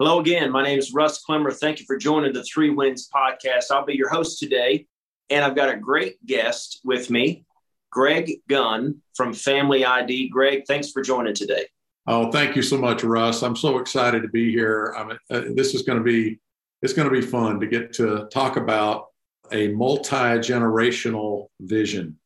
Hello 0.00 0.18
again. 0.18 0.50
My 0.50 0.62
name 0.62 0.78
is 0.78 0.94
Russ 0.94 1.18
Clemmer. 1.18 1.50
Thank 1.50 1.78
you 1.78 1.84
for 1.84 1.98
joining 1.98 2.32
the 2.32 2.42
Three 2.42 2.70
Wins 2.70 3.06
podcast. 3.14 3.64
I'll 3.70 3.84
be 3.84 3.94
your 3.94 4.08
host 4.08 4.38
today, 4.38 4.86
and 5.28 5.44
I've 5.44 5.54
got 5.54 5.68
a 5.68 5.76
great 5.76 6.24
guest 6.24 6.80
with 6.84 7.10
me, 7.10 7.44
Greg 7.92 8.40
Gunn 8.48 9.02
from 9.14 9.34
Family 9.34 9.84
ID. 9.84 10.30
Greg, 10.30 10.62
thanks 10.66 10.90
for 10.90 11.02
joining 11.02 11.34
today. 11.34 11.66
Oh, 12.06 12.32
thank 12.32 12.56
you 12.56 12.62
so 12.62 12.78
much, 12.78 13.04
Russ. 13.04 13.42
I'm 13.42 13.54
so 13.54 13.76
excited 13.76 14.22
to 14.22 14.28
be 14.28 14.50
here. 14.50 14.94
I'm, 14.96 15.10
uh, 15.10 15.42
this 15.54 15.74
is 15.74 15.82
going 15.82 15.98
to 15.98 16.04
be 16.04 16.40
it's 16.80 16.94
going 16.94 17.06
to 17.06 17.14
be 17.14 17.20
fun 17.20 17.60
to 17.60 17.66
get 17.66 17.92
to 17.96 18.26
talk 18.32 18.56
about 18.56 19.08
a 19.52 19.68
multi 19.68 20.16
generational 20.16 21.48
vision. 21.60 22.18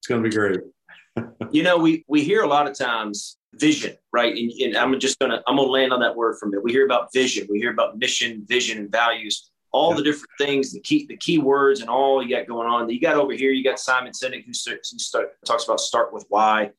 It's 0.00 0.08
going 0.08 0.24
to 0.24 0.28
be 0.28 0.34
great. 0.34 0.58
You 1.50 1.62
know, 1.62 1.78
we 1.78 2.04
we 2.08 2.22
hear 2.22 2.42
a 2.42 2.48
lot 2.48 2.68
of 2.68 2.76
times 2.76 3.38
vision, 3.54 3.96
right? 4.12 4.36
And, 4.36 4.50
and, 4.52 4.76
I'm 4.76 4.98
just 5.00 5.18
gonna 5.18 5.42
I'm 5.46 5.56
gonna 5.56 5.68
land 5.68 5.92
on 5.92 6.00
that 6.00 6.14
word 6.14 6.36
for 6.38 6.46
a 6.46 6.50
minute. 6.50 6.64
We 6.64 6.72
hear 6.72 6.84
about 6.84 7.12
vision, 7.12 7.46
we 7.50 7.58
hear 7.58 7.72
about 7.72 7.98
mission, 7.98 8.44
vision, 8.46 8.78
and 8.78 8.90
values, 8.90 9.50
all 9.72 9.90
yeah. 9.90 9.96
the 9.96 10.02
different 10.02 10.30
things, 10.38 10.72
the 10.72 10.80
key 10.80 11.06
the 11.06 11.16
key 11.16 11.38
words, 11.38 11.80
and 11.80 11.90
all 11.90 12.22
you 12.22 12.34
got 12.36 12.46
going 12.46 12.68
on. 12.68 12.88
You 12.88 13.00
got 13.00 13.16
over 13.16 13.32
here, 13.32 13.50
you 13.50 13.64
got 13.64 13.78
Simon 13.78 14.12
Sinek 14.12 14.44
who, 14.44 14.52
who 14.52 14.98
start, 14.98 15.28
talks 15.44 15.64
about 15.64 15.80
start 15.80 16.12
with 16.12 16.26
why. 16.28 16.70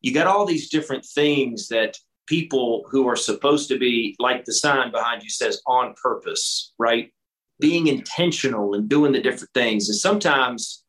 You 0.00 0.12
got 0.12 0.26
all 0.26 0.44
these 0.44 0.68
different 0.68 1.04
things 1.04 1.68
that 1.68 1.96
people 2.26 2.86
who 2.90 3.08
are 3.08 3.16
supposed 3.16 3.68
to 3.68 3.78
be 3.78 4.16
like 4.18 4.44
the 4.44 4.52
sign 4.52 4.90
behind 4.90 5.22
you 5.22 5.30
says 5.30 5.60
on 5.66 5.94
purpose, 6.02 6.72
right? 6.78 7.10
Being 7.60 7.86
intentional 7.86 8.74
and 8.74 8.88
doing 8.88 9.12
the 9.12 9.20
different 9.20 9.52
things. 9.54 9.88
And 9.88 9.96
sometimes, 9.96 10.84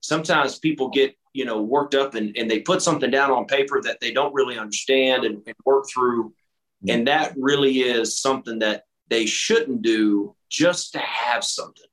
sometimes 0.00 0.58
people 0.58 0.88
get 0.88 1.17
you 1.32 1.44
know 1.44 1.60
worked 1.60 1.94
up 1.94 2.14
and, 2.14 2.36
and 2.36 2.50
they 2.50 2.60
put 2.60 2.82
something 2.82 3.10
down 3.10 3.30
on 3.30 3.46
paper 3.46 3.80
that 3.82 4.00
they 4.00 4.12
don't 4.12 4.34
really 4.34 4.58
understand 4.58 5.24
and, 5.24 5.42
and 5.46 5.56
work 5.64 5.86
through 5.92 6.24
mm-hmm. 6.24 6.90
and 6.90 7.08
that 7.08 7.34
really 7.36 7.80
is 7.80 8.20
something 8.20 8.58
that 8.58 8.84
they 9.08 9.26
shouldn't 9.26 9.82
do 9.82 10.34
just 10.50 10.92
to 10.92 10.98
have 10.98 11.44
something 11.44 11.86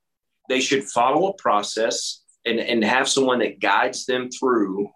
they 0.49 0.59
should 0.59 0.83
follow 0.83 1.27
a 1.27 1.33
process 1.33 2.21
and, 2.45 2.59
and 2.59 2.83
have 2.83 3.09
someone 3.09 3.39
that 3.39 3.59
guides 3.59 4.05
them 4.05 4.29
through 4.29 4.89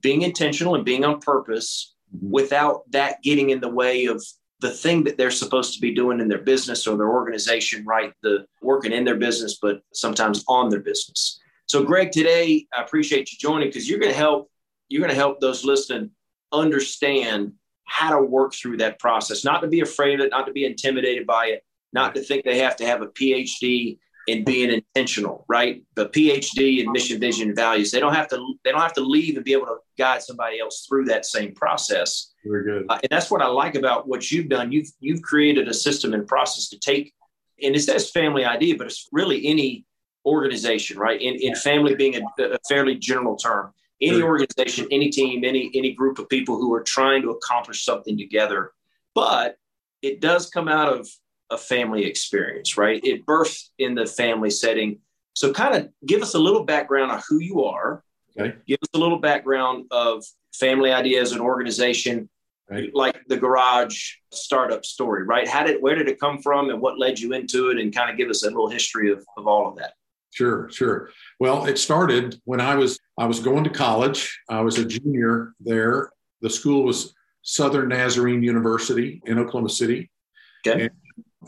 being 0.00 0.22
intentional 0.22 0.74
and 0.74 0.84
being 0.84 1.04
on 1.04 1.20
purpose 1.20 1.94
mm-hmm. 2.14 2.30
without 2.30 2.90
that 2.90 3.22
getting 3.22 3.50
in 3.50 3.60
the 3.60 3.68
way 3.68 4.06
of 4.06 4.22
the 4.60 4.70
thing 4.70 5.04
that 5.04 5.16
they're 5.16 5.30
supposed 5.30 5.74
to 5.74 5.80
be 5.80 5.94
doing 5.94 6.18
in 6.18 6.28
their 6.28 6.42
business 6.42 6.86
or 6.86 6.96
their 6.96 7.10
organization 7.10 7.84
right 7.84 8.12
the 8.22 8.44
working 8.62 8.92
in 8.92 9.04
their 9.04 9.16
business 9.16 9.58
but 9.60 9.80
sometimes 9.92 10.44
on 10.48 10.68
their 10.68 10.80
business 10.80 11.40
so, 11.68 11.84
Greg, 11.84 12.10
today 12.10 12.66
I 12.72 12.82
appreciate 12.82 13.30
you 13.30 13.38
joining 13.38 13.68
because 13.68 13.88
you're 13.88 13.98
going 13.98 14.12
to 14.12 14.18
help 14.18 14.50
you're 14.88 15.00
going 15.00 15.10
to 15.10 15.16
help 15.16 15.38
those 15.40 15.64
listening 15.64 16.10
understand 16.50 17.52
how 17.84 18.18
to 18.18 18.22
work 18.22 18.54
through 18.54 18.78
that 18.78 18.98
process, 18.98 19.44
not 19.44 19.60
to 19.60 19.68
be 19.68 19.80
afraid 19.80 20.18
of 20.18 20.26
it, 20.26 20.30
not 20.30 20.46
to 20.46 20.52
be 20.52 20.64
intimidated 20.64 21.26
by 21.26 21.46
it, 21.46 21.62
not 21.92 22.14
to 22.14 22.22
think 22.22 22.44
they 22.44 22.58
have 22.58 22.76
to 22.76 22.86
have 22.86 23.02
a 23.02 23.06
PhD 23.06 23.98
in 24.28 24.44
being 24.44 24.70
intentional, 24.70 25.44
right? 25.48 25.82
The 25.94 26.06
PhD 26.06 26.82
in 26.82 26.92
mission, 26.92 27.18
vision, 27.18 27.48
and 27.48 27.56
values. 27.56 27.90
They 27.90 28.00
don't 28.00 28.14
have 28.14 28.28
to. 28.28 28.54
They 28.64 28.70
don't 28.70 28.80
have 28.80 28.94
to 28.94 29.00
leave 29.00 29.36
and 29.36 29.44
be 29.44 29.52
able 29.52 29.66
to 29.66 29.76
guide 29.98 30.22
somebody 30.22 30.60
else 30.60 30.86
through 30.88 31.06
that 31.06 31.26
same 31.26 31.54
process. 31.54 32.32
Very 32.46 32.64
good. 32.64 32.86
Uh, 32.88 32.98
and 33.02 33.08
that's 33.10 33.30
what 33.30 33.42
I 33.42 33.46
like 33.46 33.74
about 33.74 34.06
what 34.06 34.30
you've 34.30 34.48
done. 34.48 34.72
You've 34.72 34.90
you've 35.00 35.22
created 35.22 35.68
a 35.68 35.74
system 35.74 36.14
and 36.14 36.26
process 36.26 36.68
to 36.70 36.78
take, 36.78 37.12
and 37.62 37.74
it 37.74 37.80
says 37.80 38.10
Family 38.10 38.44
ID, 38.44 38.74
but 38.74 38.86
it's 38.86 39.08
really 39.12 39.46
any 39.46 39.86
organization, 40.28 40.98
right? 40.98 41.20
In, 41.20 41.34
in 41.36 41.54
family 41.54 41.94
being 41.94 42.16
a, 42.16 42.42
a 42.42 42.58
fairly 42.68 42.96
general 42.96 43.36
term, 43.36 43.72
any 44.00 44.22
organization, 44.22 44.86
any 44.90 45.10
team, 45.10 45.44
any 45.44 45.70
any 45.74 45.92
group 45.92 46.18
of 46.18 46.28
people 46.28 46.56
who 46.56 46.72
are 46.72 46.82
trying 46.82 47.22
to 47.22 47.30
accomplish 47.30 47.84
something 47.84 48.16
together. 48.16 48.72
But 49.14 49.56
it 50.02 50.20
does 50.20 50.50
come 50.50 50.68
out 50.68 50.92
of 50.92 51.08
a 51.50 51.58
family 51.58 52.04
experience, 52.04 52.76
right? 52.76 53.00
It 53.04 53.26
births 53.26 53.72
in 53.78 53.94
the 53.94 54.06
family 54.06 54.50
setting. 54.50 55.00
So, 55.34 55.52
kind 55.52 55.74
of 55.74 55.88
give 56.06 56.22
us 56.22 56.34
a 56.34 56.38
little 56.38 56.64
background 56.64 57.10
on 57.10 57.22
who 57.28 57.40
you 57.40 57.64
are. 57.64 58.04
Okay. 58.38 58.56
Give 58.66 58.78
us 58.82 58.88
a 58.94 58.98
little 58.98 59.18
background 59.18 59.86
of 59.90 60.24
Family 60.54 60.92
ID 60.92 61.16
as 61.16 61.32
an 61.32 61.40
organization, 61.40 62.28
right. 62.68 62.90
like 62.92 63.16
the 63.28 63.36
garage 63.36 64.14
startup 64.32 64.84
story, 64.84 65.22
right? 65.22 65.46
How 65.46 65.64
did 65.64 65.80
where 65.80 65.94
did 65.94 66.08
it 66.08 66.18
come 66.18 66.40
from, 66.42 66.70
and 66.70 66.80
what 66.80 66.98
led 66.98 67.20
you 67.20 67.32
into 67.32 67.70
it, 67.70 67.78
and 67.78 67.94
kind 67.94 68.10
of 68.10 68.16
give 68.16 68.28
us 68.28 68.42
a 68.42 68.46
little 68.46 68.68
history 68.68 69.12
of, 69.12 69.24
of 69.36 69.46
all 69.46 69.68
of 69.68 69.76
that. 69.76 69.92
Sure, 70.30 70.68
sure. 70.70 71.10
Well, 71.40 71.64
it 71.64 71.78
started 71.78 72.40
when 72.44 72.60
I 72.60 72.74
was 72.74 72.98
I 73.18 73.26
was 73.26 73.40
going 73.40 73.64
to 73.64 73.70
college. 73.70 74.38
I 74.48 74.60
was 74.60 74.78
a 74.78 74.84
junior 74.84 75.54
there. 75.60 76.10
The 76.42 76.50
school 76.50 76.84
was 76.84 77.14
Southern 77.42 77.88
Nazarene 77.88 78.42
University 78.42 79.22
in 79.26 79.38
Oklahoma 79.38 79.70
City. 79.70 80.10
Okay. 80.66 80.82
And 80.82 80.90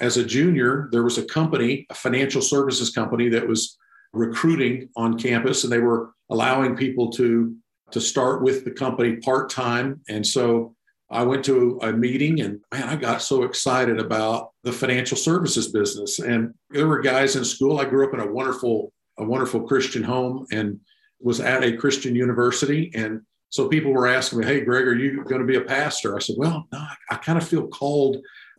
as 0.00 0.16
a 0.16 0.24
junior, 0.24 0.88
there 0.92 1.02
was 1.02 1.18
a 1.18 1.24
company, 1.24 1.86
a 1.90 1.94
financial 1.94 2.40
services 2.40 2.90
company 2.90 3.28
that 3.28 3.46
was 3.46 3.76
recruiting 4.12 4.88
on 4.96 5.18
campus, 5.18 5.62
and 5.64 5.72
they 5.72 5.78
were 5.78 6.12
allowing 6.30 6.76
people 6.76 7.10
to 7.12 7.54
to 7.92 8.00
start 8.00 8.42
with 8.42 8.64
the 8.64 8.70
company 8.70 9.16
part 9.16 9.50
time. 9.50 10.00
And 10.08 10.24
so 10.24 10.74
I 11.10 11.24
went 11.24 11.44
to 11.46 11.78
a 11.82 11.92
meeting 11.92 12.40
and 12.40 12.60
man, 12.72 12.84
I 12.84 12.96
got 12.96 13.20
so 13.20 13.42
excited 13.42 13.98
about 13.98 14.50
the 14.62 14.72
financial 14.72 15.16
services 15.16 15.68
business. 15.68 16.20
And 16.20 16.54
there 16.70 16.86
were 16.86 17.00
guys 17.00 17.34
in 17.34 17.44
school. 17.44 17.80
I 17.80 17.84
grew 17.84 18.06
up 18.06 18.14
in 18.14 18.20
a 18.20 18.30
wonderful, 18.30 18.92
a 19.18 19.24
wonderful 19.24 19.62
Christian 19.62 20.04
home 20.04 20.46
and 20.52 20.78
was 21.20 21.40
at 21.40 21.64
a 21.64 21.76
Christian 21.76 22.14
university. 22.14 22.92
And 22.94 23.22
so 23.48 23.68
people 23.68 23.92
were 23.92 24.06
asking 24.06 24.38
me, 24.38 24.46
Hey, 24.46 24.60
Greg, 24.60 24.86
are 24.86 24.94
you 24.94 25.24
going 25.24 25.40
to 25.40 25.46
be 25.46 25.56
a 25.56 25.62
pastor? 25.62 26.16
I 26.16 26.20
said, 26.20 26.36
Well, 26.38 26.66
no, 26.72 26.78
I, 26.78 26.94
I 27.10 27.14
kind 27.16 27.38
of 27.38 27.46
feel 27.46 27.66
called 27.66 28.18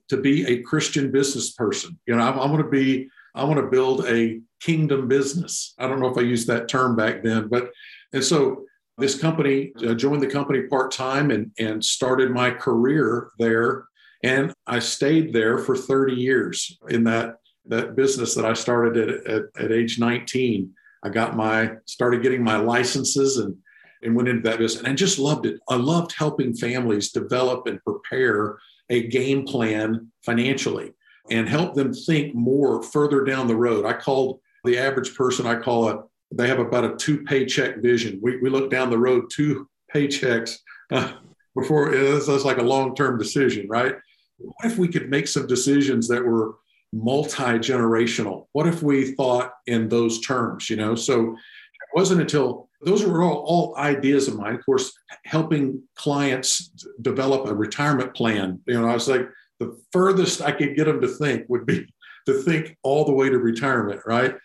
to 0.10 0.18
be 0.18 0.46
a 0.46 0.62
Christian 0.62 1.10
business 1.10 1.52
person. 1.52 1.98
You 2.06 2.18
know, 2.18 2.24
I, 2.24 2.32
I 2.32 2.46
want 2.48 2.60
to 2.60 2.70
be, 2.70 3.08
I 3.34 3.46
want 3.46 3.62
to 3.62 3.68
build 3.68 4.06
a 4.08 4.42
kingdom 4.60 5.08
business. 5.08 5.74
I 5.80 5.88
don't 5.88 6.02
know 6.02 6.10
if 6.10 6.18
I 6.18 6.22
used 6.22 6.48
that 6.48 6.68
term 6.68 6.98
back 6.98 7.24
then, 7.24 7.48
but, 7.48 7.72
and 8.12 8.22
so 8.22 8.66
this 8.98 9.20
company, 9.20 9.72
uh, 9.86 9.94
joined 9.94 10.22
the 10.22 10.28
company 10.28 10.64
part 10.64 10.92
time 10.92 11.32
and, 11.32 11.52
and 11.60 11.84
started 11.84 12.32
my 12.32 12.52
career 12.52 13.30
there. 13.40 13.86
And 14.24 14.54
I 14.68 14.80
stayed 14.80 15.34
there 15.34 15.58
for 15.58 15.76
30 15.76 16.14
years 16.14 16.78
in 16.90 17.04
that, 17.06 17.38
that 17.66 17.96
business 17.96 18.36
that 18.36 18.46
I 18.46 18.54
started 18.54 19.10
at, 19.10 19.28
at, 19.28 19.44
at 19.60 19.72
age 19.72 20.00
19. 20.00 20.72
I 21.04 21.10
got 21.10 21.36
my, 21.36 21.72
started 21.86 22.22
getting 22.22 22.44
my 22.44 22.58
licenses 22.58 23.38
and, 23.38 23.56
and 24.04 24.16
went 24.16 24.28
into 24.28 24.48
that 24.50 24.60
business. 24.60 24.84
And 24.84 24.92
I 24.92 24.96
just 24.96 25.18
loved 25.18 25.46
it. 25.46 25.60
I 25.70 25.76
loved 25.76 26.14
helping 26.16 26.54
families 26.54 27.12
develop 27.12 27.66
and 27.68 27.84
prepare 27.84 28.58
a 28.90 29.08
game 29.08 29.46
plan 29.46 30.12
financially 30.24 30.94
and 31.30 31.48
help 31.48 31.74
them 31.74 31.94
think 31.94 32.36
more 32.36 32.84
further 32.84 33.24
down 33.24 33.48
the 33.48 33.56
road. 33.56 33.86
I 33.86 33.94
called 33.94 34.40
the 34.64 34.78
average 34.78 35.16
person, 35.16 35.48
I 35.48 35.56
call 35.56 35.90
a 35.90 36.04
they 36.32 36.48
have 36.48 36.60
about 36.60 36.86
a 36.86 36.96
two 36.96 37.24
paycheck 37.24 37.78
vision. 37.78 38.20
We, 38.22 38.38
we 38.38 38.50
look 38.50 38.72
down 38.72 38.90
the 38.90 38.98
road 38.98 39.26
two 39.32 39.68
paychecks 39.94 40.58
uh, 40.92 41.14
before 41.56 41.94
it's, 41.94 42.28
it's 42.28 42.46
like 42.46 42.58
a 42.58 42.64
long 42.64 42.96
term 42.96 43.18
decision, 43.18 43.68
right? 43.68 43.96
What 44.38 44.72
if 44.72 44.78
we 44.78 44.88
could 44.88 45.10
make 45.10 45.28
some 45.28 45.48
decisions 45.48 46.08
that 46.08 46.24
were 46.24 46.56
multi 46.94 47.60
generational? 47.60 48.48
What 48.54 48.68
if 48.68 48.82
we 48.82 49.14
thought 49.14 49.54
in 49.68 49.90
those 49.90 50.22
terms, 50.22 50.70
you 50.70 50.78
know? 50.78 50.96
So 50.96 51.32
it 51.32 51.96
wasn't 51.96 52.22
until 52.22 52.70
those 52.84 53.06
were 53.06 53.22
all, 53.22 53.44
all 53.46 53.78
ideas 53.78 54.28
of 54.28 54.38
mine. 54.38 54.56
Of 54.56 54.66
course, 54.66 54.92
helping 55.26 55.84
clients 55.96 56.72
develop 57.02 57.48
a 57.48 57.54
retirement 57.54 58.16
plan. 58.16 58.60
You 58.66 58.82
know, 58.82 58.88
I 58.88 58.94
was 58.94 59.08
like, 59.08 59.28
the 59.60 59.80
furthest 59.92 60.42
I 60.42 60.52
could 60.52 60.76
get 60.76 60.86
them 60.86 61.02
to 61.02 61.08
think 61.08 61.46
would 61.48 61.68
be 61.68 61.86
to 62.26 62.42
think 62.42 62.78
all 62.84 63.06
the 63.06 63.14
way 63.14 63.30
to 63.30 63.38
retirement, 63.38 64.02
right? 64.06 64.36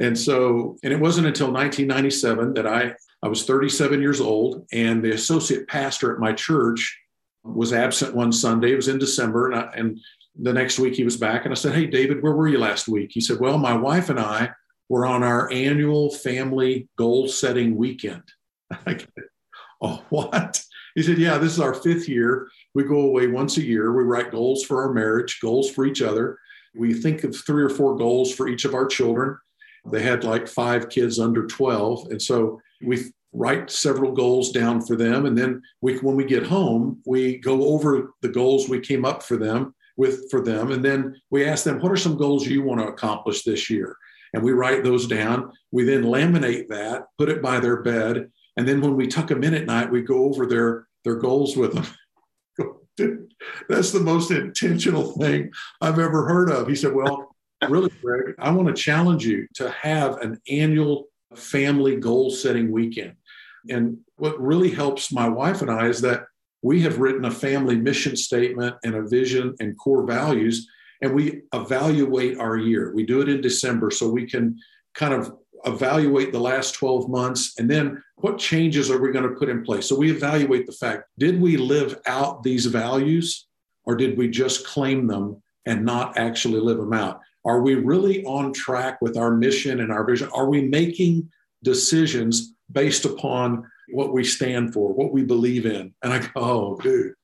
And 0.00 0.18
so, 0.18 0.76
and 0.82 0.92
it 0.92 0.98
wasn't 0.98 1.26
until 1.26 1.52
1997 1.52 2.54
that 2.54 2.66
I, 2.66 2.94
I 3.22 3.28
was 3.28 3.44
37 3.44 4.00
years 4.00 4.20
old, 4.20 4.66
and 4.72 5.02
the 5.02 5.12
associate 5.12 5.68
pastor 5.68 6.12
at 6.12 6.20
my 6.20 6.32
church 6.32 7.00
was 7.44 7.72
absent 7.72 8.14
one 8.14 8.32
Sunday. 8.32 8.72
It 8.72 8.76
was 8.76 8.88
in 8.88 8.98
December, 8.98 9.50
and, 9.50 9.60
I, 9.60 9.72
and 9.76 10.00
the 10.36 10.52
next 10.52 10.78
week 10.78 10.94
he 10.94 11.04
was 11.04 11.16
back. 11.16 11.44
And 11.44 11.52
I 11.52 11.54
said, 11.54 11.74
Hey, 11.74 11.86
David, 11.86 12.22
where 12.22 12.32
were 12.32 12.48
you 12.48 12.58
last 12.58 12.88
week? 12.88 13.10
He 13.12 13.20
said, 13.20 13.38
Well, 13.38 13.58
my 13.58 13.76
wife 13.76 14.10
and 14.10 14.18
I 14.18 14.50
were 14.88 15.06
on 15.06 15.22
our 15.22 15.50
annual 15.52 16.10
family 16.10 16.88
goal 16.96 17.28
setting 17.28 17.76
weekend. 17.76 18.22
oh, 19.80 20.04
what? 20.08 20.62
He 20.94 21.02
said, 21.02 21.18
Yeah, 21.18 21.38
this 21.38 21.52
is 21.52 21.60
our 21.60 21.74
fifth 21.74 22.08
year. 22.08 22.48
We 22.74 22.84
go 22.84 23.00
away 23.00 23.28
once 23.28 23.56
a 23.56 23.62
year. 23.62 23.92
We 23.92 24.04
write 24.04 24.32
goals 24.32 24.64
for 24.64 24.82
our 24.82 24.92
marriage, 24.92 25.38
goals 25.40 25.70
for 25.70 25.84
each 25.86 26.02
other. 26.02 26.38
We 26.74 26.92
think 26.94 27.22
of 27.22 27.36
three 27.36 27.62
or 27.62 27.70
four 27.70 27.96
goals 27.96 28.34
for 28.34 28.48
each 28.48 28.64
of 28.64 28.74
our 28.74 28.86
children. 28.86 29.38
They 29.90 30.02
had 30.02 30.24
like 30.24 30.48
five 30.48 30.88
kids 30.88 31.18
under 31.18 31.46
12. 31.46 32.10
And 32.10 32.20
so 32.20 32.60
we 32.82 33.12
write 33.32 33.70
several 33.70 34.12
goals 34.12 34.52
down 34.52 34.80
for 34.80 34.96
them. 34.96 35.26
And 35.26 35.36
then 35.36 35.60
we, 35.80 35.98
when 35.98 36.16
we 36.16 36.24
get 36.24 36.46
home, 36.46 37.02
we 37.04 37.38
go 37.38 37.64
over 37.68 38.14
the 38.22 38.28
goals 38.28 38.68
we 38.68 38.80
came 38.80 39.04
up 39.04 39.22
for 39.22 39.36
them 39.36 39.74
with 39.96 40.30
for 40.30 40.40
them. 40.40 40.72
And 40.72 40.84
then 40.84 41.20
we 41.30 41.44
ask 41.44 41.64
them, 41.64 41.80
what 41.80 41.92
are 41.92 41.96
some 41.96 42.16
goals 42.16 42.46
you 42.46 42.62
want 42.62 42.80
to 42.80 42.88
accomplish 42.88 43.42
this 43.42 43.68
year? 43.68 43.96
And 44.32 44.42
we 44.42 44.52
write 44.52 44.82
those 44.82 45.06
down. 45.06 45.52
We 45.70 45.84
then 45.84 46.04
laminate 46.04 46.68
that, 46.68 47.06
put 47.18 47.28
it 47.28 47.42
by 47.42 47.60
their 47.60 47.82
bed. 47.82 48.30
And 48.56 48.66
then 48.66 48.80
when 48.80 48.96
we 48.96 49.06
tuck 49.06 49.28
them 49.28 49.44
in 49.44 49.54
at 49.54 49.66
night, 49.66 49.90
we 49.90 50.02
go 50.02 50.24
over 50.24 50.46
their, 50.46 50.86
their 51.04 51.16
goals 51.16 51.56
with 51.56 51.74
them. 51.74 51.86
dude, 52.96 53.32
that's 53.68 53.92
the 53.92 54.00
most 54.00 54.30
intentional 54.30 55.12
thing 55.12 55.50
I've 55.80 55.98
ever 55.98 56.26
heard 56.26 56.50
of. 56.50 56.68
He 56.68 56.74
said, 56.74 56.94
Well, 56.94 57.33
really, 57.66 57.90
Greg, 58.02 58.34
I 58.38 58.50
want 58.50 58.68
to 58.68 58.74
challenge 58.74 59.26
you 59.26 59.46
to 59.54 59.70
have 59.70 60.18
an 60.18 60.40
annual 60.48 61.06
family 61.34 61.96
goal 61.96 62.30
setting 62.30 62.70
weekend. 62.70 63.14
And 63.70 63.98
what 64.16 64.40
really 64.40 64.70
helps 64.70 65.12
my 65.12 65.28
wife 65.28 65.62
and 65.62 65.70
I 65.70 65.86
is 65.86 66.00
that 66.02 66.24
we 66.62 66.82
have 66.82 66.98
written 66.98 67.24
a 67.26 67.30
family 67.30 67.76
mission 67.76 68.16
statement 68.16 68.76
and 68.84 68.94
a 68.94 69.06
vision 69.06 69.54
and 69.60 69.78
core 69.78 70.06
values, 70.06 70.66
and 71.02 71.14
we 71.14 71.42
evaluate 71.52 72.38
our 72.38 72.56
year. 72.56 72.92
We 72.94 73.04
do 73.04 73.20
it 73.20 73.28
in 73.28 73.40
December 73.40 73.90
so 73.90 74.08
we 74.08 74.26
can 74.26 74.58
kind 74.94 75.12
of 75.12 75.34
evaluate 75.66 76.32
the 76.32 76.40
last 76.40 76.72
12 76.72 77.08
months 77.08 77.54
and 77.58 77.70
then 77.70 78.02
what 78.16 78.38
changes 78.38 78.90
are 78.90 79.00
we 79.00 79.12
going 79.12 79.28
to 79.28 79.38
put 79.38 79.48
in 79.48 79.64
place 79.64 79.88
so 79.88 79.96
we 79.96 80.10
evaluate 80.10 80.66
the 80.66 80.72
fact 80.72 81.04
did 81.18 81.40
we 81.40 81.56
live 81.56 81.98
out 82.06 82.42
these 82.42 82.66
values 82.66 83.46
or 83.84 83.96
did 83.96 84.16
we 84.18 84.28
just 84.28 84.66
claim 84.66 85.06
them 85.06 85.42
and 85.64 85.82
not 85.84 86.18
actually 86.18 86.60
live 86.60 86.76
them 86.76 86.92
out 86.92 87.20
are 87.44 87.60
we 87.60 87.74
really 87.74 88.24
on 88.24 88.52
track 88.52 89.00
with 89.00 89.16
our 89.16 89.30
mission 89.30 89.80
and 89.80 89.92
our 89.92 90.04
vision 90.04 90.28
are 90.34 90.48
we 90.48 90.62
making 90.62 91.28
decisions 91.62 92.54
based 92.72 93.04
upon 93.04 93.64
what 93.92 94.12
we 94.12 94.24
stand 94.24 94.72
for 94.72 94.92
what 94.92 95.12
we 95.12 95.22
believe 95.22 95.66
in 95.66 95.92
and 96.02 96.12
i 96.12 96.18
go 96.18 96.30
oh 96.36 96.76
dude 96.82 97.14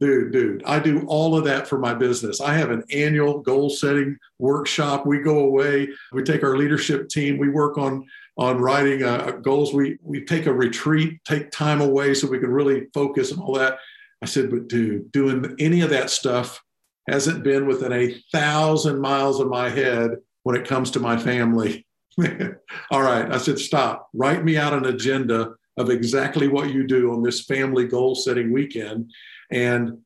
dude, 0.00 0.32
dude, 0.32 0.62
I 0.64 0.78
do 0.78 1.04
all 1.06 1.36
of 1.36 1.44
that 1.44 1.66
for 1.66 1.78
my 1.78 1.94
business. 1.94 2.40
I 2.40 2.54
have 2.54 2.70
an 2.70 2.84
annual 2.92 3.40
goal 3.40 3.70
setting 3.70 4.16
workshop. 4.38 5.06
We 5.06 5.20
go 5.20 5.40
away, 5.40 5.88
we 6.12 6.22
take 6.22 6.42
our 6.42 6.56
leadership 6.56 7.08
team, 7.08 7.38
we 7.38 7.48
work 7.48 7.78
on 7.78 8.06
on 8.36 8.58
writing 8.58 9.02
uh, 9.02 9.32
goals. 9.42 9.74
We 9.74 9.98
we 10.02 10.24
take 10.24 10.46
a 10.46 10.52
retreat, 10.52 11.18
take 11.24 11.50
time 11.50 11.80
away 11.80 12.14
so 12.14 12.28
we 12.28 12.38
can 12.38 12.50
really 12.50 12.86
focus 12.94 13.32
and 13.32 13.40
all 13.40 13.54
that. 13.54 13.78
I 14.22 14.26
said, 14.26 14.50
but 14.50 14.68
dude, 14.68 15.10
doing 15.12 15.56
any 15.58 15.80
of 15.80 15.90
that 15.90 16.10
stuff 16.10 16.62
hasn't 17.08 17.44
been 17.44 17.66
within 17.66 17.92
a 17.92 18.14
thousand 18.32 19.00
miles 19.00 19.40
of 19.40 19.48
my 19.48 19.68
head 19.68 20.12
when 20.42 20.56
it 20.56 20.66
comes 20.66 20.90
to 20.92 21.00
my 21.00 21.16
family. 21.16 21.86
all 22.90 23.02
right, 23.02 23.30
I 23.30 23.38
said, 23.38 23.58
stop. 23.58 24.08
Write 24.12 24.44
me 24.44 24.56
out 24.56 24.72
an 24.72 24.86
agenda 24.86 25.52
of 25.76 25.90
exactly 25.90 26.48
what 26.48 26.72
you 26.72 26.86
do 26.86 27.12
on 27.12 27.22
this 27.22 27.44
family 27.44 27.86
goal 27.86 28.14
setting 28.14 28.52
weekend 28.52 29.10
and 29.50 29.98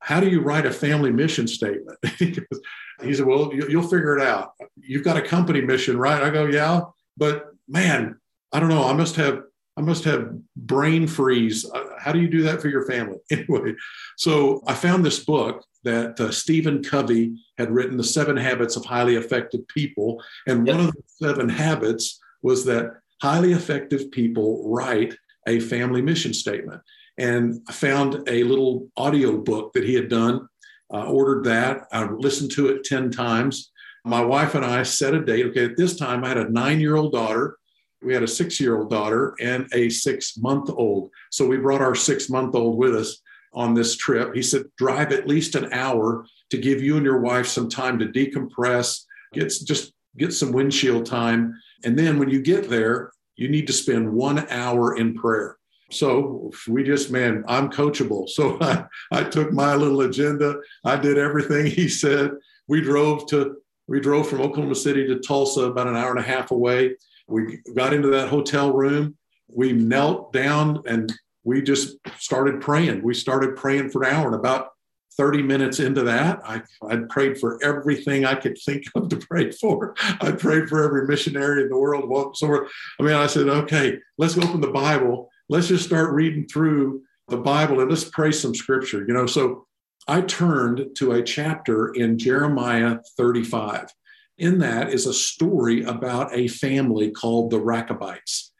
how 0.00 0.20
do 0.20 0.28
you 0.28 0.40
write 0.40 0.66
a 0.66 0.72
family 0.72 1.10
mission 1.10 1.46
statement? 1.46 1.98
he 2.18 3.14
said, 3.14 3.26
Well, 3.26 3.52
you'll 3.52 3.82
figure 3.82 4.16
it 4.16 4.22
out. 4.22 4.52
You've 4.76 5.04
got 5.04 5.16
a 5.16 5.22
company 5.22 5.60
mission, 5.60 5.98
right? 5.98 6.22
I 6.22 6.30
go, 6.30 6.46
Yeah, 6.46 6.82
but 7.16 7.46
man, 7.68 8.18
I 8.52 8.60
don't 8.60 8.68
know. 8.68 8.84
I 8.84 8.92
must 8.92 9.16
have 9.16 9.42
I 9.76 9.80
must 9.80 10.02
have 10.04 10.32
brain 10.56 11.06
freeze. 11.06 11.64
Uh, 11.70 11.84
how 11.98 12.10
do 12.10 12.20
you 12.20 12.28
do 12.28 12.42
that 12.42 12.60
for 12.60 12.68
your 12.68 12.86
family? 12.86 13.18
Anyway, 13.30 13.74
so 14.16 14.62
I 14.66 14.74
found 14.74 15.04
this 15.04 15.24
book 15.24 15.64
that 15.84 16.18
uh, 16.20 16.30
Stephen 16.30 16.82
Covey 16.82 17.36
had 17.56 17.70
written, 17.70 17.96
The 17.96 18.04
Seven 18.04 18.36
Habits 18.36 18.76
of 18.76 18.84
Highly 18.84 19.16
Effective 19.16 19.66
People. 19.68 20.22
And 20.46 20.66
one 20.66 20.80
of 20.80 20.92
the 20.92 21.02
seven 21.06 21.48
habits 21.48 22.20
was 22.42 22.64
that 22.66 22.92
highly 23.22 23.52
effective 23.52 24.10
people 24.10 24.68
write 24.68 25.14
a 25.46 25.60
family 25.60 26.02
mission 26.02 26.34
statement 26.34 26.82
and 27.18 27.60
I 27.68 27.72
found 27.72 28.22
a 28.28 28.44
little 28.44 28.88
audio 28.96 29.36
book 29.38 29.72
that 29.72 29.84
he 29.84 29.94
had 29.94 30.08
done. 30.08 30.48
Uh, 30.90 31.04
ordered 31.04 31.44
that. 31.44 31.82
I 31.92 32.04
listened 32.04 32.50
to 32.52 32.68
it 32.68 32.84
10 32.84 33.10
times. 33.10 33.72
My 34.06 34.24
wife 34.24 34.54
and 34.54 34.64
I 34.64 34.84
set 34.84 35.12
a 35.12 35.22
date. 35.22 35.44
Okay, 35.46 35.64
at 35.66 35.76
this 35.76 35.96
time, 35.96 36.24
I 36.24 36.28
had 36.28 36.38
a 36.38 36.50
nine 36.50 36.80
year 36.80 36.96
old 36.96 37.12
daughter. 37.12 37.58
We 38.00 38.14
had 38.14 38.22
a 38.22 38.28
six 38.28 38.58
year 38.58 38.78
old 38.78 38.88
daughter 38.88 39.34
and 39.38 39.66
a 39.74 39.90
six 39.90 40.38
month 40.38 40.70
old. 40.70 41.10
So 41.30 41.46
we 41.46 41.58
brought 41.58 41.82
our 41.82 41.94
six 41.94 42.30
month 42.30 42.54
old 42.54 42.78
with 42.78 42.96
us 42.96 43.20
on 43.58 43.74
this 43.74 43.96
trip. 43.96 44.34
He 44.36 44.42
said, 44.42 44.66
drive 44.78 45.12
at 45.12 45.26
least 45.26 45.56
an 45.56 45.72
hour 45.72 46.24
to 46.50 46.56
give 46.56 46.80
you 46.80 46.96
and 46.96 47.04
your 47.04 47.20
wife 47.20 47.48
some 47.48 47.68
time 47.68 47.98
to 47.98 48.06
decompress, 48.06 49.04
get 49.34 49.52
just 49.66 49.92
get 50.16 50.32
some 50.32 50.52
windshield 50.52 51.06
time. 51.06 51.60
And 51.84 51.98
then 51.98 52.20
when 52.20 52.30
you 52.30 52.40
get 52.40 52.70
there, 52.70 53.10
you 53.36 53.48
need 53.48 53.66
to 53.66 53.72
spend 53.72 54.12
one 54.12 54.48
hour 54.48 54.96
in 54.96 55.14
prayer. 55.14 55.56
So 55.90 56.52
we 56.68 56.84
just, 56.84 57.10
man, 57.10 57.44
I'm 57.48 57.68
coachable. 57.68 58.28
So 58.28 58.58
I, 58.60 58.84
I 59.10 59.24
took 59.24 59.52
my 59.52 59.74
little 59.74 60.02
agenda. 60.02 60.56
I 60.84 60.96
did 60.96 61.18
everything 61.18 61.66
he 61.66 61.88
said. 61.88 62.30
We 62.68 62.80
drove 62.80 63.26
to, 63.28 63.56
we 63.88 63.98
drove 63.98 64.28
from 64.28 64.40
Oklahoma 64.40 64.76
City 64.76 65.04
to 65.08 65.18
Tulsa, 65.18 65.62
about 65.62 65.88
an 65.88 65.96
hour 65.96 66.10
and 66.10 66.20
a 66.20 66.22
half 66.22 66.52
away. 66.52 66.94
We 67.26 67.58
got 67.74 67.92
into 67.92 68.08
that 68.10 68.28
hotel 68.28 68.72
room. 68.72 69.16
We 69.48 69.72
knelt 69.72 70.32
down 70.32 70.82
and 70.86 71.12
we 71.48 71.62
just 71.62 71.96
started 72.18 72.60
praying. 72.60 73.02
We 73.02 73.14
started 73.14 73.56
praying 73.56 73.90
for 73.90 74.04
an 74.04 74.14
hour. 74.14 74.26
And 74.26 74.36
about 74.36 74.68
30 75.16 75.42
minutes 75.42 75.80
into 75.80 76.04
that, 76.04 76.40
I, 76.44 76.62
I'd 76.88 77.08
prayed 77.08 77.38
for 77.38 77.58
everything 77.64 78.24
I 78.24 78.36
could 78.36 78.56
think 78.64 78.84
of 78.94 79.08
to 79.08 79.16
pray 79.16 79.50
for. 79.50 79.94
I 80.20 80.30
prayed 80.30 80.68
for 80.68 80.84
every 80.84 81.08
missionary 81.08 81.62
in 81.62 81.68
the 81.70 81.78
world. 81.78 82.36
So, 82.36 82.66
I 83.00 83.02
mean, 83.02 83.14
I 83.14 83.26
said, 83.26 83.48
okay, 83.48 83.98
let's 84.16 84.38
open 84.38 84.60
the 84.60 84.68
Bible 84.68 85.28
let's 85.48 85.68
just 85.68 85.84
start 85.84 86.12
reading 86.12 86.46
through 86.46 87.02
the 87.28 87.36
Bible 87.36 87.80
and 87.80 87.90
let's 87.90 88.04
pray 88.04 88.32
some 88.32 88.54
scripture. 88.54 89.04
You 89.06 89.14
know, 89.14 89.26
so 89.26 89.66
I 90.06 90.22
turned 90.22 90.96
to 90.96 91.12
a 91.12 91.22
chapter 91.22 91.88
in 91.94 92.18
Jeremiah 92.18 92.98
35. 93.16 93.92
In 94.38 94.58
that 94.58 94.90
is 94.90 95.06
a 95.06 95.12
story 95.12 95.82
about 95.82 96.32
a 96.32 96.48
family 96.48 97.10
called 97.10 97.50
the 97.50 97.60
Rechabites. 97.60 98.52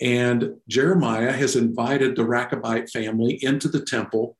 And 0.00 0.54
Jeremiah 0.68 1.32
has 1.32 1.56
invited 1.56 2.16
the 2.16 2.22
Rechabite 2.22 2.90
family 2.90 3.38
into 3.42 3.68
the 3.68 3.80
temple. 3.80 4.36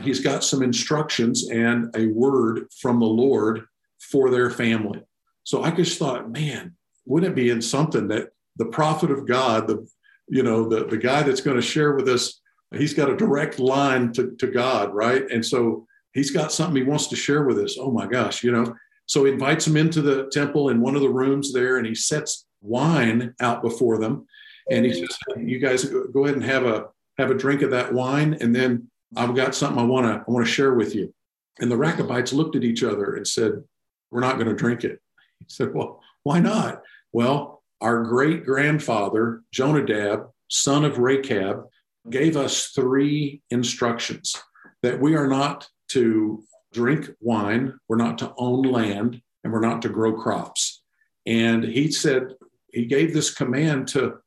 He's 0.00 0.20
got 0.20 0.44
some 0.44 0.62
instructions 0.62 1.48
and 1.48 1.94
a 1.96 2.06
word 2.08 2.66
from 2.80 3.00
the 3.00 3.06
Lord 3.06 3.62
for 4.10 4.30
their 4.30 4.50
family. 4.50 5.02
So 5.44 5.62
I 5.62 5.70
just 5.70 5.98
thought, 5.98 6.30
man, 6.30 6.76
wouldn't 7.06 7.32
it 7.32 7.34
be 7.34 7.50
in 7.50 7.62
something 7.62 8.08
that 8.08 8.28
the 8.56 8.66
prophet 8.66 9.10
of 9.10 9.26
God, 9.26 9.66
the 9.66 9.88
you 10.28 10.42
know, 10.42 10.68
the, 10.68 10.86
the 10.86 10.96
guy 10.96 11.22
that's 11.22 11.40
going 11.40 11.56
to 11.56 11.62
share 11.62 11.94
with 11.94 12.08
us, 12.08 12.40
he's 12.76 12.94
got 12.94 13.10
a 13.10 13.16
direct 13.16 13.58
line 13.58 14.12
to, 14.12 14.36
to 14.38 14.46
God, 14.46 14.94
right? 14.94 15.24
And 15.30 15.44
so 15.44 15.86
he's 16.12 16.30
got 16.30 16.52
something 16.52 16.76
he 16.76 16.82
wants 16.82 17.06
to 17.08 17.16
share 17.16 17.44
with 17.44 17.58
us. 17.58 17.76
Oh 17.80 17.90
my 17.90 18.06
gosh, 18.06 18.44
you 18.44 18.52
know. 18.52 18.74
So 19.06 19.24
he 19.24 19.32
invites 19.32 19.64
them 19.64 19.78
into 19.78 20.02
the 20.02 20.28
temple 20.30 20.68
in 20.68 20.82
one 20.82 20.94
of 20.94 21.00
the 21.00 21.08
rooms 21.08 21.52
there 21.52 21.78
and 21.78 21.86
he 21.86 21.94
sets 21.94 22.46
wine 22.60 23.34
out 23.40 23.62
before 23.62 23.98
them. 23.98 24.26
And 24.70 24.84
he 24.84 24.92
says, 24.94 25.18
You 25.36 25.58
guys 25.58 25.84
go 25.84 26.24
ahead 26.24 26.36
and 26.36 26.44
have 26.44 26.64
a 26.64 26.86
have 27.18 27.30
a 27.30 27.34
drink 27.34 27.62
of 27.62 27.70
that 27.70 27.92
wine, 27.92 28.36
and 28.40 28.54
then 28.54 28.88
I've 29.16 29.34
got 29.34 29.54
something 29.54 29.78
I 29.78 29.84
want 29.84 30.06
to 30.06 30.24
I 30.26 30.30
want 30.30 30.46
to 30.46 30.52
share 30.52 30.74
with 30.74 30.94
you. 30.94 31.12
And 31.60 31.70
the 31.70 31.76
Rechabites 31.76 32.32
looked 32.32 32.56
at 32.56 32.64
each 32.64 32.82
other 32.82 33.14
and 33.14 33.26
said, 33.26 33.62
We're 34.10 34.20
not 34.20 34.36
going 34.36 34.48
to 34.48 34.54
drink 34.54 34.84
it. 34.84 35.00
He 35.38 35.46
said, 35.48 35.72
Well, 35.72 36.00
why 36.24 36.40
not? 36.40 36.82
Well, 37.12 37.62
our 37.80 38.02
great 38.02 38.44
grandfather, 38.44 39.42
Jonadab, 39.52 40.30
son 40.48 40.84
of 40.84 40.98
Rechab, 40.98 41.64
gave 42.10 42.36
us 42.36 42.68
three 42.74 43.42
instructions 43.50 44.34
that 44.82 45.00
we 45.00 45.14
are 45.14 45.28
not 45.28 45.68
to 45.90 46.42
drink 46.72 47.10
wine, 47.20 47.78
we're 47.88 47.96
not 47.96 48.18
to 48.18 48.32
own 48.36 48.62
land, 48.62 49.22
and 49.44 49.52
we're 49.52 49.60
not 49.60 49.82
to 49.82 49.88
grow 49.88 50.12
crops. 50.12 50.82
And 51.24 51.64
he 51.64 51.90
said, 51.90 52.34
he 52.72 52.86
gave 52.86 53.14
this 53.14 53.32
command 53.32 53.88
to 53.88 54.18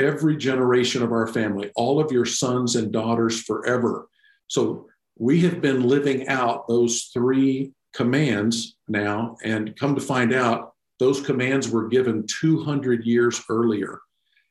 every 0.00 0.36
generation 0.36 1.02
of 1.02 1.12
our 1.12 1.26
family, 1.26 1.70
all 1.76 2.00
of 2.00 2.10
your 2.10 2.24
sons 2.24 2.74
and 2.74 2.90
daughters 2.90 3.42
forever. 3.42 4.08
So 4.48 4.88
we 5.18 5.40
have 5.42 5.60
been 5.60 5.86
living 5.86 6.26
out 6.28 6.66
those 6.66 7.10
three 7.12 7.72
commands 7.92 8.76
now, 8.88 9.36
and 9.44 9.76
come 9.76 9.94
to 9.94 10.00
find 10.00 10.32
out, 10.32 10.72
those 10.98 11.20
commands 11.20 11.68
were 11.68 11.88
given 11.88 12.26
200 12.26 13.04
years 13.04 13.42
earlier. 13.48 14.00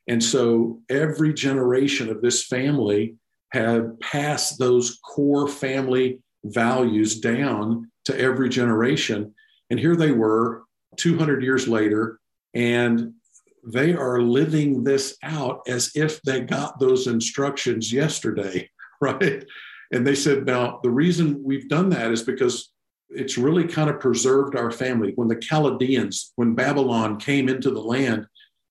And 0.08 0.24
so 0.24 0.82
every 0.90 1.34
generation 1.34 2.10
of 2.10 2.22
this 2.22 2.46
family 2.46 3.16
had 3.52 4.00
passed 4.00 4.58
those 4.58 5.00
core 5.04 5.48
family 5.48 6.20
values 6.44 7.20
down 7.20 7.92
to 8.06 8.20
every 8.20 8.50
generation. 8.50 9.34
And 9.70 9.80
here 9.80 9.96
they 9.96 10.12
were 10.12 10.64
200 10.98 11.44
years 11.44 11.68
later, 11.68 12.20
and 12.54 13.14
they 13.66 13.94
are 13.94 14.22
living 14.22 14.84
this 14.84 15.18
out 15.24 15.62
as 15.68 15.92
if 15.96 16.22
they 16.22 16.42
got 16.42 16.80
those 16.80 17.08
instructions 17.08 17.92
yesterday, 17.92 18.70
right? 19.02 19.46
And 19.92 20.06
they 20.06 20.16
said, 20.16 20.46
now, 20.46 20.80
the 20.84 20.90
reason 20.90 21.42
we've 21.44 21.70
done 21.70 21.90
that 21.90 22.12
is 22.12 22.24
because 22.24 22.72
it's 23.10 23.38
really 23.38 23.68
kind 23.68 23.90
of 23.90 24.00
preserved 24.00 24.56
our 24.56 24.72
family. 24.72 25.14
When 25.16 25.28
the 25.28 25.36
Chaldeans, 25.36 26.32
when 26.36 26.54
Babylon 26.54 27.18
came 27.18 27.50
into 27.50 27.72
the 27.72 27.82
land 27.82 28.28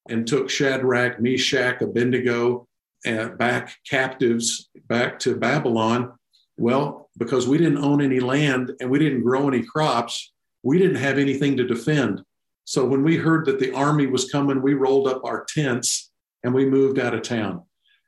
and 0.08 0.26
took 0.26 0.48
Shadrach, 0.48 1.20
Meshach, 1.20 1.82
Abednego 1.82 2.66
back 3.04 3.76
captives 3.88 4.70
back 4.88 5.18
to 5.20 5.36
Babylon, 5.36 6.12
well, 6.56 7.10
because 7.16 7.48
we 7.48 7.58
didn't 7.58 7.78
own 7.78 8.00
any 8.00 8.20
land 8.20 8.72
and 8.80 8.90
we 8.90 8.98
didn't 8.98 9.22
grow 9.22 9.48
any 9.48 9.62
crops, 9.62 10.32
we 10.62 10.78
didn't 10.78 10.96
have 10.96 11.18
anything 11.18 11.56
to 11.56 11.66
defend. 11.66 12.22
So 12.68 12.84
when 12.84 13.02
we 13.02 13.16
heard 13.16 13.46
that 13.46 13.58
the 13.58 13.72
army 13.72 14.08
was 14.08 14.30
coming, 14.30 14.60
we 14.60 14.74
rolled 14.74 15.08
up 15.08 15.22
our 15.24 15.46
tents 15.46 16.10
and 16.44 16.52
we 16.52 16.66
moved 16.66 16.98
out 16.98 17.14
of 17.14 17.22
town. 17.22 17.62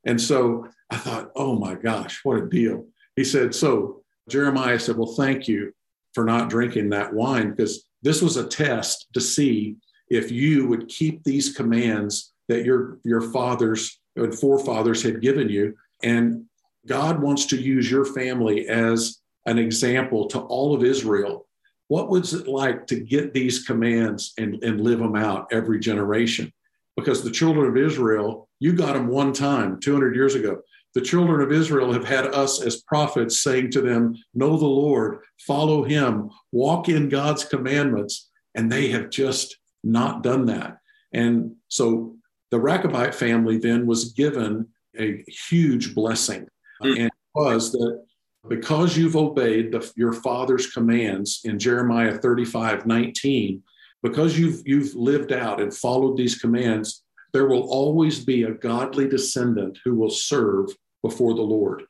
And 0.04 0.20
so 0.20 0.68
I 0.90 0.98
thought, 0.98 1.30
oh 1.34 1.58
my 1.58 1.74
gosh, 1.74 2.20
what 2.24 2.42
a 2.42 2.46
deal. 2.46 2.84
He 3.16 3.24
said, 3.24 3.54
so 3.54 4.02
Jeremiah 4.28 4.78
said, 4.78 4.98
Well, 4.98 5.14
thank 5.16 5.48
you 5.48 5.72
for 6.12 6.26
not 6.26 6.50
drinking 6.50 6.90
that 6.90 7.14
wine 7.14 7.52
because 7.52 7.88
this 8.02 8.20
was 8.20 8.36
a 8.36 8.46
test 8.46 9.06
to 9.14 9.20
see 9.22 9.76
if 10.10 10.30
you 10.30 10.66
would 10.66 10.88
keep 10.88 11.24
these 11.24 11.56
commands 11.56 12.34
that 12.48 12.66
your, 12.66 12.98
your 13.02 13.32
fathers 13.32 13.98
and 14.16 14.38
forefathers 14.38 15.02
had 15.02 15.22
given 15.22 15.48
you. 15.48 15.74
And 16.02 16.44
God 16.86 17.22
wants 17.22 17.46
to 17.46 17.56
use 17.56 17.90
your 17.90 18.04
family 18.04 18.68
as 18.68 19.22
an 19.46 19.56
example 19.56 20.26
to 20.26 20.40
all 20.40 20.74
of 20.74 20.84
Israel. 20.84 21.46
What 21.90 22.08
was 22.08 22.32
it 22.34 22.46
like 22.46 22.86
to 22.86 23.00
get 23.00 23.34
these 23.34 23.64
commands 23.64 24.32
and, 24.38 24.62
and 24.62 24.80
live 24.80 25.00
them 25.00 25.16
out 25.16 25.48
every 25.50 25.80
generation? 25.80 26.52
Because 26.96 27.24
the 27.24 27.32
children 27.32 27.66
of 27.66 27.76
Israel, 27.76 28.48
you 28.60 28.74
got 28.74 28.92
them 28.92 29.08
one 29.08 29.32
time 29.32 29.80
200 29.80 30.14
years 30.14 30.36
ago. 30.36 30.60
The 30.94 31.00
children 31.00 31.40
of 31.40 31.50
Israel 31.50 31.92
have 31.92 32.04
had 32.04 32.26
us 32.26 32.62
as 32.62 32.82
prophets 32.82 33.40
saying 33.40 33.72
to 33.72 33.80
them, 33.80 34.14
Know 34.34 34.56
the 34.56 34.66
Lord, 34.66 35.18
follow 35.40 35.82
him, 35.82 36.30
walk 36.52 36.88
in 36.88 37.08
God's 37.08 37.44
commandments. 37.44 38.30
And 38.54 38.70
they 38.70 38.90
have 38.90 39.10
just 39.10 39.58
not 39.82 40.22
done 40.22 40.46
that. 40.46 40.76
And 41.12 41.56
so 41.66 42.14
the 42.52 42.60
Rechabite 42.60 43.14
family 43.14 43.58
then 43.58 43.84
was 43.88 44.12
given 44.12 44.68
a 44.96 45.24
huge 45.48 45.92
blessing. 45.92 46.46
Mm. 46.84 46.90
And 46.90 47.06
it 47.06 47.12
was 47.34 47.72
that 47.72 48.04
because 48.48 48.96
you've 48.96 49.16
obeyed 49.16 49.72
the, 49.72 49.92
your 49.96 50.12
father's 50.12 50.70
commands 50.70 51.40
in 51.44 51.58
Jeremiah 51.58 52.18
35 52.18 52.86
19, 52.86 53.62
because 54.02 54.38
you've, 54.38 54.62
you've 54.64 54.94
lived 54.94 55.32
out 55.32 55.60
and 55.60 55.74
followed 55.74 56.16
these 56.16 56.38
commands, 56.38 57.04
there 57.32 57.46
will 57.46 57.70
always 57.70 58.24
be 58.24 58.44
a 58.44 58.52
godly 58.52 59.08
descendant 59.08 59.78
who 59.84 59.94
will 59.94 60.10
serve 60.10 60.68
before 61.02 61.34
the 61.34 61.42
Lord. 61.42 61.84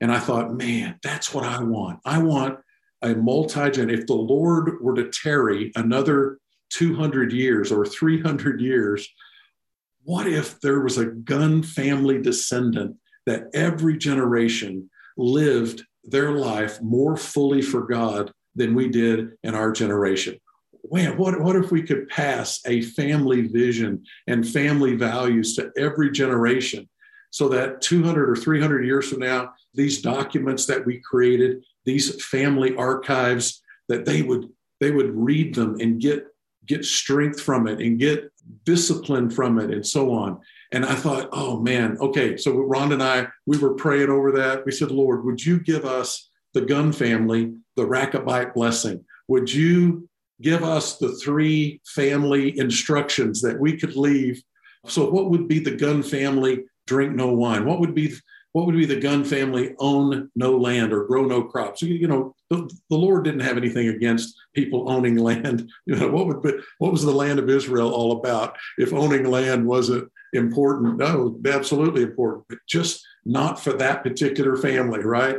And 0.00 0.10
I 0.10 0.18
thought, 0.18 0.54
man, 0.54 0.98
that's 1.02 1.34
what 1.34 1.44
I 1.44 1.62
want. 1.62 2.00
I 2.04 2.18
want 2.22 2.58
a 3.02 3.14
multi 3.14 3.70
gen. 3.70 3.90
If 3.90 4.06
the 4.06 4.14
Lord 4.14 4.80
were 4.80 4.94
to 4.94 5.10
tarry 5.10 5.72
another 5.74 6.38
200 6.70 7.32
years 7.32 7.72
or 7.72 7.84
300 7.84 8.60
years, 8.60 9.08
what 10.02 10.26
if 10.26 10.60
there 10.60 10.80
was 10.80 10.98
a 10.98 11.06
Gunn 11.06 11.62
family 11.62 12.20
descendant 12.20 12.96
that 13.26 13.44
every 13.52 13.98
generation 13.98 14.89
lived 15.20 15.82
their 16.04 16.32
life 16.32 16.80
more 16.80 17.16
fully 17.16 17.62
for 17.62 17.82
God 17.82 18.32
than 18.54 18.74
we 18.74 18.88
did 18.88 19.32
in 19.42 19.54
our 19.54 19.70
generation? 19.72 20.38
Man, 20.90 21.16
what, 21.16 21.40
what 21.40 21.56
if 21.56 21.70
we 21.70 21.82
could 21.82 22.08
pass 22.08 22.60
a 22.66 22.82
family 22.82 23.42
vision 23.42 24.04
and 24.26 24.48
family 24.48 24.96
values 24.96 25.54
to 25.56 25.70
every 25.76 26.10
generation 26.10 26.88
so 27.30 27.48
that 27.50 27.80
200 27.80 28.28
or 28.30 28.34
300 28.34 28.84
years 28.84 29.08
from 29.08 29.20
now, 29.20 29.52
these 29.74 30.02
documents 30.02 30.66
that 30.66 30.84
we 30.84 31.00
created, 31.00 31.62
these 31.84 32.22
family 32.24 32.74
archives, 32.76 33.62
that 33.88 34.04
they 34.04 34.22
would 34.22 34.48
they 34.80 34.90
would 34.90 35.14
read 35.14 35.54
them 35.54 35.76
and 35.80 36.00
get 36.00 36.26
get 36.66 36.84
strength 36.84 37.40
from 37.40 37.66
it 37.66 37.80
and 37.80 37.98
get 37.98 38.32
discipline 38.64 39.30
from 39.30 39.58
it 39.58 39.70
and 39.70 39.86
so 39.86 40.12
on. 40.12 40.40
And 40.72 40.84
I 40.84 40.94
thought, 40.94 41.28
oh 41.32 41.60
man, 41.60 41.98
okay. 42.00 42.36
So 42.36 42.56
Ron 42.56 42.92
and 42.92 43.02
I, 43.02 43.26
we 43.46 43.58
were 43.58 43.74
praying 43.74 44.08
over 44.08 44.32
that. 44.32 44.64
We 44.64 44.72
said, 44.72 44.90
Lord, 44.90 45.24
would 45.24 45.44
you 45.44 45.60
give 45.60 45.84
us 45.84 46.30
the 46.54 46.60
Gunn 46.60 46.92
family 46.92 47.54
the 47.76 47.86
Rechabite 47.86 48.54
blessing? 48.54 49.04
Would 49.28 49.52
you 49.52 50.08
give 50.40 50.62
us 50.62 50.98
the 50.98 51.12
three 51.12 51.80
family 51.86 52.58
instructions 52.58 53.40
that 53.42 53.58
we 53.58 53.76
could 53.76 53.96
leave? 53.96 54.42
So, 54.86 55.10
what 55.10 55.30
would 55.30 55.48
be 55.48 55.58
the 55.58 55.76
Gunn 55.76 56.02
family 56.02 56.64
drink 56.86 57.14
no 57.14 57.32
wine? 57.32 57.64
What 57.64 57.80
would 57.80 57.94
be 57.94 58.14
what 58.52 58.66
would 58.66 58.76
be 58.76 58.86
the 58.86 58.98
Gunn 58.98 59.24
family 59.24 59.74
own 59.78 60.30
no 60.34 60.56
land 60.56 60.92
or 60.92 61.04
grow 61.04 61.24
no 61.24 61.42
crops? 61.42 61.82
You 61.82 62.08
know, 62.08 62.34
the, 62.48 62.68
the 62.88 62.96
Lord 62.96 63.24
didn't 63.24 63.40
have 63.40 63.56
anything 63.56 63.88
against 63.88 64.34
people 64.54 64.90
owning 64.90 65.16
land. 65.30 65.70
You 65.86 65.96
know, 65.96 66.08
what 66.08 66.26
would 66.26 66.62
what 66.78 66.92
was 66.92 67.02
the 67.02 67.12
land 67.12 67.38
of 67.38 67.48
Israel 67.48 67.92
all 67.92 68.18
about 68.18 68.56
if 68.78 68.92
owning 68.92 69.24
land 69.24 69.66
wasn't 69.66 70.10
important? 70.32 70.98
No, 70.98 71.38
absolutely 71.46 72.02
important, 72.02 72.44
but 72.48 72.58
just 72.68 73.04
not 73.24 73.60
for 73.60 73.72
that 73.74 74.02
particular 74.02 74.56
family, 74.56 75.00
right? 75.00 75.38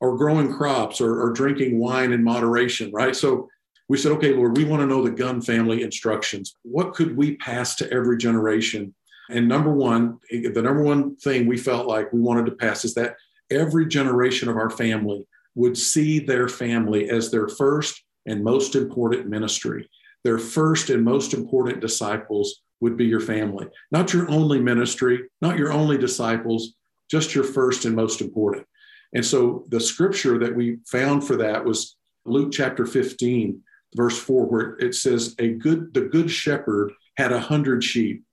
Or 0.00 0.16
growing 0.16 0.52
crops 0.52 1.00
or, 1.00 1.20
or 1.20 1.32
drinking 1.32 1.78
wine 1.78 2.12
in 2.12 2.24
moderation, 2.24 2.90
right? 2.92 3.14
So 3.14 3.48
we 3.88 3.98
said, 3.98 4.12
okay, 4.12 4.34
Lord, 4.34 4.56
we 4.56 4.64
want 4.64 4.80
to 4.80 4.86
know 4.86 5.02
the 5.02 5.10
Gunn 5.10 5.40
family 5.40 5.82
instructions. 5.82 6.56
What 6.62 6.94
could 6.94 7.16
we 7.16 7.36
pass 7.36 7.76
to 7.76 7.92
every 7.92 8.16
generation 8.16 8.94
and 9.32 9.48
number 9.48 9.72
one, 9.72 10.18
the 10.30 10.62
number 10.62 10.82
one 10.82 11.16
thing 11.16 11.46
we 11.46 11.56
felt 11.56 11.86
like 11.86 12.12
we 12.12 12.20
wanted 12.20 12.46
to 12.46 12.52
pass 12.52 12.84
is 12.84 12.94
that 12.94 13.16
every 13.50 13.86
generation 13.86 14.48
of 14.48 14.56
our 14.56 14.70
family 14.70 15.26
would 15.54 15.76
see 15.76 16.18
their 16.18 16.48
family 16.48 17.08
as 17.08 17.30
their 17.30 17.48
first 17.48 18.02
and 18.26 18.44
most 18.44 18.74
important 18.74 19.28
ministry. 19.28 19.88
Their 20.24 20.38
first 20.38 20.90
and 20.90 21.04
most 21.04 21.34
important 21.34 21.80
disciples 21.80 22.62
would 22.82 22.96
be 22.96 23.06
your 23.06 23.20
family, 23.20 23.68
not 23.92 24.12
your 24.12 24.28
only 24.28 24.60
ministry, 24.60 25.30
not 25.40 25.56
your 25.56 25.72
only 25.72 25.96
disciples, 25.96 26.74
just 27.08 27.34
your 27.34 27.44
first 27.44 27.84
and 27.84 27.94
most 27.94 28.20
important. 28.20 28.66
And 29.14 29.24
so 29.24 29.64
the 29.68 29.80
scripture 29.80 30.38
that 30.40 30.54
we 30.54 30.78
found 30.86 31.24
for 31.24 31.36
that 31.36 31.64
was 31.64 31.96
Luke 32.24 32.50
chapter 32.52 32.84
15, 32.84 33.60
verse 33.94 34.18
4, 34.18 34.46
where 34.46 34.76
it 34.80 34.96
says, 34.96 35.36
A 35.38 35.50
good 35.50 35.94
the 35.94 36.02
good 36.02 36.30
shepherd 36.30 36.92
had 37.16 37.32
a 37.32 37.40
hundred 37.40 37.84
sheep 37.84 38.24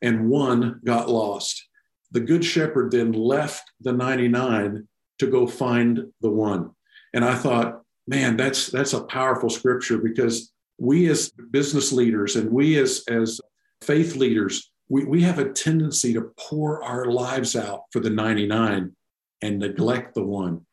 and 0.00 0.30
one 0.30 0.80
got 0.84 1.10
lost. 1.10 1.68
The 2.12 2.20
good 2.20 2.44
shepherd 2.44 2.90
then 2.90 3.12
left 3.12 3.70
the 3.80 3.92
99 3.92 4.88
to 5.18 5.26
go 5.26 5.46
find 5.46 6.06
the 6.22 6.30
one. 6.30 6.70
And 7.12 7.24
I 7.24 7.34
thought, 7.34 7.82
man, 8.06 8.38
that's 8.38 8.68
that's 8.68 8.94
a 8.94 9.04
powerful 9.04 9.50
scripture 9.50 9.98
because 9.98 10.50
we 10.78 11.08
as 11.08 11.30
business 11.50 11.92
leaders 11.92 12.36
and 12.36 12.50
we 12.50 12.78
as 12.78 13.04
as 13.08 13.40
faith 13.82 14.16
leaders, 14.16 14.70
we, 14.88 15.04
we 15.04 15.22
have 15.22 15.38
a 15.38 15.52
tendency 15.52 16.14
to 16.14 16.32
pour 16.38 16.82
our 16.82 17.06
lives 17.06 17.56
out 17.56 17.82
for 17.92 18.00
the 18.00 18.10
99 18.10 18.94
and 19.42 19.58
neglect 19.58 20.14
the 20.14 20.24
one. 20.24 20.64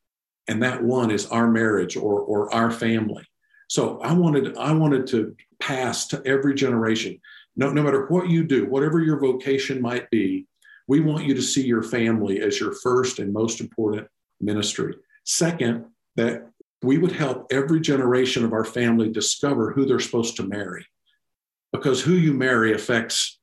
And 0.48 0.62
that 0.64 0.84
one 0.84 1.12
is 1.12 1.26
our 1.28 1.50
marriage 1.50 1.98
or, 1.98 2.20
or 2.20 2.54
our 2.54 2.72
family. 2.72 3.24
So 3.68 4.00
I 4.02 4.14
wanted, 4.14 4.58
I 4.58 4.72
wanted 4.74 5.08
to 5.08 5.36
pass 5.60 6.08
to 6.08 6.22
every 6.26 6.54
generation 6.54 7.20
no, 7.56 7.72
no 7.72 7.84
matter 7.84 8.06
what 8.08 8.30
you 8.30 8.44
do, 8.44 8.66
whatever 8.66 9.00
your 9.00 9.20
vocation 9.20 9.82
might 9.82 10.10
be, 10.10 10.46
we 10.88 11.00
want 11.00 11.26
you 11.26 11.34
to 11.34 11.42
see 11.42 11.66
your 11.66 11.84
family 11.84 12.42
as 12.42 12.60
your 12.60 12.74
first 12.74 13.20
and 13.20 13.34
most 13.34 13.62
important 13.62 14.08
ministry. 14.42 14.96
Second, 15.24 15.86
that 16.16 16.50
we 16.82 16.98
would 16.98 17.12
help 17.12 17.48
every 17.52 17.80
generation 17.80 18.46
of 18.46 18.54
our 18.54 18.66
family 18.66 19.10
discover 19.10 19.72
who 19.72 19.86
they're 19.86 20.00
supposed 20.00 20.36
to 20.38 20.44
marry 20.44 20.86
because 21.76 22.02
who 22.02 22.14
you 22.14 22.34
marry 22.34 22.74
affects 22.74 23.40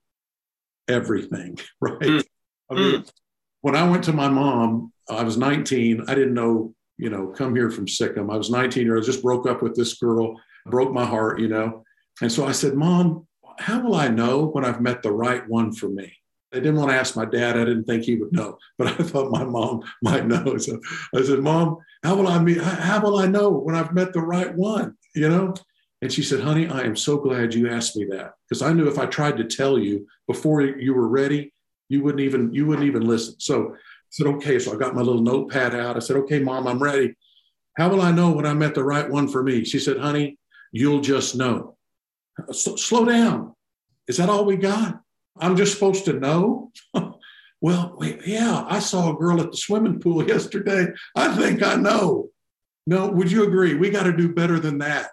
everything, 0.88 1.58
right? 1.80 2.00
Mm. 2.00 2.24
I 2.70 2.74
mean, 2.74 3.02
mm. 3.02 3.12
when 3.60 3.76
I 3.76 3.88
went 3.88 4.04
to 4.04 4.12
my 4.12 4.28
mom, 4.28 4.92
I 5.08 5.22
was 5.22 5.36
19. 5.36 6.04
I 6.08 6.14
didn't 6.14 6.34
know, 6.34 6.74
you 6.96 7.10
know, 7.10 7.28
come 7.28 7.54
here 7.54 7.70
from 7.70 7.88
Sikkim. 7.88 8.30
I 8.30 8.36
was 8.36 8.50
19 8.50 8.84
years, 8.84 8.96
old, 8.96 9.06
just 9.06 9.22
broke 9.22 9.46
up 9.46 9.62
with 9.62 9.74
this 9.74 9.94
girl, 9.94 10.40
broke 10.66 10.92
my 10.92 11.04
heart, 11.04 11.40
you 11.40 11.48
know. 11.48 11.84
And 12.20 12.30
so 12.30 12.46
I 12.46 12.52
said, 12.52 12.74
Mom, 12.74 13.26
how 13.58 13.80
will 13.80 13.94
I 13.94 14.08
know 14.08 14.46
when 14.46 14.64
I've 14.64 14.80
met 14.80 15.02
the 15.02 15.12
right 15.12 15.46
one 15.48 15.72
for 15.72 15.88
me? 15.88 16.12
I 16.52 16.56
didn't 16.56 16.76
want 16.76 16.90
to 16.90 16.96
ask 16.96 17.16
my 17.16 17.24
dad. 17.24 17.56
I 17.56 17.64
didn't 17.64 17.84
think 17.84 18.04
he 18.04 18.16
would 18.16 18.32
know, 18.32 18.58
but 18.78 18.88
I 18.88 19.02
thought 19.04 19.30
my 19.30 19.44
mom 19.44 19.82
might 20.02 20.26
know. 20.26 20.56
So 20.58 20.80
I 21.14 21.22
said, 21.22 21.40
Mom, 21.40 21.78
how 22.02 22.14
will 22.14 22.28
I 22.28 22.38
meet, 22.38 22.60
how 22.60 23.00
will 23.00 23.18
I 23.18 23.26
know 23.26 23.50
when 23.50 23.74
I've 23.74 23.94
met 23.94 24.12
the 24.12 24.20
right 24.20 24.54
one? 24.54 24.96
You 25.14 25.28
know? 25.28 25.54
And 26.02 26.12
she 26.12 26.22
said, 26.22 26.40
Honey, 26.40 26.66
I 26.66 26.80
am 26.82 26.96
so 26.96 27.16
glad 27.16 27.54
you 27.54 27.70
asked 27.70 27.96
me 27.96 28.04
that. 28.06 28.34
Because 28.48 28.60
I 28.60 28.72
knew 28.72 28.88
if 28.88 28.98
I 28.98 29.06
tried 29.06 29.36
to 29.36 29.44
tell 29.44 29.78
you 29.78 30.06
before 30.26 30.60
you 30.60 30.94
were 30.94 31.06
ready, 31.06 31.54
you 31.88 32.02
wouldn't 32.02 32.20
even 32.20 32.52
you 32.52 32.66
wouldn't 32.66 32.86
even 32.86 33.06
listen. 33.06 33.36
So 33.38 33.74
I 33.74 33.76
said, 34.10 34.26
okay. 34.26 34.58
So 34.58 34.74
I 34.74 34.76
got 34.76 34.96
my 34.96 35.00
little 35.00 35.22
notepad 35.22 35.74
out. 35.74 35.96
I 35.96 36.00
said, 36.00 36.16
okay, 36.16 36.40
mom, 36.40 36.66
I'm 36.66 36.82
ready. 36.82 37.14
How 37.78 37.88
will 37.88 38.02
I 38.02 38.10
know 38.10 38.32
when 38.32 38.46
I 38.46 38.52
met 38.52 38.74
the 38.74 38.84
right 38.84 39.08
one 39.08 39.28
for 39.28 39.42
me? 39.42 39.64
She 39.64 39.78
said, 39.78 39.98
honey, 39.98 40.38
you'll 40.72 41.00
just 41.00 41.36
know. 41.36 41.76
slow 42.50 43.04
down. 43.04 43.54
Is 44.08 44.16
that 44.16 44.28
all 44.28 44.44
we 44.44 44.56
got? 44.56 45.00
I'm 45.38 45.56
just 45.56 45.72
supposed 45.72 46.04
to 46.06 46.14
know? 46.14 46.72
well, 47.60 47.96
yeah, 48.26 48.64
I 48.68 48.80
saw 48.80 49.12
a 49.12 49.16
girl 49.16 49.40
at 49.40 49.52
the 49.52 49.56
swimming 49.56 50.00
pool 50.00 50.26
yesterday. 50.28 50.88
I 51.14 51.34
think 51.36 51.62
I 51.62 51.76
know. 51.76 52.28
No, 52.86 53.06
would 53.08 53.30
you 53.30 53.44
agree? 53.44 53.74
We 53.74 53.90
got 53.90 54.02
to 54.02 54.12
do 54.12 54.34
better 54.34 54.58
than 54.58 54.78
that. 54.78 55.10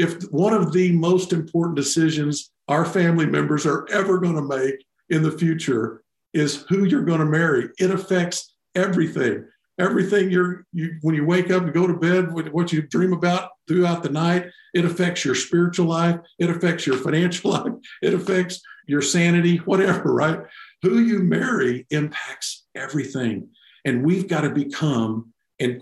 If 0.00 0.22
one 0.30 0.54
of 0.54 0.72
the 0.72 0.92
most 0.92 1.34
important 1.34 1.76
decisions 1.76 2.50
our 2.68 2.86
family 2.86 3.26
members 3.26 3.66
are 3.66 3.86
ever 3.90 4.18
going 4.18 4.36
to 4.36 4.40
make 4.40 4.82
in 5.10 5.22
the 5.22 5.30
future 5.30 6.02
is 6.32 6.64
who 6.70 6.84
you're 6.84 7.04
going 7.04 7.18
to 7.18 7.26
marry, 7.26 7.68
it 7.78 7.90
affects 7.90 8.54
everything. 8.74 9.46
Everything 9.78 10.30
you're 10.30 10.64
you, 10.72 10.96
when 11.02 11.14
you 11.14 11.26
wake 11.26 11.50
up 11.50 11.64
and 11.64 11.74
go 11.74 11.86
to 11.86 11.92
bed 11.92 12.32
what 12.32 12.72
you 12.72 12.80
dream 12.80 13.12
about 13.12 13.50
throughout 13.68 14.02
the 14.02 14.10
night 14.10 14.46
it 14.74 14.84
affects 14.84 15.24
your 15.24 15.34
spiritual 15.34 15.86
life 15.86 16.20
it 16.38 16.50
affects 16.50 16.86
your 16.86 16.98
financial 16.98 17.50
life 17.56 17.72
it 18.02 18.12
affects 18.12 18.60
your 18.86 19.00
sanity 19.00 19.56
whatever 19.58 20.12
right? 20.12 20.40
Who 20.82 21.00
you 21.00 21.20
marry 21.20 21.86
impacts 21.90 22.66
everything. 22.74 23.48
And 23.84 24.04
we've 24.04 24.28
got 24.28 24.42
to 24.42 24.50
become 24.50 25.32
And 25.58 25.80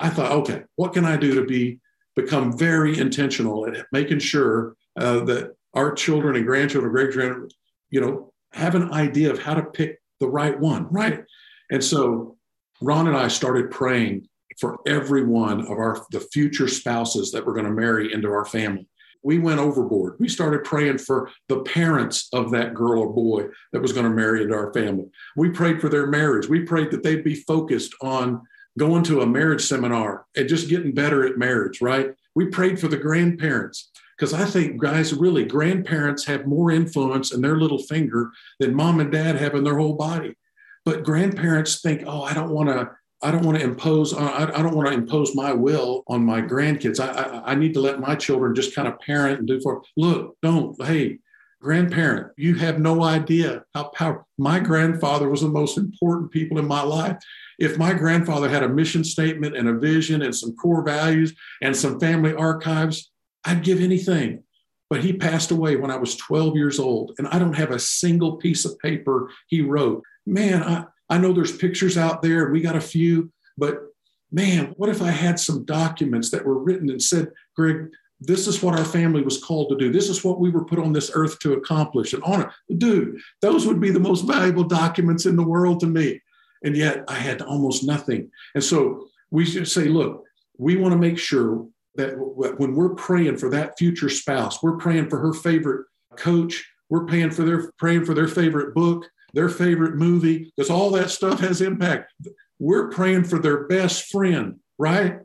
I 0.00 0.10
thought, 0.10 0.32
okay, 0.32 0.64
what 0.74 0.92
can 0.92 1.04
I 1.04 1.16
do 1.16 1.34
to 1.36 1.44
be 1.44 1.80
become 2.16 2.56
very 2.56 2.98
intentional 2.98 3.66
at 3.66 3.86
making 3.92 4.20
sure 4.20 4.76
uh, 4.98 5.24
that 5.24 5.54
our 5.74 5.92
children 5.92 6.36
and 6.36 6.46
grandchildren, 6.46 6.92
great 6.92 7.12
grandchildren, 7.12 7.48
you 7.90 8.00
know, 8.00 8.32
have 8.52 8.74
an 8.74 8.92
idea 8.92 9.30
of 9.30 9.38
how 9.38 9.54
to 9.54 9.62
pick 9.62 9.98
the 10.20 10.28
right 10.28 10.58
one, 10.58 10.86
right? 10.90 11.24
And 11.70 11.82
so 11.82 12.36
Ron 12.80 13.08
and 13.08 13.16
I 13.16 13.28
started 13.28 13.70
praying 13.70 14.28
for 14.60 14.78
every 14.86 15.24
one 15.24 15.62
of 15.62 15.70
our 15.70 16.04
the 16.10 16.20
future 16.20 16.68
spouses 16.68 17.32
that 17.32 17.44
we're 17.44 17.54
going 17.54 17.66
to 17.66 17.72
marry 17.72 18.12
into 18.12 18.28
our 18.28 18.44
family. 18.44 18.88
We 19.24 19.38
went 19.38 19.58
overboard. 19.58 20.16
We 20.20 20.28
started 20.28 20.64
praying 20.64 20.98
for 20.98 21.30
the 21.48 21.62
parents 21.62 22.28
of 22.32 22.50
that 22.50 22.74
girl 22.74 23.00
or 23.00 23.12
boy 23.12 23.46
that 23.72 23.80
was 23.80 23.92
going 23.92 24.04
to 24.04 24.14
marry 24.14 24.42
into 24.42 24.54
our 24.54 24.72
family. 24.72 25.06
We 25.34 25.48
prayed 25.50 25.80
for 25.80 25.88
their 25.88 26.06
marriage. 26.06 26.46
We 26.46 26.60
prayed 26.60 26.90
that 26.90 27.02
they'd 27.02 27.24
be 27.24 27.34
focused 27.34 27.94
on 28.02 28.42
going 28.78 29.02
to 29.04 29.20
a 29.20 29.26
marriage 29.26 29.64
seminar 29.64 30.26
and 30.36 30.48
just 30.48 30.68
getting 30.68 30.92
better 30.92 31.26
at 31.26 31.38
marriage, 31.38 31.80
right? 31.80 32.14
We 32.34 32.46
prayed 32.46 32.80
for 32.80 32.88
the 32.88 32.96
grandparents 32.96 33.90
because 34.16 34.32
I 34.32 34.44
think, 34.44 34.80
guys, 34.80 35.12
really, 35.12 35.44
grandparents 35.44 36.24
have 36.26 36.46
more 36.46 36.70
influence 36.70 37.32
in 37.32 37.40
their 37.40 37.56
little 37.56 37.78
finger 37.78 38.30
than 38.60 38.74
mom 38.74 39.00
and 39.00 39.10
dad 39.10 39.36
have 39.36 39.54
in 39.54 39.64
their 39.64 39.78
whole 39.78 39.94
body. 39.94 40.36
But 40.84 41.04
grandparents 41.04 41.80
think, 41.80 42.04
oh, 42.06 42.22
I 42.22 42.34
don't 42.34 42.50
want 42.50 42.68
to. 42.68 42.90
I 43.22 43.30
don't 43.30 43.46
want 43.46 43.56
to 43.56 43.64
impose. 43.64 44.12
Uh, 44.12 44.18
I, 44.18 44.58
I 44.58 44.62
don't 44.62 44.76
want 44.76 44.88
to 44.88 44.94
impose 44.94 45.34
my 45.34 45.50
will 45.50 46.04
on 46.08 46.22
my 46.26 46.42
grandkids. 46.42 47.00
I, 47.00 47.22
I, 47.22 47.52
I 47.52 47.54
need 47.54 47.72
to 47.72 47.80
let 47.80 47.98
my 47.98 48.14
children 48.14 48.54
just 48.54 48.74
kind 48.74 48.86
of 48.86 49.00
parent 49.00 49.38
and 49.38 49.48
do 49.48 49.60
for. 49.62 49.82
Look, 49.96 50.36
don't. 50.42 50.80
Hey, 50.84 51.20
grandparent, 51.62 52.32
you 52.36 52.54
have 52.56 52.78
no 52.78 53.02
idea 53.02 53.64
how 53.74 53.84
powerful. 53.84 54.28
My 54.36 54.60
grandfather 54.60 55.30
was 55.30 55.40
the 55.40 55.48
most 55.48 55.78
important 55.78 56.32
people 56.32 56.58
in 56.58 56.68
my 56.68 56.82
life. 56.82 57.16
If 57.58 57.78
my 57.78 57.92
grandfather 57.92 58.48
had 58.48 58.62
a 58.62 58.68
mission 58.68 59.04
statement 59.04 59.56
and 59.56 59.68
a 59.68 59.78
vision 59.78 60.22
and 60.22 60.34
some 60.34 60.54
core 60.56 60.84
values 60.84 61.34
and 61.62 61.76
some 61.76 62.00
family 62.00 62.34
archives, 62.34 63.10
I'd 63.44 63.62
give 63.62 63.80
anything. 63.80 64.42
But 64.90 65.02
he 65.02 65.12
passed 65.12 65.50
away 65.50 65.76
when 65.76 65.90
I 65.90 65.96
was 65.96 66.16
12 66.16 66.56
years 66.56 66.78
old, 66.78 67.12
and 67.18 67.26
I 67.28 67.38
don't 67.38 67.56
have 67.56 67.70
a 67.70 67.78
single 67.78 68.36
piece 68.36 68.64
of 68.64 68.78
paper 68.78 69.30
he 69.48 69.60
wrote. 69.60 70.02
Man, 70.26 70.62
I, 70.62 70.84
I 71.08 71.18
know 71.18 71.32
there's 71.32 71.56
pictures 71.56 71.96
out 71.96 72.22
there, 72.22 72.44
and 72.44 72.52
we 72.52 72.60
got 72.60 72.76
a 72.76 72.80
few, 72.80 73.32
but 73.56 73.82
man, 74.30 74.74
what 74.76 74.90
if 74.90 75.00
I 75.00 75.10
had 75.10 75.38
some 75.38 75.64
documents 75.64 76.30
that 76.30 76.44
were 76.44 76.58
written 76.58 76.90
and 76.90 77.02
said, 77.02 77.30
Greg, 77.56 77.88
this 78.20 78.46
is 78.46 78.62
what 78.62 78.78
our 78.78 78.84
family 78.84 79.22
was 79.22 79.42
called 79.42 79.68
to 79.70 79.76
do. 79.76 79.92
This 79.92 80.08
is 80.08 80.24
what 80.24 80.40
we 80.40 80.50
were 80.50 80.64
put 80.64 80.78
on 80.78 80.92
this 80.92 81.10
earth 81.14 81.38
to 81.40 81.54
accomplish 81.54 82.12
and 82.12 82.22
honor. 82.22 82.52
Dude, 82.78 83.18
those 83.42 83.66
would 83.66 83.80
be 83.80 83.90
the 83.90 84.00
most 84.00 84.22
valuable 84.22 84.64
documents 84.64 85.26
in 85.26 85.36
the 85.36 85.42
world 85.42 85.80
to 85.80 85.86
me. 85.86 86.20
And 86.64 86.76
yet 86.76 87.04
I 87.08 87.14
had 87.14 87.42
almost 87.42 87.84
nothing. 87.84 88.30
And 88.54 88.64
so 88.64 89.08
we 89.30 89.44
should 89.44 89.68
say, 89.68 89.84
look, 89.84 90.24
we 90.58 90.76
want 90.76 90.92
to 90.92 90.98
make 90.98 91.18
sure 91.18 91.66
that 91.96 92.14
when 92.16 92.74
we're 92.74 92.94
praying 92.94 93.36
for 93.36 93.50
that 93.50 93.78
future 93.78 94.08
spouse, 94.08 94.62
we're 94.62 94.78
praying 94.78 95.10
for 95.10 95.18
her 95.18 95.32
favorite 95.32 95.86
coach, 96.16 96.64
we're 96.88 97.04
praying 97.04 97.30
for 97.30 97.44
their 97.44 97.70
praying 97.78 98.04
for 98.04 98.14
their 98.14 98.28
favorite 98.28 98.74
book, 98.74 99.06
their 99.32 99.48
favorite 99.48 99.96
movie, 99.96 100.52
because 100.56 100.70
all 100.70 100.90
that 100.90 101.10
stuff 101.10 101.40
has 101.40 101.60
impact. 101.60 102.12
We're 102.58 102.88
praying 102.88 103.24
for 103.24 103.38
their 103.38 103.66
best 103.66 104.10
friend, 104.10 104.60
right? 104.78 105.18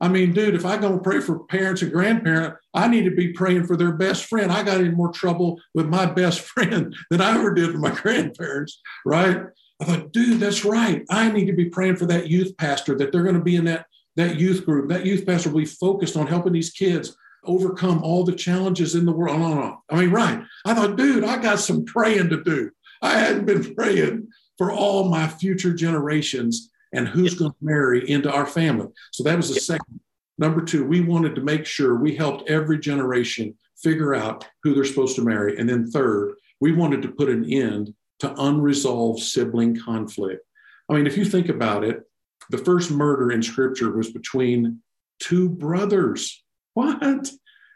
I 0.00 0.08
mean, 0.08 0.32
dude, 0.32 0.54
if 0.54 0.66
I 0.66 0.76
go 0.76 0.98
pray 0.98 1.20
for 1.20 1.44
parents 1.46 1.80
and 1.80 1.90
grandparents, 1.90 2.58
I 2.74 2.86
need 2.86 3.04
to 3.04 3.16
be 3.16 3.32
praying 3.32 3.66
for 3.66 3.76
their 3.76 3.92
best 3.92 4.24
friend. 4.26 4.52
I 4.52 4.62
got 4.62 4.80
in 4.80 4.94
more 4.94 5.10
trouble 5.10 5.60
with 5.74 5.86
my 5.88 6.06
best 6.06 6.40
friend 6.52 6.94
than 7.10 7.20
I 7.20 7.34
ever 7.34 7.54
did 7.54 7.72
with 7.72 7.80
my 7.80 7.90
grandparents, 7.90 8.80
right? 9.04 9.44
I 9.80 9.84
thought, 9.84 10.12
dude, 10.12 10.40
that's 10.40 10.64
right. 10.64 11.04
I 11.10 11.30
need 11.30 11.46
to 11.46 11.52
be 11.52 11.66
praying 11.66 11.96
for 11.96 12.06
that 12.06 12.28
youth 12.28 12.56
pastor 12.56 12.96
that 12.96 13.12
they're 13.12 13.22
going 13.22 13.34
to 13.34 13.42
be 13.42 13.56
in 13.56 13.66
that 13.66 13.86
that 14.16 14.36
youth 14.36 14.64
group, 14.64 14.88
that 14.88 15.04
youth 15.04 15.26
pastor 15.26 15.50
will 15.50 15.60
be 15.60 15.66
focused 15.66 16.16
on 16.16 16.26
helping 16.26 16.54
these 16.54 16.70
kids 16.70 17.14
overcome 17.44 18.02
all 18.02 18.24
the 18.24 18.34
challenges 18.34 18.94
in 18.94 19.04
the 19.04 19.12
world. 19.12 19.36
On, 19.40 19.58
on. 19.58 19.78
I 19.90 20.00
mean, 20.00 20.10
right. 20.10 20.42
I 20.64 20.74
thought, 20.74 20.96
dude, 20.96 21.22
I 21.22 21.40
got 21.40 21.60
some 21.60 21.84
praying 21.84 22.30
to 22.30 22.42
do. 22.42 22.70
I 23.02 23.18
hadn't 23.18 23.44
been 23.44 23.74
praying 23.74 24.28
for 24.56 24.72
all 24.72 25.10
my 25.10 25.28
future 25.28 25.74
generations 25.74 26.70
and 26.92 27.06
who's 27.06 27.34
going 27.34 27.50
to 27.50 27.56
marry 27.60 28.08
into 28.10 28.32
our 28.32 28.46
family. 28.46 28.88
So 29.12 29.22
that 29.24 29.36
was 29.36 29.52
the 29.52 29.60
second. 29.60 30.00
Number 30.38 30.62
two, 30.62 30.86
we 30.86 31.00
wanted 31.00 31.34
to 31.34 31.42
make 31.42 31.66
sure 31.66 31.96
we 31.96 32.14
helped 32.14 32.48
every 32.48 32.78
generation 32.78 33.54
figure 33.76 34.14
out 34.14 34.46
who 34.62 34.74
they're 34.74 34.84
supposed 34.84 35.16
to 35.16 35.22
marry. 35.22 35.58
And 35.58 35.68
then 35.68 35.90
third, 35.90 36.34
we 36.60 36.72
wanted 36.72 37.02
to 37.02 37.08
put 37.08 37.28
an 37.28 37.44
end 37.50 37.94
to 38.20 38.34
unresolved 38.38 39.22
sibling 39.22 39.78
conflict. 39.78 40.44
I 40.88 40.94
mean, 40.94 41.06
if 41.06 41.16
you 41.16 41.24
think 41.24 41.48
about 41.48 41.84
it, 41.84 42.02
the 42.50 42.58
first 42.58 42.90
murder 42.90 43.32
in 43.32 43.42
scripture 43.42 43.90
was 43.96 44.10
between 44.10 44.80
two 45.20 45.48
brothers. 45.48 46.42
What? 46.74 47.30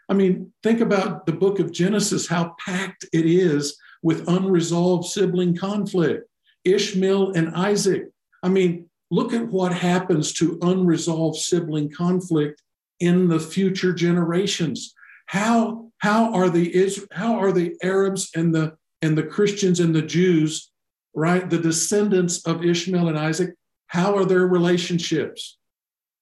I 0.09 0.15
mean, 0.15 0.53
think 0.63 0.81
about 0.81 1.27
the 1.27 1.33
book 1.33 1.59
of 1.61 1.73
Genesis, 1.73 2.27
how 2.27 2.55
packed 2.65 3.05
it 3.13 3.27
is 3.27 3.77
with 4.03 4.29
unresolved 4.29 5.07
sibling 5.09 5.57
conflict. 5.57 6.29
Ishmael 6.65 7.33
and 7.33 7.55
Isaac. 7.55 8.09
I 8.43 8.49
mean, 8.49 8.89
look 9.11 9.33
at 9.33 9.49
what 9.49 9.73
happens 9.73 10.33
to 10.35 10.59
unresolved 10.63 11.39
sibling 11.39 11.91
conflict 11.91 12.63
in 13.01 13.29
the 13.29 13.41
future 13.41 13.93
generations. 13.93 14.95
How, 15.27 15.91
how, 15.99 16.33
are 16.35 16.51
the, 16.51 16.93
how 17.13 17.39
are 17.39 17.53
the 17.53 17.77
Arabs 17.83 18.31
and 18.35 18.55
the, 18.55 18.77
and 19.03 19.17
the 19.17 19.23
Christians 19.23 19.81
and 19.81 19.95
the 19.95 20.03
Jews, 20.03 20.71
right, 21.15 21.49
the 21.49 21.59
descendants 21.59 22.47
of 22.47 22.65
Ishmael 22.65 23.09
and 23.09 23.19
Isaac, 23.19 23.55
how 23.87 24.17
are 24.17 24.25
their 24.25 24.47
relationships? 24.47 25.59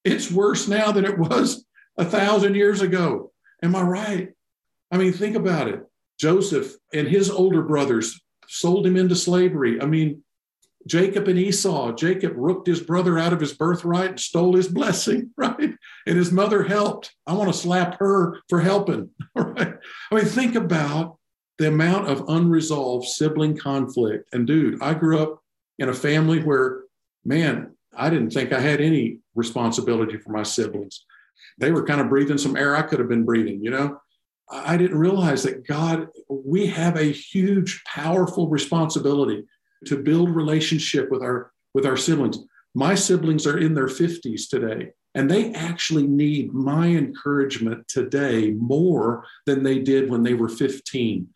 It's 0.04 0.30
worse 0.30 0.68
now 0.68 0.92
than 0.92 1.04
it 1.04 1.18
was 1.18 1.64
a 1.96 2.04
thousand 2.04 2.54
years 2.54 2.80
ago. 2.80 3.32
Am 3.62 3.74
I 3.74 3.82
right? 3.82 4.28
I 4.90 4.96
mean, 4.96 5.12
think 5.12 5.36
about 5.36 5.68
it. 5.68 5.84
Joseph 6.18 6.74
and 6.94 7.06
his 7.06 7.30
older 7.30 7.62
brothers 7.62 8.20
sold 8.48 8.86
him 8.86 8.96
into 8.96 9.14
slavery. 9.14 9.80
I 9.80 9.86
mean, 9.86 10.22
Jacob 10.86 11.28
and 11.28 11.38
Esau, 11.38 11.92
Jacob 11.92 12.32
rooked 12.36 12.66
his 12.66 12.80
brother 12.80 13.18
out 13.18 13.32
of 13.32 13.40
his 13.40 13.52
birthright 13.52 14.10
and 14.10 14.20
stole 14.20 14.56
his 14.56 14.68
blessing, 14.78 15.30
right? 15.36 15.74
And 16.06 16.16
his 16.16 16.32
mother 16.32 16.62
helped. 16.62 17.12
I 17.26 17.34
want 17.34 17.52
to 17.52 17.58
slap 17.58 17.98
her 17.98 18.40
for 18.48 18.60
helping, 18.60 19.10
right? 19.34 19.74
I 20.10 20.14
mean, 20.14 20.24
think 20.24 20.54
about 20.54 21.17
the 21.58 21.68
amount 21.68 22.08
of 22.08 22.28
unresolved 22.28 23.06
sibling 23.06 23.56
conflict. 23.56 24.28
And 24.32 24.46
dude, 24.46 24.80
I 24.82 24.94
grew 24.94 25.18
up 25.18 25.42
in 25.78 25.88
a 25.88 25.94
family 25.94 26.40
where 26.40 26.82
man, 27.24 27.72
I 27.96 28.10
didn't 28.10 28.30
think 28.30 28.52
I 28.52 28.60
had 28.60 28.80
any 28.80 29.18
responsibility 29.34 30.16
for 30.18 30.30
my 30.30 30.42
siblings. 30.42 31.04
They 31.58 31.72
were 31.72 31.84
kind 31.84 32.00
of 32.00 32.08
breathing 32.08 32.38
some 32.38 32.56
air 32.56 32.76
I 32.76 32.82
could 32.82 33.00
have 33.00 33.08
been 33.08 33.24
breathing, 33.24 33.62
you 33.62 33.70
know? 33.70 34.00
I 34.50 34.76
didn't 34.76 34.98
realize 34.98 35.42
that 35.42 35.66
God, 35.66 36.08
we 36.28 36.66
have 36.68 36.96
a 36.96 37.12
huge, 37.12 37.82
powerful 37.84 38.48
responsibility 38.48 39.44
to 39.86 40.02
build 40.02 40.34
relationship 40.34 41.10
with 41.10 41.22
our 41.22 41.52
with 41.74 41.84
our 41.84 41.98
siblings. 41.98 42.38
My 42.74 42.94
siblings 42.94 43.46
are 43.46 43.58
in 43.58 43.74
their 43.74 43.88
50s 43.88 44.48
today, 44.48 44.92
and 45.14 45.30
they 45.30 45.52
actually 45.52 46.06
need 46.06 46.54
my 46.54 46.86
encouragement 46.86 47.86
today 47.88 48.52
more 48.52 49.24
than 49.44 49.62
they 49.62 49.80
did 49.80 50.10
when 50.10 50.22
they 50.22 50.34
were 50.34 50.48
15. 50.48 51.28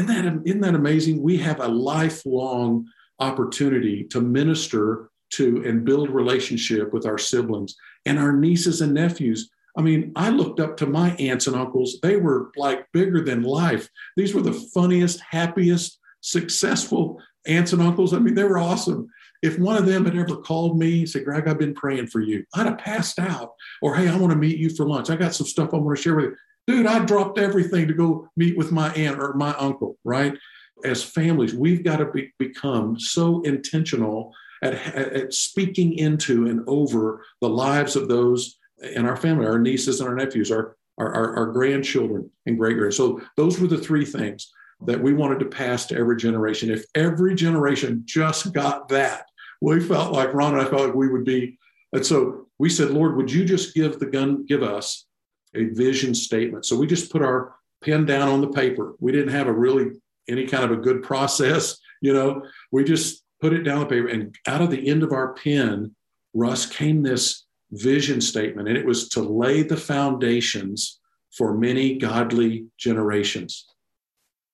Isn't 0.00 0.24
that, 0.24 0.42
isn't 0.46 0.60
that 0.62 0.74
amazing? 0.74 1.20
We 1.20 1.36
have 1.38 1.60
a 1.60 1.68
lifelong 1.68 2.86
opportunity 3.18 4.04
to 4.04 4.20
minister 4.22 5.10
to 5.32 5.62
and 5.66 5.84
build 5.84 6.08
relationship 6.08 6.94
with 6.94 7.04
our 7.04 7.18
siblings 7.18 7.76
and 8.06 8.18
our 8.18 8.32
nieces 8.32 8.80
and 8.80 8.94
nephews. 8.94 9.50
I 9.76 9.82
mean, 9.82 10.12
I 10.16 10.30
looked 10.30 10.58
up 10.58 10.78
to 10.78 10.86
my 10.86 11.10
aunts 11.16 11.48
and 11.48 11.54
uncles. 11.54 11.98
They 12.02 12.16
were 12.16 12.50
like 12.56 12.86
bigger 12.92 13.22
than 13.22 13.42
life. 13.42 13.90
These 14.16 14.34
were 14.34 14.40
the 14.40 14.54
funniest, 14.74 15.20
happiest, 15.20 15.98
successful 16.22 17.20
aunts 17.46 17.74
and 17.74 17.82
uncles. 17.82 18.14
I 18.14 18.20
mean, 18.20 18.34
they 18.34 18.44
were 18.44 18.58
awesome. 18.58 19.06
If 19.42 19.58
one 19.58 19.76
of 19.76 19.84
them 19.84 20.06
had 20.06 20.16
ever 20.16 20.36
called 20.36 20.78
me, 20.78 21.00
and 21.00 21.08
said, 21.08 21.24
Greg, 21.24 21.46
I've 21.46 21.58
been 21.58 21.74
praying 21.74 22.06
for 22.06 22.20
you, 22.20 22.44
I'd 22.54 22.66
have 22.66 22.78
passed 22.78 23.18
out. 23.18 23.52
Or, 23.82 23.96
hey, 23.96 24.08
I 24.08 24.16
want 24.16 24.32
to 24.32 24.38
meet 24.38 24.58
you 24.58 24.70
for 24.70 24.86
lunch. 24.86 25.10
I 25.10 25.16
got 25.16 25.34
some 25.34 25.46
stuff 25.46 25.74
I 25.74 25.76
want 25.76 25.96
to 25.96 26.02
share 26.02 26.14
with 26.14 26.24
you. 26.24 26.36
Dude, 26.66 26.86
I 26.86 27.04
dropped 27.04 27.38
everything 27.38 27.88
to 27.88 27.94
go 27.94 28.28
meet 28.36 28.56
with 28.56 28.72
my 28.72 28.92
aunt 28.94 29.20
or 29.20 29.34
my 29.34 29.54
uncle, 29.56 29.96
right? 30.04 30.36
As 30.84 31.02
families, 31.02 31.54
we've 31.54 31.84
got 31.84 31.96
to 31.96 32.06
be, 32.06 32.32
become 32.38 32.98
so 32.98 33.42
intentional 33.42 34.32
at, 34.62 34.74
at 34.94 35.34
speaking 35.34 35.94
into 35.94 36.46
and 36.46 36.62
over 36.66 37.24
the 37.40 37.48
lives 37.48 37.96
of 37.96 38.08
those 38.08 38.58
in 38.82 39.06
our 39.06 39.16
family, 39.16 39.46
our 39.46 39.58
nieces 39.58 40.00
and 40.00 40.08
our 40.08 40.14
nephews, 40.14 40.50
our, 40.50 40.76
our, 40.98 41.36
our, 41.36 41.46
grandchildren 41.46 42.30
and 42.46 42.58
great 42.58 42.76
grand. 42.76 42.94
So 42.94 43.20
those 43.36 43.58
were 43.58 43.66
the 43.66 43.78
three 43.78 44.04
things 44.04 44.50
that 44.86 45.02
we 45.02 45.12
wanted 45.12 45.40
to 45.40 45.46
pass 45.46 45.86
to 45.86 45.96
every 45.96 46.16
generation. 46.16 46.70
If 46.70 46.84
every 46.94 47.34
generation 47.34 48.02
just 48.06 48.52
got 48.52 48.88
that, 48.88 49.26
we 49.60 49.80
felt 49.80 50.12
like 50.12 50.32
Ron 50.32 50.54
and 50.54 50.62
I 50.62 50.70
felt 50.70 50.86
like 50.86 50.94
we 50.94 51.08
would 51.08 51.24
be. 51.24 51.58
And 51.92 52.04
so 52.04 52.46
we 52.58 52.70
said, 52.70 52.90
Lord, 52.90 53.16
would 53.16 53.30
you 53.30 53.44
just 53.44 53.74
give 53.74 53.98
the 53.98 54.06
Gunn, 54.06 54.46
give 54.46 54.62
us 54.62 55.06
a 55.54 55.64
vision 55.64 56.14
statement? 56.14 56.66
So 56.66 56.76
we 56.76 56.86
just 56.86 57.10
put 57.10 57.22
our 57.22 57.54
pen 57.82 58.06
down 58.06 58.28
on 58.28 58.40
the 58.40 58.48
paper. 58.48 58.94
We 59.00 59.12
didn't 59.12 59.32
have 59.32 59.46
a 59.46 59.52
really 59.52 59.92
any 60.28 60.46
kind 60.46 60.64
of 60.64 60.70
a 60.70 60.80
good 60.80 61.02
process, 61.02 61.78
you 62.00 62.12
know. 62.12 62.42
We 62.70 62.84
just 62.84 63.24
put 63.40 63.52
it 63.52 63.62
down 63.62 63.78
on 63.78 63.84
the 63.84 63.94
paper, 63.94 64.08
and 64.08 64.34
out 64.46 64.60
of 64.60 64.70
the 64.70 64.88
end 64.88 65.02
of 65.02 65.12
our 65.12 65.32
pen, 65.34 65.94
Russ, 66.34 66.66
came 66.66 67.02
this 67.02 67.46
vision 67.72 68.20
statement, 68.20 68.68
and 68.68 68.76
it 68.76 68.86
was 68.86 69.08
to 69.10 69.22
lay 69.22 69.62
the 69.62 69.76
foundations 69.76 71.00
for 71.36 71.56
many 71.56 71.96
godly 71.96 72.66
generations. 72.78 73.66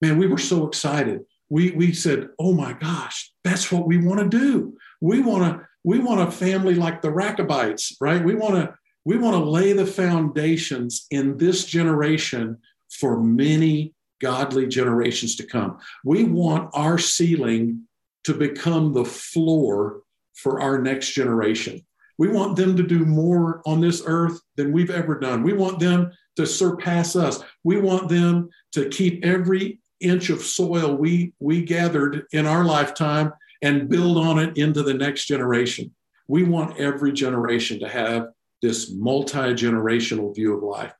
Man, 0.00 0.18
we 0.18 0.26
were 0.26 0.38
so 0.38 0.66
excited. 0.66 1.22
We, 1.48 1.70
we 1.70 1.92
said, 1.92 2.28
oh 2.38 2.52
my 2.52 2.74
gosh, 2.74 3.32
that's 3.44 3.72
what 3.72 3.86
we 3.86 3.96
want 3.96 4.20
to 4.20 4.38
do. 4.38 4.76
We 5.00 5.20
want 5.20 5.44
to 5.44 5.66
we 5.84 6.00
want 6.00 6.20
a 6.20 6.32
family 6.32 6.74
like 6.74 7.00
the 7.00 7.12
Rechabites, 7.12 7.96
right? 8.00 8.22
We 8.22 8.34
want 8.34 8.56
to 8.56 8.74
we 9.06 9.16
want 9.16 9.36
to 9.36 9.50
lay 9.50 9.72
the 9.72 9.86
foundations 9.86 11.06
in 11.12 11.38
this 11.38 11.64
generation 11.64 12.58
for 12.90 13.22
many 13.22 13.94
godly 14.20 14.66
generations 14.66 15.36
to 15.36 15.46
come. 15.46 15.78
We 16.04 16.24
want 16.24 16.70
our 16.74 16.98
ceiling 16.98 17.82
to 18.24 18.34
become 18.34 18.92
the 18.92 19.04
floor 19.04 20.00
for 20.34 20.60
our 20.60 20.82
next 20.82 21.12
generation. 21.12 21.86
We 22.18 22.28
want 22.28 22.56
them 22.56 22.76
to 22.76 22.82
do 22.82 23.04
more 23.04 23.62
on 23.64 23.80
this 23.80 24.02
earth 24.04 24.40
than 24.56 24.72
we've 24.72 24.90
ever 24.90 25.20
done. 25.20 25.44
We 25.44 25.52
want 25.52 25.78
them 25.78 26.10
to 26.34 26.44
surpass 26.44 27.14
us. 27.14 27.44
We 27.62 27.78
want 27.78 28.08
them 28.08 28.48
to 28.72 28.88
keep 28.88 29.24
every 29.24 29.78
inch 30.00 30.30
of 30.30 30.42
soil 30.42 30.96
we, 30.96 31.32
we 31.38 31.62
gathered 31.62 32.24
in 32.32 32.44
our 32.44 32.64
lifetime 32.64 33.32
and 33.62 33.88
build 33.88 34.18
on 34.18 34.40
it 34.40 34.56
into 34.56 34.82
the 34.82 34.94
next 34.94 35.26
generation. 35.26 35.94
We 36.26 36.42
want 36.42 36.80
every 36.80 37.12
generation 37.12 37.78
to 37.80 37.88
have 37.88 38.30
this 38.62 38.92
multi 38.92 39.54
generational 39.54 40.34
view 40.34 40.56
of 40.56 40.62
life. 40.62 40.92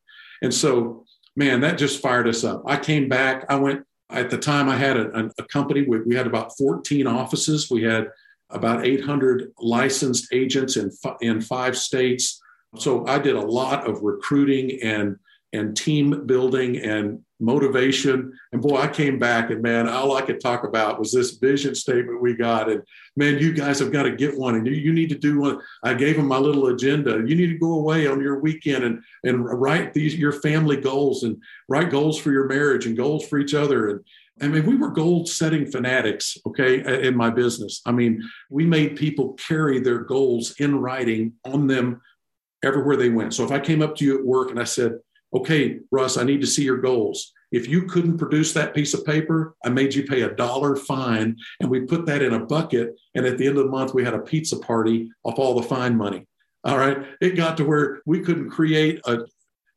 And 0.43 0.53
so, 0.53 1.05
man, 1.35 1.61
that 1.61 1.79
just 1.79 2.01
fired 2.01 2.29
us 2.29 2.45
up. 2.45 2.63
I 2.67 2.77
came 2.77 3.09
back. 3.09 3.45
I 3.49 3.57
went, 3.57 3.85
at 4.11 4.31
the 4.31 4.39
time, 4.39 4.69
I 4.69 4.77
had 4.77 4.97
a, 4.97 5.31
a 5.39 5.45
company. 5.45 5.83
We, 5.83 6.01
we 6.03 6.15
had 6.15 6.27
about 6.27 6.57
14 6.57 7.07
offices. 7.07 7.71
We 7.71 7.83
had 7.83 8.09
about 8.51 8.87
800 8.87 9.53
licensed 9.59 10.33
agents 10.33 10.77
in, 10.77 10.91
in 11.21 11.41
five 11.41 11.77
states. 11.77 12.41
So 12.79 13.07
I 13.07 13.19
did 13.19 13.35
a 13.35 13.41
lot 13.41 13.89
of 13.89 14.03
recruiting 14.03 14.81
and 14.83 15.17
and 15.57 15.77
team 15.77 16.27
building 16.27 16.79
and 16.79 17.21
motivation. 17.39 18.33
And 18.53 18.63
boy, 18.63 18.77
I 18.77 18.89
came 18.89 19.19
back 19.19 19.51
and 19.51 19.63
man, 19.63 19.89
all 19.89 20.17
I 20.17 20.23
could 20.23 20.41
talk 20.41 20.65
about 20.65 20.99
was 20.99 21.13
this 21.13 21.33
vision 21.33 21.75
statement 21.75 22.23
we 22.23 22.35
got. 22.35 22.71
And 22.71 22.83
man, 23.17 23.39
you 23.39 23.53
guys 23.53 23.79
have 23.81 23.93
got 23.93 24.05
to 24.05 24.17
get 24.17 24.39
one 24.39 24.55
and 24.55 24.67
you, 24.67 24.73
you 24.73 24.93
need 24.93 25.11
to 25.11 25.19
do 25.19 25.41
one. 25.41 25.61
I 25.83 25.95
gave 25.95 26.17
them 26.17 26.29
my 26.29 26.39
little 26.39 26.69
agenda. 26.69 27.23
You 27.27 27.35
need 27.35 27.49
to 27.49 27.59
go 27.59 27.75
away 27.75 28.07
on 28.07 28.23
your 28.23 28.41
weekend 28.41 28.85
and, 28.85 29.03
and 29.25 29.45
write 29.45 29.93
these, 29.93 30.17
your 30.17 30.33
family 30.33 30.77
goals 30.77 31.25
and 31.25 31.43
write 31.69 31.91
goals 31.91 32.19
for 32.19 32.33
your 32.33 32.47
marriage 32.47 32.87
and 32.87 32.97
goals 32.97 33.27
for 33.27 33.39
each 33.39 33.55
other. 33.55 33.89
And 33.89 34.01
I 34.41 34.49
mean, 34.49 34.67
we 34.67 34.77
were 34.77 34.91
goal 34.91 35.27
setting 35.27 35.67
fanatics, 35.67 36.37
okay, 36.47 37.07
in 37.07 37.17
my 37.17 37.31
business. 37.31 37.81
I 37.87 37.93
mean, 37.93 38.23
we 38.51 38.65
made 38.65 38.97
people 38.97 39.35
carry 39.35 39.79
their 39.81 40.01
goals 40.01 40.55
in 40.59 40.79
writing 40.79 41.35
on 41.45 41.67
them 41.67 42.03
everywhere 42.63 42.97
they 42.97 43.11
went. 43.11 43.35
So 43.35 43.45
if 43.45 43.51
I 43.51 43.61
came 43.61 43.81
up 43.81 43.97
to 43.97 44.05
you 44.05 44.19
at 44.19 44.25
work 44.25 44.51
and 44.51 44.61
I 44.61 44.65
said, 44.65 44.99
okay, 45.35 45.79
Russ, 45.91 46.17
I 46.17 46.25
need 46.25 46.41
to 46.41 46.47
see 46.47 46.65
your 46.65 46.79
goals. 46.79 47.33
If 47.53 47.69
you 47.69 47.83
couldn't 47.83 48.19
produce 48.19 48.53
that 48.53 48.75
piece 48.75 48.93
of 48.93 49.05
paper, 49.05 49.55
I 49.65 49.69
made 49.69 49.95
you 49.95 50.05
pay 50.05 50.23
a 50.23 50.35
dollar 50.35 50.77
fine 50.77 51.37
and 51.61 51.71
we 51.71 51.81
put 51.81 52.07
that 52.07 52.23
in 52.23 52.35
a 52.35 52.45
bucket. 52.45 52.97
And 53.15 53.25
at 53.25 53.39
the 53.39 53.47
end 53.47 53.57
of 53.57 53.65
the 53.65 53.71
month, 53.71 53.95
we 53.95 54.05
had 54.05 54.15
a 54.15 54.19
pizza 54.19 54.59
party 54.59 55.11
off 55.25 55.39
all 55.39 55.55
the 55.55 55.67
fine 55.67 55.97
money. 55.97 56.27
All 56.65 56.77
right. 56.77 56.99
It 57.21 57.37
got 57.37 57.57
to 57.59 57.65
where 57.65 58.03
we 58.07 58.21
couldn't 58.21 58.51
create 58.51 59.01
a, 59.07 59.21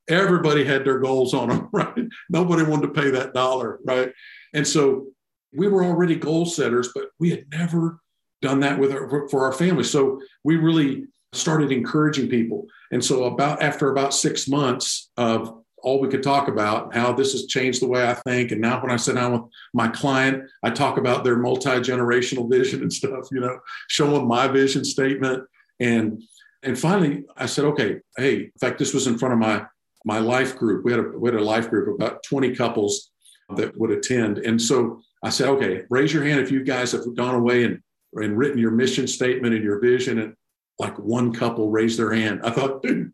everybody 0.09 0.63
had 0.63 0.83
their 0.83 0.99
goals 0.99 1.33
on 1.33 1.49
them, 1.49 1.69
right? 1.73 2.05
Nobody 2.29 2.63
wanted 2.63 2.87
to 2.87 3.01
pay 3.01 3.11
that 3.11 3.33
dollar, 3.33 3.79
right? 3.85 4.11
And 4.53 4.67
so 4.67 5.07
we 5.55 5.67
were 5.67 5.83
already 5.83 6.15
goal 6.15 6.45
setters, 6.45 6.89
but 6.93 7.09
we 7.19 7.29
had 7.29 7.45
never 7.51 7.99
done 8.41 8.59
that 8.61 8.79
with 8.79 8.91
our, 8.91 9.27
for 9.29 9.45
our 9.45 9.53
family. 9.53 9.83
So 9.83 10.19
we 10.43 10.55
really 10.55 11.05
started 11.33 11.71
encouraging 11.71 12.29
people. 12.29 12.65
And 12.91 13.03
so 13.03 13.25
about 13.25 13.61
after 13.61 13.91
about 13.91 14.13
six 14.13 14.47
months 14.47 15.11
of 15.17 15.63
all 15.81 15.99
we 15.99 16.09
could 16.09 16.23
talk 16.23 16.47
about 16.47 16.93
how 16.93 17.13
this 17.13 17.31
has 17.31 17.45
changed 17.45 17.81
the 17.81 17.87
way 17.87 18.07
I 18.07 18.13
think. 18.13 18.51
And 18.51 18.61
now 18.61 18.81
when 18.81 18.91
I 18.91 18.97
sit 18.97 19.15
down 19.15 19.31
with 19.31 19.41
my 19.73 19.87
client, 19.87 20.43
I 20.63 20.71
talk 20.71 20.97
about 20.97 21.23
their 21.23 21.37
multi-generational 21.37 22.49
vision 22.49 22.81
and 22.81 22.91
stuff, 22.91 23.29
you 23.31 23.39
know, 23.39 23.59
show 23.87 24.11
them 24.11 24.27
my 24.27 24.47
vision 24.47 24.83
statement. 24.83 25.43
And 25.79 26.23
and 26.63 26.77
finally 26.77 27.23
I 27.37 27.45
said, 27.45 27.65
okay, 27.65 27.99
hey, 28.17 28.35
in 28.35 28.51
fact, 28.59 28.79
this 28.79 28.93
was 28.93 29.07
in 29.07 29.17
front 29.17 29.33
of 29.33 29.39
my 29.39 29.65
my 30.05 30.19
life 30.19 30.57
group. 30.57 30.85
We 30.85 30.91
had 30.91 30.99
a 30.99 31.03
we 31.17 31.29
had 31.29 31.39
a 31.39 31.43
life 31.43 31.69
group 31.69 31.93
about 31.93 32.23
20 32.23 32.55
couples 32.55 33.11
that 33.55 33.77
would 33.77 33.91
attend. 33.91 34.39
And 34.39 34.61
so 34.61 35.01
I 35.23 35.29
said, 35.29 35.49
okay, 35.49 35.83
raise 35.89 36.13
your 36.13 36.23
hand 36.23 36.39
if 36.39 36.51
you 36.51 36.63
guys 36.63 36.91
have 36.91 37.15
gone 37.15 37.35
away 37.35 37.63
and, 37.63 37.81
and 38.13 38.37
written 38.37 38.57
your 38.57 38.71
mission 38.71 39.07
statement 39.07 39.53
and 39.53 39.63
your 39.63 39.79
vision. 39.79 40.19
And 40.19 40.35
like 40.79 40.97
one 40.97 41.33
couple 41.33 41.69
raised 41.69 41.99
their 41.99 42.13
hand. 42.13 42.41
I 42.43 42.51
thought, 42.51 42.81
dude, 42.81 43.11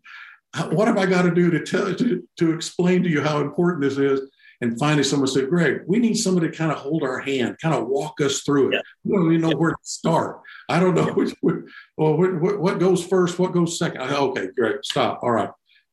what 0.69 0.87
have 0.87 0.97
I 0.97 1.05
got 1.05 1.23
to 1.23 1.33
do 1.33 1.51
to 1.51 1.65
tell 1.65 1.93
to, 1.93 2.23
to 2.37 2.53
explain 2.53 3.03
to 3.03 3.09
you 3.09 3.21
how 3.21 3.41
important 3.41 3.81
this 3.81 3.97
is? 3.97 4.29
And 4.61 4.79
finally, 4.79 5.03
someone 5.03 5.27
said, 5.27 5.49
Greg, 5.49 5.81
we 5.85 5.99
need 5.99 6.15
somebody 6.15 6.49
to 6.49 6.55
kind 6.55 6.71
of 6.71 6.77
hold 6.77 7.03
our 7.03 7.19
hand, 7.19 7.57
kind 7.61 7.75
of 7.75 7.87
walk 7.87 8.21
us 8.21 8.41
through 8.41 8.69
it. 8.69 8.75
Yeah. 8.75 8.81
We 9.03 9.17
don't 9.17 9.27
even 9.27 9.41
know 9.41 9.49
yeah. 9.49 9.55
where 9.55 9.71
to 9.71 9.77
start. 9.81 10.41
I 10.69 10.79
don't 10.79 10.95
know 10.95 11.07
which, 11.13 11.33
well, 11.41 12.15
what, 12.17 12.59
what 12.59 12.79
goes 12.79 13.05
first, 13.05 13.37
what 13.37 13.51
goes 13.51 13.77
second. 13.77 14.01
I, 14.01 14.15
okay, 14.15 14.47
great, 14.55 14.85
stop. 14.85 15.19
All 15.23 15.31
right. 15.31 15.49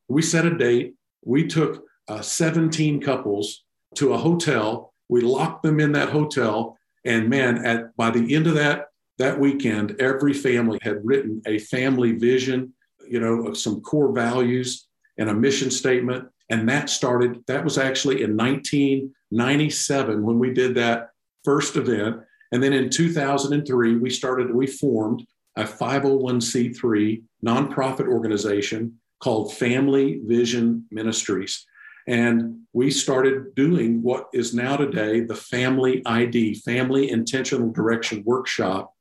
We 0.08 0.22
set 0.22 0.46
a 0.46 0.56
date. 0.56 0.94
We 1.24 1.48
took 1.48 1.84
uh, 2.08 2.20
17 2.20 3.00
couples 3.00 3.64
to 3.96 4.12
a 4.12 4.18
hotel. 4.18 4.94
We 5.08 5.22
locked 5.22 5.64
them 5.64 5.80
in 5.80 5.92
that 5.92 6.10
hotel. 6.10 6.78
And 7.04 7.28
man, 7.28 7.64
at 7.64 7.96
by 7.96 8.10
the 8.10 8.34
end 8.34 8.46
of 8.46 8.54
that 8.54 8.86
that 9.18 9.38
weekend, 9.38 10.00
every 10.00 10.32
family 10.32 10.78
had 10.82 11.04
written 11.04 11.42
a 11.46 11.58
family 11.58 12.12
vision, 12.12 12.72
you 13.08 13.20
know, 13.20 13.46
of 13.46 13.56
some 13.56 13.80
core 13.80 14.12
values 14.12 14.88
and 15.18 15.28
a 15.28 15.34
mission 15.34 15.70
statement. 15.70 16.28
And 16.50 16.68
that 16.68 16.90
started, 16.90 17.42
that 17.46 17.64
was 17.64 17.78
actually 17.78 18.22
in 18.22 18.36
1997 18.36 20.22
when 20.22 20.38
we 20.38 20.52
did 20.52 20.74
that 20.74 21.10
first 21.44 21.76
event. 21.76 22.20
And 22.52 22.62
then 22.62 22.72
in 22.72 22.90
2003, 22.90 23.96
we 23.96 24.10
started, 24.10 24.54
we 24.54 24.66
formed 24.66 25.26
a 25.56 25.64
501c3 25.64 27.22
nonprofit 27.44 28.08
organization 28.08 28.98
called 29.20 29.54
Family 29.54 30.20
Vision 30.24 30.86
Ministries. 30.90 31.66
And 32.08 32.62
we 32.72 32.90
started 32.90 33.54
doing 33.54 34.02
what 34.02 34.28
is 34.32 34.54
now 34.54 34.76
today 34.76 35.20
the 35.20 35.36
Family 35.36 36.02
ID, 36.04 36.56
Family 36.56 37.10
Intentional 37.10 37.70
Direction 37.70 38.22
Workshop, 38.26 38.92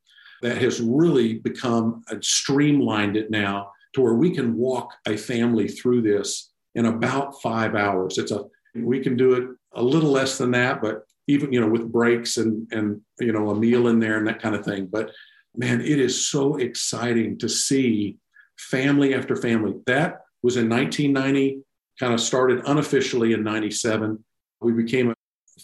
that 0.41 0.57
has 0.57 0.81
really 0.81 1.35
become 1.35 2.03
streamlined 2.21 3.15
it 3.17 3.29
now 3.29 3.71
to 3.93 4.01
where 4.01 4.15
we 4.15 4.31
can 4.31 4.55
walk 4.55 4.93
a 5.07 5.17
family 5.17 5.67
through 5.67 6.01
this 6.01 6.51
in 6.75 6.85
about 6.85 7.41
five 7.41 7.75
hours. 7.75 8.17
It's 8.17 8.31
a 8.31 8.45
we 8.75 9.01
can 9.01 9.17
do 9.17 9.33
it 9.33 9.49
a 9.73 9.83
little 9.83 10.11
less 10.11 10.37
than 10.37 10.51
that, 10.51 10.81
but 10.81 11.03
even 11.27 11.51
you 11.51 11.61
know 11.61 11.67
with 11.67 11.91
breaks 11.91 12.37
and 12.37 12.67
and 12.71 13.01
you 13.19 13.31
know 13.31 13.49
a 13.49 13.55
meal 13.55 13.87
in 13.87 13.99
there 13.99 14.17
and 14.17 14.27
that 14.27 14.41
kind 14.41 14.55
of 14.55 14.65
thing. 14.65 14.87
But 14.87 15.11
man, 15.55 15.81
it 15.81 15.99
is 15.99 16.27
so 16.27 16.57
exciting 16.57 17.37
to 17.39 17.49
see 17.49 18.17
family 18.57 19.13
after 19.13 19.35
family. 19.35 19.75
That 19.85 20.21
was 20.43 20.57
in 20.57 20.69
1990, 20.69 21.61
kind 21.99 22.13
of 22.13 22.19
started 22.19 22.61
unofficially 22.65 23.33
in 23.33 23.43
97. 23.43 24.23
We 24.61 24.73
became 24.73 25.11
a 25.11 25.15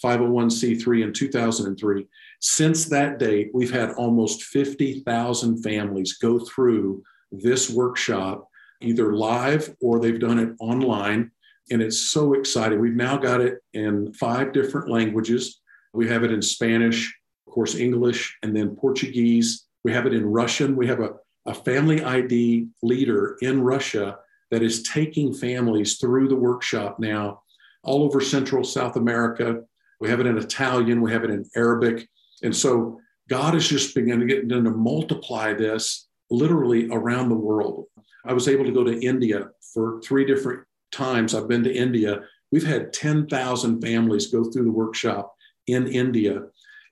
501c3 0.02 1.04
in 1.04 1.14
2003. 1.14 2.08
Since 2.40 2.86
that 2.86 3.20
date, 3.20 3.50
we've 3.54 3.72
had 3.72 3.92
almost 3.92 4.44
50,000 4.44 5.64
families 5.64 6.18
go 6.18 6.40
through 6.40 7.04
this 7.32 7.70
workshop, 7.70 8.48
either 8.82 9.14
live 9.14 9.76
or 9.82 10.00
they've 10.00 10.20
done 10.20 10.40
it 10.40 10.54
online. 10.60 11.32
And 11.72 11.82
it's 11.82 12.00
so 12.00 12.34
exciting. 12.34 12.80
We've 12.80 12.94
now 12.94 13.18
got 13.18 13.42
it 13.42 13.60
in 13.74 14.14
five 14.14 14.54
different 14.54 14.90
languages. 14.90 15.60
We 15.94 16.08
have 16.08 16.24
it 16.24 16.32
in 16.32 16.42
Spanish, 16.42 17.14
of 17.48 17.54
course, 17.54 17.76
English, 17.76 18.38
and 18.44 18.56
then 18.56 18.76
Portuguese. 18.76 19.66
We 19.84 19.92
have 19.94 20.06
it 20.06 20.14
in 20.14 20.26
Russian. 20.26 20.76
We 20.76 20.88
have 20.88 21.00
a, 21.00 21.16
a 21.46 21.54
family 21.54 22.04
ID 22.04 22.68
leader 22.84 23.38
in 23.42 23.62
Russia 23.62 24.20
that 24.52 24.64
is 24.64 24.84
taking 24.84 25.34
families 25.34 25.98
through 25.98 26.30
the 26.30 26.36
workshop 26.36 27.00
now 27.00 27.42
all 27.84 28.04
over 28.04 28.22
Central 28.22 28.64
South 28.64 28.96
America. 28.96 29.62
We 30.00 30.10
have 30.10 30.20
it 30.20 30.28
in 30.28 30.38
Italian, 30.38 31.02
we 31.02 31.12
have 31.12 31.24
it 31.24 31.32
in 31.32 31.46
Arabic. 31.56 32.08
And 32.44 32.56
so 32.56 33.00
God 33.30 33.56
is 33.56 33.68
just 33.68 33.96
beginning 33.96 34.28
to 34.28 34.34
get 34.34 34.50
to 34.50 34.62
multiply 34.62 35.54
this 35.54 36.08
literally 36.30 36.88
around 36.92 37.30
the 37.30 37.36
world. 37.36 37.86
I 38.26 38.34
was 38.34 38.48
able 38.48 38.66
to 38.66 38.72
go 38.72 38.84
to 38.84 39.00
India 39.00 39.50
for 39.74 40.02
three 40.02 40.26
different 40.26 40.64
times. 40.92 41.34
I've 41.34 41.48
been 41.48 41.64
to 41.64 41.74
India. 41.74 42.22
We've 42.52 42.66
had 42.66 42.94
10,000 42.94 43.82
families 43.82 44.28
go 44.28 44.44
through 44.44 44.66
the 44.66 44.72
workshop 44.72 45.34
in 45.68 45.88
India. 45.88 46.44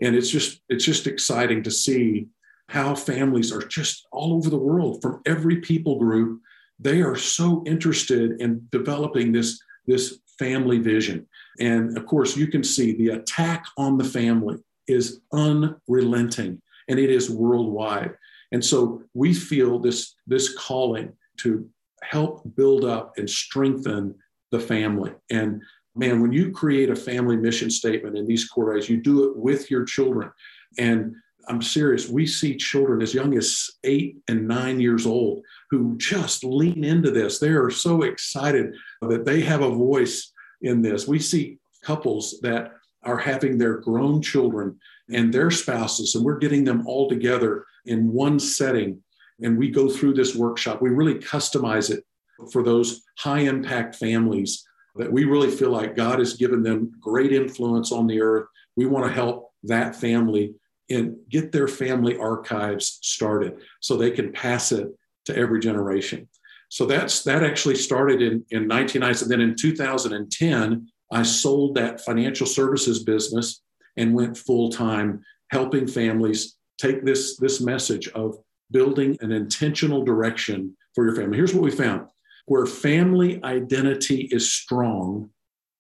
And 0.02 0.16
it's 0.16 0.30
just 0.30 0.62
it's 0.70 0.84
just 0.84 1.08
exciting 1.08 1.64
to 1.64 1.72
see 1.72 2.28
how 2.68 2.96
families 2.96 3.52
are 3.52 3.62
just 3.62 4.08
all 4.12 4.34
over 4.34 4.50
the 4.50 4.58
world 4.58 5.02
from 5.02 5.22
every 5.26 5.58
people 5.58 6.00
group. 6.00 6.42
They 6.80 7.02
are 7.02 7.16
so 7.16 7.64
interested 7.66 8.42
in 8.42 8.68
developing 8.72 9.32
this, 9.32 9.60
this 9.88 10.20
family 10.38 10.80
vision. 10.80 11.28
And 11.60 11.98
of 11.98 12.06
course, 12.06 12.36
you 12.36 12.48
can 12.48 12.64
see 12.64 12.94
the 12.94 13.10
attack 13.10 13.66
on 13.78 13.98
the 13.98 14.04
family 14.04 14.58
is 14.88 15.22
unrelenting 15.34 16.62
and 16.88 17.00
it 17.00 17.10
is 17.10 17.30
worldwide. 17.30 18.16
And 18.52 18.64
so 18.64 19.02
we 19.14 19.34
feel 19.34 19.80
this, 19.80 20.16
this 20.28 20.56
calling 20.56 21.14
to 21.38 21.68
help 22.04 22.44
build 22.56 22.86
up 22.86 23.14
and 23.18 23.30
strengthen 23.30 24.16
the 24.52 24.60
family. 24.60 25.14
And 25.32 25.62
man, 25.96 26.22
when 26.22 26.32
you 26.32 26.52
create 26.52 26.90
a 26.90 26.96
family 26.96 27.38
mission 27.38 27.72
statement 27.72 28.18
in 28.18 28.28
these 28.28 28.48
core 28.48 28.72
areas, 28.72 28.90
you 28.90 28.98
do 28.98 29.30
it 29.30 29.38
with 29.38 29.72
your 29.72 29.86
children. 29.86 30.32
And 30.78 31.16
I'm 31.48 31.62
serious, 31.62 32.10
we 32.10 32.26
see 32.28 32.58
children 32.58 33.02
as 33.02 33.14
young 33.14 33.38
as 33.38 33.70
eight 33.84 34.18
and 34.28 34.48
nine 34.48 34.80
years 34.80 35.06
old 35.06 35.44
who 35.76 35.98
just 35.98 36.44
lean 36.44 36.84
into 36.84 37.12
this. 37.12 37.40
They 37.40 37.50
are 37.50 37.70
so 37.70 38.04
excited 38.04 38.76
that 39.02 39.26
they 39.26 39.42
have 39.42 39.62
a 39.62 39.70
voice 39.70 40.32
in 40.62 40.82
this. 40.82 41.08
We 41.08 41.20
see 41.20 41.58
couples 41.84 42.40
that 42.42 42.72
are 43.04 43.18
having 43.18 43.58
their 43.58 43.78
grown 43.78 44.22
children 44.22 44.80
and 45.10 45.34
their 45.34 45.52
spouses, 45.52 46.16
and 46.16 46.24
we're 46.24 46.38
getting 46.38 46.64
them 46.64 46.88
all 46.88 47.10
together 47.10 47.66
in 47.86 48.12
one 48.12 48.40
setting. 48.40 49.04
And 49.42 49.58
we 49.58 49.70
go 49.70 49.90
through 49.90 50.14
this 50.14 50.34
workshop. 50.34 50.82
We 50.82 50.90
really 50.90 51.16
customize 51.16 51.92
it 51.92 52.04
for 52.52 52.64
those 52.64 53.02
high 53.18 53.42
impact 53.42 53.96
families 53.96 54.66
that 54.96 55.12
we 55.12 55.26
really 55.26 55.52
feel 55.52 55.72
like 55.72 55.96
God 55.96 56.20
has 56.20 56.36
given 56.36 56.64
them 56.64 56.94
great 57.02 57.34
influence 57.34 57.92
on 57.92 58.08
the 58.08 58.22
earth. 58.22 58.48
We 58.78 58.86
want 58.86 59.06
to 59.06 59.12
help 59.12 59.52
that 59.64 59.96
family 59.96 60.56
and 60.90 61.18
get 61.30 61.52
their 61.52 61.68
family 61.68 62.18
archives 62.18 63.00
started 63.02 63.58
so 63.82 63.98
they 63.98 64.12
can 64.12 64.32
pass 64.32 64.72
it 64.72 64.88
to 65.26 65.36
every 65.36 65.60
generation. 65.60 66.28
So 66.70 66.86
that's 66.86 67.24
that 67.24 67.44
actually 67.44 67.76
started 67.76 68.22
in, 68.22 68.44
in 68.52 68.68
1990. 68.68 69.24
And 69.26 69.32
then 69.32 69.42
in 69.42 69.56
2010, 69.56 70.88
I 71.12 71.24
sold 71.24 71.76
that 71.76 72.02
financial 72.02 72.48
services 72.48 73.04
business 73.04 73.62
and 73.98 74.14
went 74.14 74.38
full 74.38 74.70
time 74.70 75.24
helping 75.52 75.88
families 75.88 76.58
take 76.78 77.06
this, 77.06 77.38
this 77.38 77.62
message 77.62 78.08
of 78.10 78.38
building 78.72 79.18
an 79.22 79.32
intentional 79.32 80.04
direction 80.04 80.76
for 80.94 81.06
your 81.06 81.16
family. 81.16 81.38
Here's 81.38 81.54
what 81.54 81.64
we 81.64 81.72
found 81.72 82.08
where 82.48 82.66
family 82.66 83.44
identity 83.44 84.30
is 84.32 84.52
strong, 84.52 85.30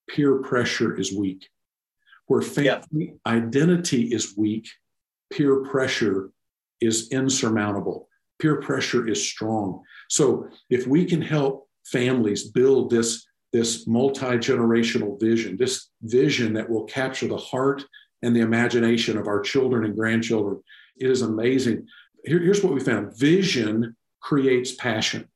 peer 0.10 0.40
pressure 0.40 1.00
is 1.00 1.14
weak. 1.14 1.48
Where 2.28 2.42
family 2.42 2.80
yeah. 2.92 3.12
identity 3.28 4.04
is 4.14 4.36
weak, 4.36 4.68
peer 5.32 5.64
pressure 5.64 6.32
is 6.82 7.10
insurmountable. 7.12 8.10
Peer 8.40 8.58
pressure 8.58 9.08
is 9.08 9.28
strong. 9.28 9.82
So 10.10 10.50
if 10.70 10.88
we 10.88 11.06
can 11.06 11.22
help 11.22 11.68
families 11.86 12.50
build 12.50 12.90
this, 12.90 13.26
this 13.54 13.88
multi-generational 13.88 15.20
vision, 15.20 15.58
this 15.58 15.90
vision 16.02 16.54
that 16.54 16.70
will 16.70 16.84
capture 16.86 17.28
the 17.28 17.38
heart 17.38 17.84
and 18.22 18.36
the 18.36 18.42
imagination 18.42 19.18
of 19.18 19.28
our 19.28 19.40
children 19.42 19.86
and 19.86 19.96
grandchildren, 19.96 20.62
it 20.98 21.10
is 21.10 21.22
amazing. 21.22 21.88
Here, 22.26 22.40
here's 22.40 22.64
what 22.64 22.74
we 22.74 22.80
found. 22.80 23.18
Vision 23.18 23.96
creates 24.22 24.74
passion. 24.74 25.28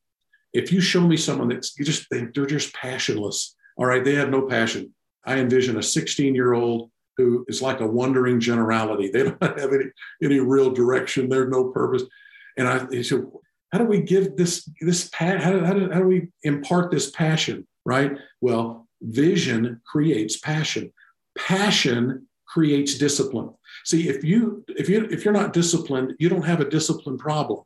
If 0.54 0.72
you 0.72 0.82
show 0.82 1.02
me 1.08 1.16
someone 1.16 1.50
that's 1.50 1.74
just 1.76 2.08
they, 2.10 2.26
they're 2.34 2.46
just 2.46 2.74
passionless, 2.74 3.56
all 3.78 3.86
right, 3.86 4.04
they 4.04 4.16
have 4.16 4.30
no 4.30 4.42
passion. 4.42 4.94
I 5.26 5.38
envision 5.38 5.78
a 5.78 5.84
16 5.84 6.34
year 6.34 6.54
old 6.54 6.90
who 7.18 7.46
is 7.48 7.62
like 7.62 7.82
a 7.82 7.88
wandering 7.88 8.40
generality. 8.40 9.10
They 9.12 9.24
don't 9.24 9.44
have 9.60 9.74
any 9.74 9.86
any 10.24 10.40
real 10.40 10.72
direction. 10.72 11.30
There's 11.30 11.50
no 11.50 11.66
purpose. 11.66 12.04
And 12.60 12.68
I 12.68 12.86
he 12.92 13.02
said, 13.02 13.26
how 13.72 13.80
do 13.80 13.86
we 13.86 14.02
give 14.02 14.36
this 14.36 14.70
this 14.82 15.10
how 15.14 15.38
do, 15.38 15.66
how 15.66 15.74
do, 15.74 15.90
how 15.92 16.00
do 16.00 16.08
we 16.08 16.28
impart 16.44 16.92
this 16.92 17.10
passion? 17.10 17.66
Right. 17.86 18.12
Well, 18.42 18.88
vision 19.02 19.82
creates 19.86 20.38
passion. 20.38 20.92
Passion 21.38 22.28
creates 22.48 22.98
discipline. 22.98 23.52
See, 23.86 24.10
if 24.10 24.24
you 24.24 24.64
if 24.68 24.90
you 24.90 25.06
if 25.06 25.24
you're 25.24 25.34
not 25.34 25.54
disciplined, 25.54 26.14
you 26.20 26.30
don't 26.30 26.46
have 26.46 26.60
a 26.60 26.70
discipline 26.70 27.18
problem. 27.18 27.64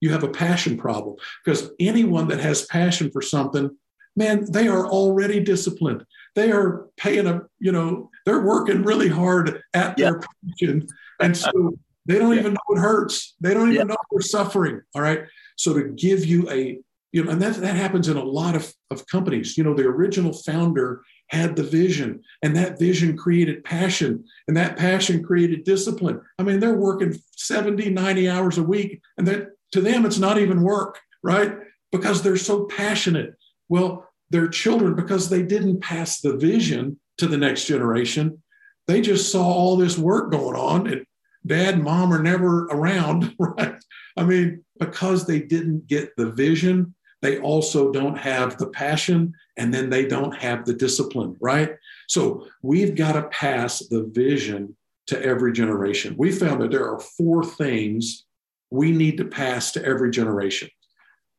You 0.00 0.10
have 0.12 0.24
a 0.24 0.28
passion 0.28 0.76
problem 0.76 1.16
because 1.44 1.70
anyone 1.80 2.28
that 2.28 2.40
has 2.40 2.66
passion 2.66 3.10
for 3.10 3.22
something, 3.22 3.70
man, 4.14 4.50
they 4.50 4.68
are 4.68 4.86
already 4.86 5.40
disciplined. 5.40 6.04
They 6.34 6.52
are 6.52 6.86
paying 6.98 7.26
a, 7.26 7.42
you 7.58 7.72
know, 7.72 8.10
they're 8.26 8.42
working 8.42 8.82
really 8.82 9.08
hard 9.08 9.62
at 9.72 9.98
yeah. 9.98 10.10
their 10.10 10.20
passion. 10.20 10.86
And 11.18 11.34
so 11.34 11.78
they 12.06 12.18
don't 12.18 12.32
yeah. 12.32 12.40
even 12.40 12.54
know 12.54 12.76
it 12.76 12.80
hurts. 12.80 13.34
They 13.40 13.52
don't 13.52 13.72
even 13.72 13.88
yeah. 13.88 13.94
know 13.94 13.96
they're 14.10 14.20
suffering. 14.20 14.80
All 14.94 15.02
right. 15.02 15.24
So 15.56 15.74
to 15.74 15.88
give 15.88 16.24
you 16.24 16.48
a, 16.50 16.78
you 17.12 17.24
know, 17.24 17.30
and 17.30 17.42
that, 17.42 17.56
that 17.56 17.76
happens 17.76 18.08
in 18.08 18.16
a 18.16 18.24
lot 18.24 18.54
of, 18.54 18.72
of 18.90 19.06
companies. 19.06 19.56
You 19.56 19.64
know, 19.64 19.74
the 19.74 19.84
original 19.84 20.32
founder 20.32 21.02
had 21.28 21.56
the 21.56 21.62
vision 21.62 22.22
and 22.42 22.54
that 22.54 22.78
vision 22.78 23.16
created 23.16 23.64
passion 23.64 24.24
and 24.46 24.56
that 24.56 24.76
passion 24.76 25.22
created 25.22 25.64
discipline. 25.64 26.20
I 26.38 26.44
mean, 26.44 26.60
they're 26.60 26.74
working 26.74 27.18
70, 27.36 27.90
90 27.90 28.28
hours 28.28 28.58
a 28.58 28.62
week 28.62 29.00
and 29.18 29.26
that 29.26 29.48
to 29.72 29.80
them, 29.80 30.06
it's 30.06 30.18
not 30.18 30.38
even 30.38 30.62
work, 30.62 31.00
right? 31.22 31.56
Because 31.90 32.22
they're 32.22 32.36
so 32.36 32.64
passionate. 32.64 33.34
Well, 33.68 34.08
their 34.30 34.48
children, 34.48 34.94
because 34.94 35.28
they 35.28 35.42
didn't 35.42 35.80
pass 35.80 36.20
the 36.20 36.36
vision 36.36 37.00
to 37.18 37.26
the 37.26 37.36
next 37.36 37.66
generation, 37.66 38.42
they 38.86 39.00
just 39.00 39.32
saw 39.32 39.44
all 39.44 39.76
this 39.76 39.98
work 39.98 40.30
going 40.30 40.56
on 40.56 40.86
and 40.86 41.04
dad 41.46 41.74
and 41.74 41.84
mom 41.84 42.12
are 42.12 42.22
never 42.22 42.66
around, 42.66 43.34
right? 43.38 43.76
I 44.16 44.24
mean, 44.24 44.64
because 44.78 45.26
they 45.26 45.40
didn't 45.40 45.86
get 45.86 46.16
the 46.16 46.30
vision, 46.32 46.94
they 47.22 47.38
also 47.38 47.92
don't 47.92 48.16
have 48.16 48.58
the 48.58 48.68
passion 48.68 49.34
and 49.56 49.72
then 49.72 49.90
they 49.90 50.06
don't 50.06 50.34
have 50.36 50.64
the 50.64 50.74
discipline, 50.74 51.36
right? 51.40 51.76
So 52.08 52.46
we've 52.62 52.94
got 52.94 53.12
to 53.12 53.22
pass 53.24 53.80
the 53.88 54.04
vision 54.04 54.76
to 55.06 55.22
every 55.22 55.52
generation. 55.52 56.14
We 56.18 56.32
found 56.32 56.60
that 56.60 56.70
there 56.70 56.88
are 56.88 57.00
four 57.00 57.44
things 57.44 58.24
we 58.70 58.92
need 58.92 59.16
to 59.18 59.24
pass 59.24 59.72
to 59.72 59.84
every 59.84 60.10
generation. 60.10 60.68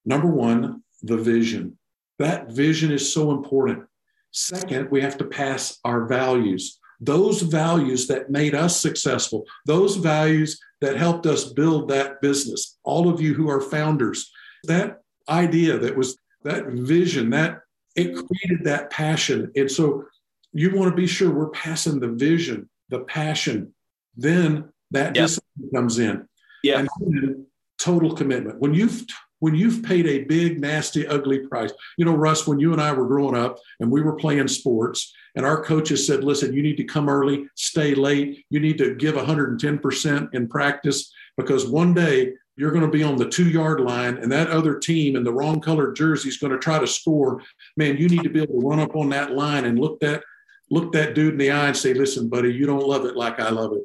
Number 0.06 0.28
one, 0.28 0.84
the 1.04 1.18
vision. 1.18 1.78
That 2.20 2.52
vision 2.52 2.92
is 2.92 3.14
so 3.14 3.32
important. 3.32 3.84
Second, 4.32 4.90
we 4.90 5.02
have 5.02 5.18
to 5.18 5.26
pass 5.26 5.80
our 5.84 6.06
values. 6.06 6.80
Those 7.00 7.42
values 7.42 8.08
that 8.08 8.30
made 8.30 8.56
us 8.56 8.80
successful, 8.80 9.46
those 9.66 9.98
values 9.98 10.60
that 10.82 10.98
helped 10.98 11.26
us 11.26 11.52
build 11.54 11.90
that 11.90 12.22
business. 12.22 12.78
All 12.84 13.10
of 13.10 13.22
you 13.22 13.34
who 13.34 13.50
are 13.50 13.62
founders, 13.62 14.32
that 14.64 15.02
idea 15.30 15.78
that 15.78 15.96
was 15.96 16.18
that 16.44 16.68
vision, 16.68 17.30
that 17.32 17.60
it 17.96 18.14
created 18.14 18.66
that 18.66 18.90
passion. 18.90 19.52
And 19.56 19.70
so 19.70 20.06
you 20.54 20.76
want 20.76 20.90
to 20.92 20.96
be 20.96 21.08
sure 21.08 21.30
we're 21.32 21.50
passing 21.50 22.00
the 22.00 22.10
vision, 22.10 22.70
the 22.90 23.02
passion. 23.02 23.74
Then 24.16 24.70
that 24.92 25.16
yep. 25.16 25.26
discipline 25.26 25.70
comes 25.74 26.00
in. 26.00 26.28
Yeah. 26.64 26.80
And 26.80 27.46
total 27.80 28.16
commitment. 28.16 28.60
When 28.60 28.74
you've 28.74 29.06
when 29.40 29.56
you've 29.56 29.84
paid 29.84 30.08
a 30.08 30.24
big, 30.24 30.60
nasty, 30.60 31.06
ugly 31.08 31.40
price, 31.40 31.72
you 31.98 32.06
know, 32.06 32.16
Russ, 32.16 32.48
when 32.48 32.60
you 32.60 32.74
and 32.74 32.82
I 32.82 32.92
were 32.92 33.08
growing 33.08 33.36
up 33.36 33.60
and 33.80 33.92
we 33.92 34.02
were 34.02 34.16
playing 34.16 34.48
sports, 34.48 35.14
and 35.36 35.46
our 35.46 35.64
coaches 35.64 36.08
said, 36.08 36.24
listen, 36.24 36.54
you 36.54 36.64
need 36.64 36.78
to 36.78 36.84
come 36.84 37.10
early, 37.10 37.46
stay 37.56 37.94
late, 37.94 38.46
you 38.50 38.60
need 38.60 38.78
to 38.80 38.96
give 38.96 39.16
110% 39.16 40.34
in 40.34 40.48
practice 40.48 41.14
because 41.38 41.68
one 41.68 41.94
day 41.94 42.34
you're 42.56 42.72
going 42.72 42.84
to 42.84 42.90
be 42.90 43.04
on 43.04 43.18
the 43.18 43.30
two 43.30 43.50
yard 43.50 43.80
line 43.80 44.18
and 44.18 44.32
that 44.32 44.50
other 44.50 44.80
team 44.80 45.16
in 45.16 45.24
the 45.24 45.32
wrong 45.32 45.62
colored 45.62 45.96
jersey 45.96 46.28
is 46.28 46.38
going 46.38 46.52
to 46.52 46.58
try 46.58 46.80
to 46.80 46.88
score. 46.88 47.42
Man, 47.78 47.98
you 47.98 48.10
need 48.10 48.24
to 48.24 48.30
be 48.30 48.42
able 48.42 48.60
to 48.60 48.68
run 48.68 48.80
up 48.80 48.96
on 48.96 49.10
that 49.10 49.34
line 49.34 49.66
and 49.66 49.78
look 49.78 50.00
that 50.00 50.24
look 50.70 50.92
that 50.92 51.14
dude 51.14 51.34
in 51.34 51.38
the 51.38 51.52
eye 51.52 51.68
and 51.68 51.78
say, 51.78 51.94
listen, 51.94 52.28
buddy, 52.28 52.52
you 52.52 52.66
don't 52.66 52.86
love 52.86 53.06
it 53.06 53.16
like 53.16 53.40
I 53.40 53.50
love 53.50 53.74
it. 53.74 53.84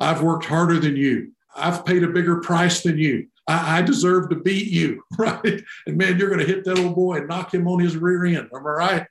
I've 0.00 0.22
worked 0.22 0.46
harder 0.46 0.78
than 0.78 0.96
you. 0.96 1.32
I've 1.54 1.84
paid 1.84 2.04
a 2.04 2.08
bigger 2.08 2.40
price 2.40 2.82
than 2.82 2.96
you. 2.96 3.26
I, 3.46 3.78
I 3.78 3.82
deserve 3.82 4.28
to 4.30 4.36
beat 4.36 4.68
you, 4.68 5.02
right? 5.18 5.62
And 5.86 5.96
man, 5.96 6.18
you're 6.18 6.28
going 6.28 6.40
to 6.40 6.52
hit 6.52 6.64
that 6.64 6.78
old 6.78 6.94
boy 6.94 7.16
and 7.16 7.28
knock 7.28 7.52
him 7.52 7.68
on 7.68 7.80
his 7.80 7.96
rear 7.96 8.24
end. 8.24 8.48
Am 8.54 8.66
I 8.66 8.70
right? 8.70 9.06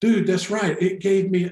Dude, 0.00 0.26
that's 0.26 0.50
right. 0.50 0.80
It 0.80 1.00
gave 1.00 1.30
me, 1.30 1.50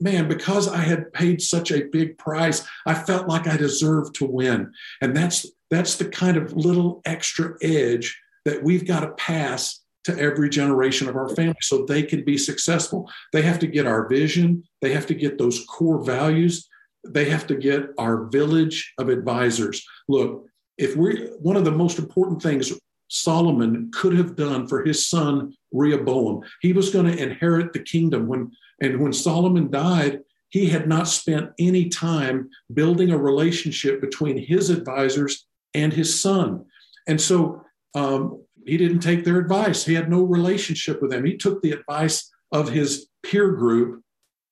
man, 0.00 0.28
because 0.28 0.68
I 0.68 0.78
had 0.78 1.12
paid 1.12 1.40
such 1.40 1.70
a 1.70 1.84
big 1.84 2.18
price, 2.18 2.66
I 2.84 2.94
felt 2.94 3.28
like 3.28 3.46
I 3.46 3.56
deserved 3.56 4.16
to 4.16 4.26
win. 4.26 4.72
And 5.00 5.16
that's 5.16 5.46
that's 5.70 5.96
the 5.96 6.08
kind 6.08 6.36
of 6.36 6.52
little 6.52 7.00
extra 7.04 7.56
edge 7.60 8.20
that 8.44 8.62
we've 8.62 8.86
got 8.86 9.00
to 9.00 9.10
pass 9.12 9.80
to 10.04 10.16
every 10.16 10.48
generation 10.48 11.08
of 11.08 11.16
our 11.16 11.28
family 11.34 11.56
so 11.60 11.84
they 11.84 12.02
can 12.02 12.24
be 12.24 12.38
successful. 12.38 13.10
They 13.32 13.42
have 13.42 13.58
to 13.58 13.66
get 13.66 13.86
our 13.86 14.08
vision, 14.08 14.62
they 14.80 14.92
have 14.92 15.06
to 15.06 15.14
get 15.14 15.36
those 15.36 15.64
core 15.64 16.04
values, 16.04 16.68
they 17.04 17.24
have 17.30 17.46
to 17.48 17.56
get 17.56 17.88
our 17.98 18.26
village 18.26 18.92
of 18.98 19.08
advisors. 19.08 19.84
Look, 20.08 20.46
if 20.78 20.96
we 20.96 21.28
one 21.40 21.56
of 21.56 21.64
the 21.64 21.70
most 21.70 21.98
important 21.98 22.42
things 22.42 22.72
Solomon 23.08 23.90
could 23.94 24.16
have 24.16 24.34
done 24.36 24.66
for 24.66 24.84
his 24.84 25.08
son 25.08 25.54
Rehoboam, 25.72 26.42
he 26.60 26.72
was 26.72 26.90
going 26.90 27.06
to 27.06 27.22
inherit 27.22 27.72
the 27.72 27.80
kingdom 27.80 28.26
when 28.26 28.50
and 28.80 29.00
when 29.00 29.12
Solomon 29.12 29.70
died, 29.70 30.20
he 30.48 30.68
had 30.68 30.88
not 30.88 31.08
spent 31.08 31.50
any 31.58 31.88
time 31.88 32.50
building 32.72 33.10
a 33.10 33.18
relationship 33.18 34.00
between 34.00 34.36
his 34.36 34.70
advisors 34.70 35.46
and 35.74 35.92
his 35.92 36.20
son. 36.20 36.64
And 37.06 37.20
so 37.20 37.62
um, 37.94 38.42
he 38.66 38.76
didn't 38.76 39.00
take 39.00 39.24
their 39.24 39.38
advice. 39.38 39.84
He 39.84 39.94
had 39.94 40.10
no 40.10 40.22
relationship 40.22 41.00
with 41.00 41.10
them. 41.10 41.24
He 41.24 41.36
took 41.36 41.62
the 41.62 41.72
advice 41.72 42.30
of 42.52 42.68
his 42.68 43.08
peer 43.22 43.52
group, 43.52 44.02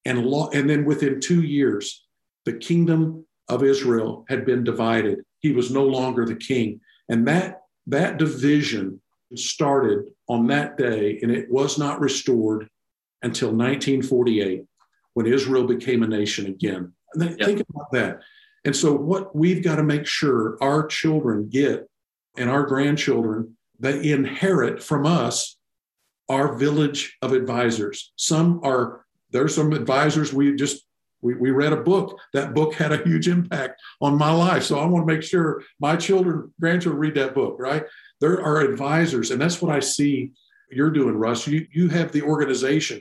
and, 0.04 0.24
lo- 0.24 0.50
and 0.52 0.68
then 0.68 0.84
within 0.84 1.20
two 1.20 1.42
years, 1.42 2.04
the 2.44 2.54
kingdom 2.54 3.26
of 3.48 3.62
Israel 3.62 4.24
had 4.28 4.44
been 4.46 4.64
divided. 4.64 5.24
He 5.44 5.52
was 5.52 5.70
no 5.70 5.84
longer 5.84 6.24
the 6.24 6.34
king. 6.34 6.80
And 7.10 7.28
that, 7.28 7.64
that 7.88 8.16
division 8.16 9.02
started 9.34 10.06
on 10.26 10.46
that 10.46 10.78
day, 10.78 11.18
and 11.20 11.30
it 11.30 11.50
was 11.50 11.76
not 11.76 12.00
restored 12.00 12.66
until 13.22 13.48
1948 13.48 14.64
when 15.12 15.26
Israel 15.26 15.64
became 15.64 16.02
a 16.02 16.06
nation 16.06 16.46
again. 16.46 16.94
Yep. 17.14 17.38
Think 17.40 17.62
about 17.68 17.92
that. 17.92 18.20
And 18.64 18.74
so, 18.74 18.94
what 18.94 19.36
we've 19.36 19.62
got 19.62 19.76
to 19.76 19.82
make 19.82 20.06
sure 20.06 20.56
our 20.62 20.86
children 20.86 21.50
get 21.50 21.90
and 22.38 22.48
our 22.48 22.62
grandchildren, 22.62 23.54
they 23.78 24.12
inherit 24.12 24.82
from 24.82 25.04
us 25.04 25.58
our 26.30 26.54
village 26.54 27.18
of 27.20 27.34
advisors. 27.34 28.14
Some 28.16 28.60
are, 28.64 29.04
there's 29.28 29.54
some 29.54 29.74
advisors 29.74 30.32
we 30.32 30.56
just, 30.56 30.86
we, 31.24 31.34
we 31.34 31.50
read 31.50 31.72
a 31.72 31.82
book. 31.82 32.20
That 32.34 32.54
book 32.54 32.74
had 32.74 32.92
a 32.92 33.02
huge 33.02 33.28
impact 33.28 33.80
on 34.02 34.18
my 34.18 34.30
life. 34.30 34.62
So 34.62 34.78
I 34.78 34.84
want 34.84 35.08
to 35.08 35.12
make 35.12 35.22
sure 35.22 35.62
my 35.80 35.96
children, 35.96 36.52
grandchildren 36.60 37.00
read 37.00 37.14
that 37.14 37.34
book, 37.34 37.56
right? 37.58 37.84
There 38.20 38.42
are 38.42 38.60
advisors. 38.60 39.30
And 39.30 39.40
that's 39.40 39.62
what 39.62 39.74
I 39.74 39.80
see 39.80 40.32
you're 40.70 40.90
doing, 40.90 41.16
Russ. 41.16 41.46
You, 41.46 41.66
you 41.72 41.88
have 41.88 42.12
the 42.12 42.22
organization 42.22 43.00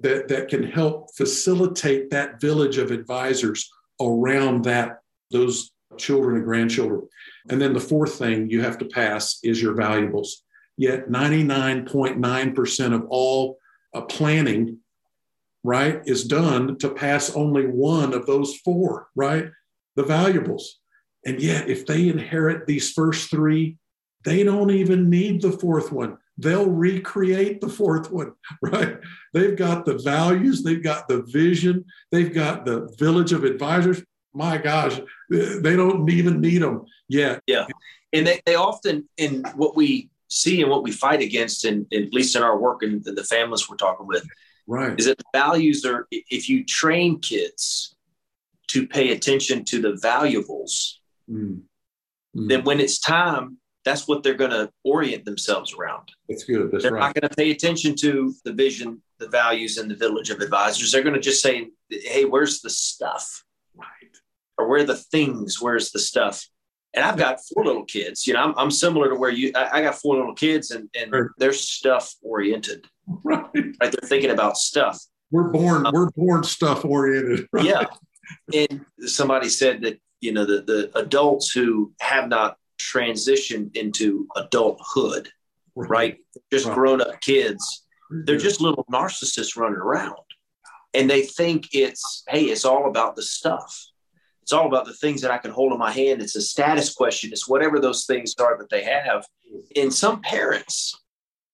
that, 0.00 0.28
that 0.28 0.48
can 0.48 0.62
help 0.62 1.14
facilitate 1.16 2.10
that 2.10 2.40
village 2.40 2.78
of 2.78 2.92
advisors 2.92 3.68
around 4.00 4.64
that 4.64 5.00
those 5.32 5.72
children 5.98 6.36
and 6.36 6.44
grandchildren. 6.44 7.02
And 7.50 7.60
then 7.60 7.72
the 7.72 7.80
fourth 7.80 8.14
thing 8.14 8.48
you 8.48 8.62
have 8.62 8.78
to 8.78 8.84
pass 8.84 9.40
is 9.42 9.60
your 9.60 9.74
valuables. 9.74 10.44
Yet 10.76 11.08
99.9% 11.08 12.94
of 12.94 13.06
all 13.08 13.58
uh, 13.92 14.02
planning, 14.02 14.78
right, 15.64 16.00
is 16.06 16.24
done 16.24 16.78
to 16.78 16.90
pass 16.90 17.34
only 17.34 17.66
one 17.66 18.14
of 18.14 18.26
those 18.26 18.56
four, 18.58 19.08
right? 19.16 19.46
The 19.96 20.04
valuables. 20.04 20.78
And 21.26 21.40
yet, 21.40 21.68
if 21.68 21.86
they 21.86 22.08
inherit 22.08 22.66
these 22.66 22.92
first 22.92 23.30
three, 23.30 23.78
they 24.24 24.44
don't 24.44 24.70
even 24.70 25.10
need 25.10 25.42
the 25.42 25.52
fourth 25.52 25.90
one. 25.90 26.18
They'll 26.38 26.70
recreate 26.70 27.60
the 27.60 27.68
fourth 27.68 28.12
one, 28.12 28.34
right? 28.62 28.98
They've 29.32 29.56
got 29.56 29.84
the 29.84 29.98
values, 29.98 30.62
they've 30.62 30.82
got 30.82 31.08
the 31.08 31.22
vision, 31.22 31.84
they've 32.12 32.32
got 32.32 32.64
the 32.64 32.94
village 32.98 33.32
of 33.32 33.44
advisors 33.44 34.02
my 34.34 34.58
gosh, 34.58 35.00
they 35.30 35.76
don't 35.76 36.10
even 36.10 36.40
need 36.40 36.58
them 36.58 36.84
yet. 37.08 37.40
Yeah. 37.46 37.66
And 38.12 38.26
they, 38.26 38.40
they 38.44 38.56
often, 38.56 39.08
in 39.16 39.44
what 39.54 39.76
we 39.76 40.10
see 40.28 40.60
and 40.60 40.70
what 40.70 40.82
we 40.82 40.90
fight 40.90 41.22
against, 41.22 41.64
and 41.64 41.86
at 41.92 42.12
least 42.12 42.36
in 42.36 42.42
our 42.42 42.58
work 42.58 42.82
and 42.82 43.02
the 43.04 43.24
families 43.24 43.68
we're 43.68 43.76
talking 43.76 44.06
with, 44.06 44.26
right, 44.66 44.98
is 44.98 45.06
that 45.06 45.18
the 45.18 45.24
values 45.32 45.84
are, 45.84 46.06
if 46.10 46.48
you 46.48 46.64
train 46.64 47.20
kids 47.20 47.94
to 48.68 48.86
pay 48.86 49.12
attention 49.12 49.64
to 49.64 49.80
the 49.80 49.98
valuables, 50.00 51.00
mm. 51.30 51.60
Mm. 52.36 52.48
then 52.48 52.64
when 52.64 52.80
it's 52.80 52.98
time, 52.98 53.58
that's 53.84 54.08
what 54.08 54.22
they're 54.22 54.34
going 54.34 54.50
to 54.50 54.70
orient 54.82 55.24
themselves 55.24 55.74
around. 55.74 56.10
That's 56.28 56.44
good. 56.44 56.70
That's 56.70 56.82
they're 56.82 56.92
right. 56.92 57.00
not 57.00 57.14
going 57.14 57.28
to 57.28 57.36
pay 57.36 57.50
attention 57.50 57.94
to 57.96 58.34
the 58.44 58.52
vision, 58.52 59.02
the 59.18 59.28
values, 59.28 59.76
and 59.76 59.90
the 59.90 59.94
village 59.94 60.30
of 60.30 60.40
advisors. 60.40 60.90
They're 60.90 61.02
going 61.02 61.14
to 61.14 61.20
just 61.20 61.42
say, 61.42 61.70
"Hey, 61.90 62.24
where's 62.24 62.60
the 62.60 62.70
stuff?" 62.70 63.44
Right. 63.76 63.88
or 64.56 64.68
where 64.68 64.80
are 64.80 64.86
the 64.86 64.96
things, 64.96 65.60
where's 65.60 65.90
the 65.90 65.98
stuff? 65.98 66.48
And 66.94 67.04
I've 67.04 67.16
got 67.16 67.40
four 67.52 67.64
little 67.64 67.84
kids. 67.84 68.26
You 68.26 68.34
know, 68.34 68.40
I'm, 68.40 68.54
I'm 68.56 68.70
similar 68.70 69.08
to 69.08 69.16
where 69.16 69.30
you. 69.30 69.50
I, 69.54 69.78
I 69.78 69.82
got 69.82 69.96
four 69.96 70.16
little 70.16 70.34
kids, 70.34 70.70
and 70.70 70.88
and 70.94 71.12
right. 71.12 71.30
they're 71.38 71.52
stuff 71.52 72.14
oriented. 72.22 72.86
Right. 73.22 73.44
right. 73.54 73.74
They're 73.80 74.08
thinking 74.08 74.30
about 74.30 74.56
stuff. 74.56 75.00
We're 75.30 75.48
born. 75.50 75.86
Um, 75.86 75.92
we're 75.92 76.10
born 76.10 76.44
stuff 76.44 76.84
oriented. 76.84 77.48
Right? 77.52 77.64
Yeah. 77.64 77.84
And 78.54 78.86
somebody 79.00 79.48
said 79.48 79.82
that 79.82 80.00
you 80.20 80.32
know 80.32 80.44
the 80.44 80.62
the 80.62 80.98
adults 80.98 81.50
who 81.50 81.92
have 82.00 82.28
not 82.28 82.56
transitioned 82.78 83.76
into 83.76 84.26
adulthood, 84.36 85.28
right? 85.74 85.90
right? 85.90 86.18
Just 86.52 86.70
grown 86.70 87.00
up 87.00 87.20
kids. 87.20 87.84
They're 88.10 88.38
just 88.38 88.60
little 88.60 88.84
narcissists 88.90 89.56
running 89.56 89.78
around, 89.78 90.14
and 90.92 91.10
they 91.10 91.22
think 91.22 91.68
it's 91.72 92.22
hey, 92.28 92.44
it's 92.44 92.64
all 92.64 92.88
about 92.88 93.16
the 93.16 93.22
stuff 93.22 93.84
it's 94.44 94.52
all 94.52 94.66
about 94.66 94.84
the 94.84 94.92
things 94.92 95.22
that 95.22 95.30
I 95.30 95.38
can 95.38 95.52
hold 95.52 95.72
in 95.72 95.78
my 95.78 95.90
hand. 95.90 96.20
It's 96.20 96.36
a 96.36 96.42
status 96.42 96.92
question. 96.92 97.32
It's 97.32 97.48
whatever 97.48 97.80
those 97.80 98.04
things 98.04 98.34
are 98.38 98.58
that 98.58 98.68
they 98.68 98.84
have. 98.84 99.24
And 99.74 99.92
some 99.92 100.20
parents, 100.20 101.00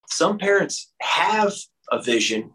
some 0.09 0.39
parents 0.39 0.93
have 1.01 1.55
a 1.93 2.03
vision. 2.03 2.51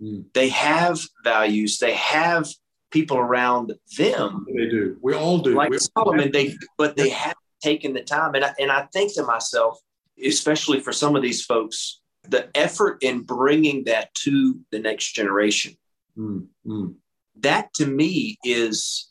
Mm. 0.00 0.24
They 0.32 0.48
have 0.48 1.00
values. 1.22 1.76
They 1.76 1.92
have 1.92 2.48
people 2.90 3.18
around 3.18 3.74
them. 3.98 4.46
They 4.48 4.70
do. 4.70 4.96
We 5.02 5.12
all 5.12 5.36
do. 5.36 5.54
Like 5.54 5.68
we 5.68 5.76
Solomon, 5.76 6.32
they 6.32 6.54
but 6.78 6.96
they 6.96 7.10
have 7.10 7.36
taken 7.62 7.92
the 7.92 8.02
time. 8.02 8.34
And 8.36 8.46
I, 8.46 8.54
and 8.58 8.72
I 8.72 8.86
think 8.90 9.14
to 9.16 9.22
myself, 9.24 9.78
especially 10.24 10.80
for 10.80 10.94
some 10.94 11.14
of 11.14 11.20
these 11.20 11.44
folks, 11.44 12.00
the 12.26 12.48
effort 12.56 13.02
in 13.02 13.20
bringing 13.20 13.84
that 13.84 14.14
to 14.14 14.58
the 14.70 14.78
next 14.78 15.12
generation. 15.12 15.76
Mm. 16.16 16.46
Mm. 16.66 16.94
That 17.40 17.74
to 17.74 17.86
me 17.86 18.38
is 18.44 19.10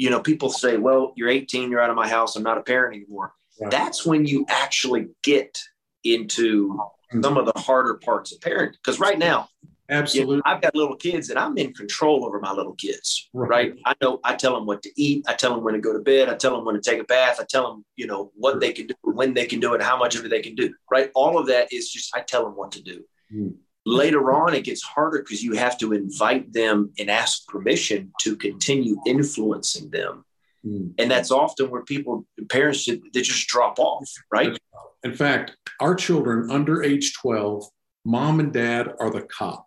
you 0.00 0.08
know, 0.08 0.18
people 0.18 0.48
say, 0.48 0.78
well, 0.78 1.12
you're 1.14 1.28
18, 1.28 1.70
you're 1.70 1.82
out 1.82 1.90
of 1.90 1.96
my 1.96 2.08
house, 2.08 2.34
I'm 2.34 2.42
not 2.42 2.56
a 2.56 2.62
parent 2.62 2.96
anymore. 2.96 3.34
Right. 3.60 3.70
That's 3.70 4.06
when 4.06 4.24
you 4.24 4.46
actually 4.48 5.08
get 5.22 5.60
into 6.04 6.72
mm-hmm. 6.72 7.22
some 7.22 7.36
of 7.36 7.44
the 7.44 7.52
harder 7.60 8.00
parts 8.02 8.32
of 8.32 8.40
parenting. 8.40 8.72
Because 8.82 8.98
right 8.98 9.18
now, 9.18 9.48
Absolutely. 9.90 10.36
You 10.36 10.36
know, 10.38 10.42
I've 10.46 10.62
got 10.62 10.74
little 10.74 10.96
kids 10.96 11.30
and 11.30 11.38
I'm 11.38 11.58
in 11.58 11.74
control 11.74 12.24
over 12.24 12.40
my 12.40 12.52
little 12.52 12.74
kids, 12.74 13.28
right. 13.34 13.50
right. 13.50 13.74
I 13.84 13.94
know 14.00 14.20
I 14.22 14.36
tell 14.36 14.54
them 14.54 14.64
what 14.64 14.82
to 14.84 14.90
eat. 14.96 15.26
I 15.28 15.34
tell 15.34 15.52
them 15.52 15.64
when 15.64 15.74
to 15.74 15.80
go 15.80 15.92
to 15.92 15.98
bed. 15.98 16.28
I 16.28 16.36
tell 16.36 16.54
them 16.54 16.64
when 16.64 16.76
to 16.76 16.80
take 16.80 17.00
a 17.00 17.04
bath. 17.04 17.38
I 17.40 17.44
tell 17.44 17.70
them, 17.70 17.84
you 17.96 18.06
know, 18.06 18.30
what 18.36 18.52
right. 18.52 18.60
they 18.60 18.72
can 18.72 18.86
do, 18.86 18.94
when 19.02 19.34
they 19.34 19.46
can 19.46 19.58
do 19.58 19.74
it, 19.74 19.82
how 19.82 19.98
much 19.98 20.14
of 20.14 20.24
it 20.24 20.28
they 20.28 20.40
can 20.40 20.54
do, 20.54 20.72
right? 20.90 21.10
All 21.14 21.38
of 21.38 21.48
that 21.48 21.72
is 21.72 21.90
just, 21.90 22.16
I 22.16 22.20
tell 22.20 22.44
them 22.44 22.54
what 22.54 22.70
to 22.72 22.82
do. 22.82 23.04
Mm. 23.34 23.56
Later 23.86 24.32
on, 24.32 24.54
it 24.54 24.64
gets 24.64 24.82
harder 24.82 25.20
because 25.20 25.42
you 25.42 25.54
have 25.54 25.78
to 25.78 25.92
invite 25.92 26.52
them 26.52 26.92
and 26.98 27.10
ask 27.10 27.46
permission 27.46 28.12
to 28.20 28.36
continue 28.36 29.00
influencing 29.06 29.90
them. 29.90 30.24
Mm. 30.66 30.92
And 30.98 31.10
that's 31.10 31.30
often 31.30 31.70
where 31.70 31.82
people, 31.82 32.26
parents, 32.50 32.84
they 32.86 33.22
just 33.22 33.48
drop 33.48 33.78
off, 33.78 34.06
right? 34.30 34.58
In 35.02 35.14
fact, 35.14 35.56
our 35.80 35.94
children 35.94 36.50
under 36.50 36.82
age 36.82 37.14
12, 37.14 37.64
mom 38.04 38.40
and 38.40 38.52
dad 38.52 38.92
are 39.00 39.10
the 39.10 39.22
cop. 39.22 39.66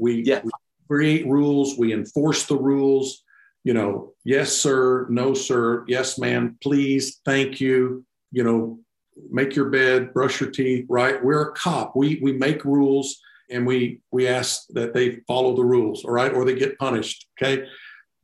We, 0.00 0.22
yeah. 0.22 0.40
we 0.42 0.50
create 0.88 1.26
rules, 1.26 1.78
we 1.78 1.92
enforce 1.92 2.46
the 2.46 2.58
rules. 2.58 3.22
You 3.62 3.74
know, 3.74 4.14
yes, 4.24 4.52
sir, 4.52 5.06
no, 5.10 5.34
sir, 5.34 5.84
yes, 5.86 6.18
ma'am, 6.18 6.56
please, 6.60 7.20
thank 7.24 7.60
you. 7.60 8.04
You 8.32 8.44
know, 8.44 8.80
make 9.30 9.54
your 9.54 9.70
bed, 9.70 10.12
brush 10.12 10.40
your 10.40 10.50
teeth, 10.50 10.86
right? 10.88 11.22
We're 11.22 11.50
a 11.50 11.52
cop. 11.52 11.94
We 11.96 12.18
we 12.22 12.32
make 12.32 12.64
rules 12.64 13.20
and 13.50 13.66
we 13.66 14.00
we 14.10 14.28
ask 14.28 14.66
that 14.70 14.94
they 14.94 15.20
follow 15.26 15.54
the 15.54 15.64
rules, 15.64 16.04
all 16.04 16.12
right, 16.12 16.32
or 16.32 16.44
they 16.44 16.54
get 16.54 16.78
punished. 16.78 17.26
Okay. 17.40 17.66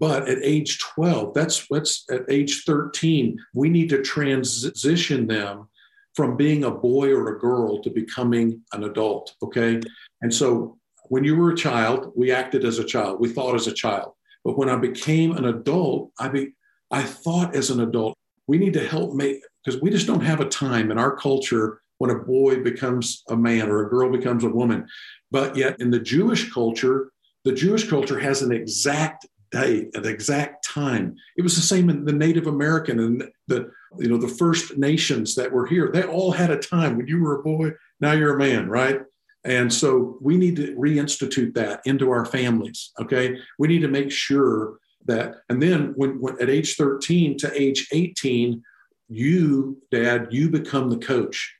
But 0.00 0.28
at 0.28 0.38
age 0.42 0.80
12, 0.80 1.34
that's 1.34 1.70
what's 1.70 2.04
at 2.10 2.22
age 2.28 2.64
13, 2.64 3.38
we 3.54 3.68
need 3.68 3.88
to 3.90 4.02
transition 4.02 5.26
them 5.26 5.68
from 6.14 6.36
being 6.36 6.64
a 6.64 6.70
boy 6.70 7.12
or 7.12 7.28
a 7.28 7.38
girl 7.38 7.80
to 7.82 7.90
becoming 7.90 8.60
an 8.72 8.84
adult. 8.84 9.34
Okay. 9.42 9.80
And 10.22 10.34
so 10.34 10.78
when 11.08 11.24
you 11.24 11.36
were 11.36 11.50
a 11.50 11.56
child, 11.56 12.12
we 12.16 12.32
acted 12.32 12.64
as 12.64 12.78
a 12.78 12.84
child, 12.84 13.20
we 13.20 13.28
thought 13.28 13.54
as 13.54 13.66
a 13.66 13.72
child. 13.72 14.12
But 14.44 14.58
when 14.58 14.68
I 14.68 14.76
became 14.76 15.36
an 15.36 15.46
adult, 15.46 16.10
I 16.18 16.28
be 16.28 16.52
I 16.90 17.02
thought 17.02 17.54
as 17.54 17.70
an 17.70 17.80
adult. 17.80 18.16
We 18.46 18.58
need 18.58 18.74
to 18.74 18.86
help 18.86 19.14
make 19.14 19.40
because 19.64 19.80
we 19.80 19.90
just 19.90 20.06
don't 20.06 20.20
have 20.20 20.40
a 20.40 20.48
time 20.48 20.90
in 20.90 20.98
our 20.98 21.16
culture 21.16 21.80
when 21.98 22.10
a 22.10 22.18
boy 22.18 22.62
becomes 22.62 23.22
a 23.28 23.36
man 23.36 23.68
or 23.68 23.86
a 23.86 23.90
girl 23.90 24.10
becomes 24.10 24.44
a 24.44 24.48
woman. 24.48 24.86
But 25.30 25.56
yet 25.56 25.80
in 25.80 25.90
the 25.90 26.00
Jewish 26.00 26.52
culture, 26.52 27.10
the 27.44 27.52
Jewish 27.52 27.88
culture 27.88 28.18
has 28.18 28.42
an 28.42 28.52
exact 28.52 29.26
date, 29.50 29.90
an 29.94 30.06
exact 30.06 30.66
time. 30.66 31.14
It 31.36 31.42
was 31.42 31.54
the 31.54 31.62
same 31.62 31.88
in 31.88 32.04
the 32.04 32.12
Native 32.12 32.46
American 32.46 32.98
and 32.98 33.24
the 33.46 33.70
you 33.98 34.08
know 34.08 34.16
the 34.16 34.28
first 34.28 34.76
nations 34.76 35.34
that 35.36 35.52
were 35.52 35.66
here. 35.66 35.90
They 35.92 36.02
all 36.02 36.32
had 36.32 36.50
a 36.50 36.58
time 36.58 36.96
when 36.96 37.06
you 37.06 37.20
were 37.22 37.40
a 37.40 37.42
boy, 37.42 37.72
now 38.00 38.12
you're 38.12 38.34
a 38.34 38.38
man, 38.38 38.68
right? 38.68 39.00
And 39.44 39.72
so 39.72 40.18
we 40.20 40.36
need 40.36 40.56
to 40.56 40.74
reinstitute 40.74 41.54
that 41.54 41.80
into 41.84 42.10
our 42.10 42.24
families. 42.24 42.92
Okay, 43.00 43.36
we 43.58 43.68
need 43.68 43.82
to 43.82 43.88
make 43.88 44.10
sure 44.10 44.78
that, 45.04 45.36
and 45.48 45.62
then 45.62 45.92
when, 45.96 46.20
when 46.20 46.40
at 46.40 46.48
age 46.48 46.76
13 46.76 47.36
to 47.38 47.62
age 47.62 47.86
18, 47.92 48.62
you, 49.08 49.78
dad, 49.90 50.28
you 50.30 50.48
become 50.48 50.88
the 50.88 50.98
coach 50.98 51.54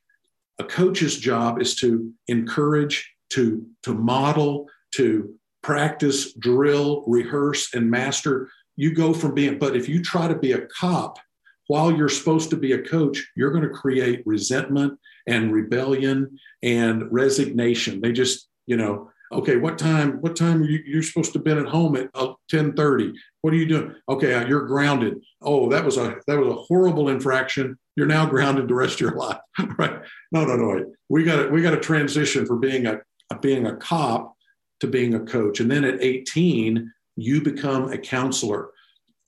a 0.59 0.65
coach's 0.65 1.19
job 1.19 1.61
is 1.61 1.75
to 1.77 2.13
encourage, 2.29 3.13
to, 3.31 3.67
to 3.83 3.95
model, 3.95 4.69
to 4.93 5.35
practice, 5.63 6.33
drill, 6.35 7.05
rehearse, 7.07 7.75
and 7.75 7.91
master. 7.91 8.49
You 8.77 8.95
go 8.95 9.13
from 9.13 9.35
being, 9.35 9.59
but 9.59 9.77
if 9.77 9.89
you 9.89 10.03
try 10.03 10.29
to 10.29 10.39
be 10.39 10.53
a 10.53 10.67
cop 10.67 11.19
while 11.67 11.91
you're 11.91 12.09
supposed 12.09 12.51
to 12.51 12.57
be 12.57 12.73
a 12.73 12.83
coach, 12.83 13.27
you're 13.35 13.51
going 13.51 13.63
to 13.63 13.71
create 13.71 14.23
resentment 14.27 14.99
and 15.27 15.53
rebellion 15.53 16.39
and 16.63 17.11
resignation. 17.11 18.01
They 18.01 18.13
just, 18.13 18.49
you 18.67 18.77
know, 18.77 19.11
okay, 19.33 19.57
what 19.57 19.79
time, 19.79 20.21
what 20.21 20.37
time 20.37 20.63
are 20.63 20.67
you, 20.67 20.83
you're 20.87 21.03
supposed 21.03 21.33
to 21.33 21.39
have 21.39 21.45
been 21.45 21.59
at 21.59 21.67
home 21.67 21.97
at 21.97 22.15
1030? 22.15 23.15
What 23.41 23.55
are 23.55 23.57
you 23.57 23.67
doing? 23.67 23.95
Okay, 24.09 24.35
uh, 24.35 24.47
you're 24.47 24.67
grounded. 24.67 25.21
Oh, 25.41 25.69
that 25.71 25.85
was 25.85 25.97
a, 25.97 26.17
that 26.27 26.39
was 26.39 26.49
a 26.49 26.63
horrible 26.63 27.09
infraction. 27.09 27.79
You're 27.97 28.07
now 28.07 28.27
grounded 28.27 28.69
the 28.69 28.75
rest 28.75 28.95
of 28.95 29.01
your 29.01 29.15
life, 29.17 29.39
right? 29.79 30.01
No, 30.33 30.45
no, 30.45 30.57
no. 30.57 30.93
We 31.09 31.25
got 31.25 31.43
to 31.43 31.49
we 31.49 31.63
got 31.63 31.71
to 31.71 31.81
transition 31.81 32.47
from 32.47 32.61
being 32.61 32.87
a 32.87 33.01
being 33.41 33.67
a 33.67 33.77
cop 33.77 34.35
to 34.81 34.87
being 34.87 35.15
a 35.15 35.21
coach, 35.21 35.61
and 35.61 35.71
then 35.71 35.85
at 35.85 36.03
18, 36.03 36.93
you 37.17 37.41
become 37.41 37.93
a 37.93 37.99
counselor. 37.99 38.71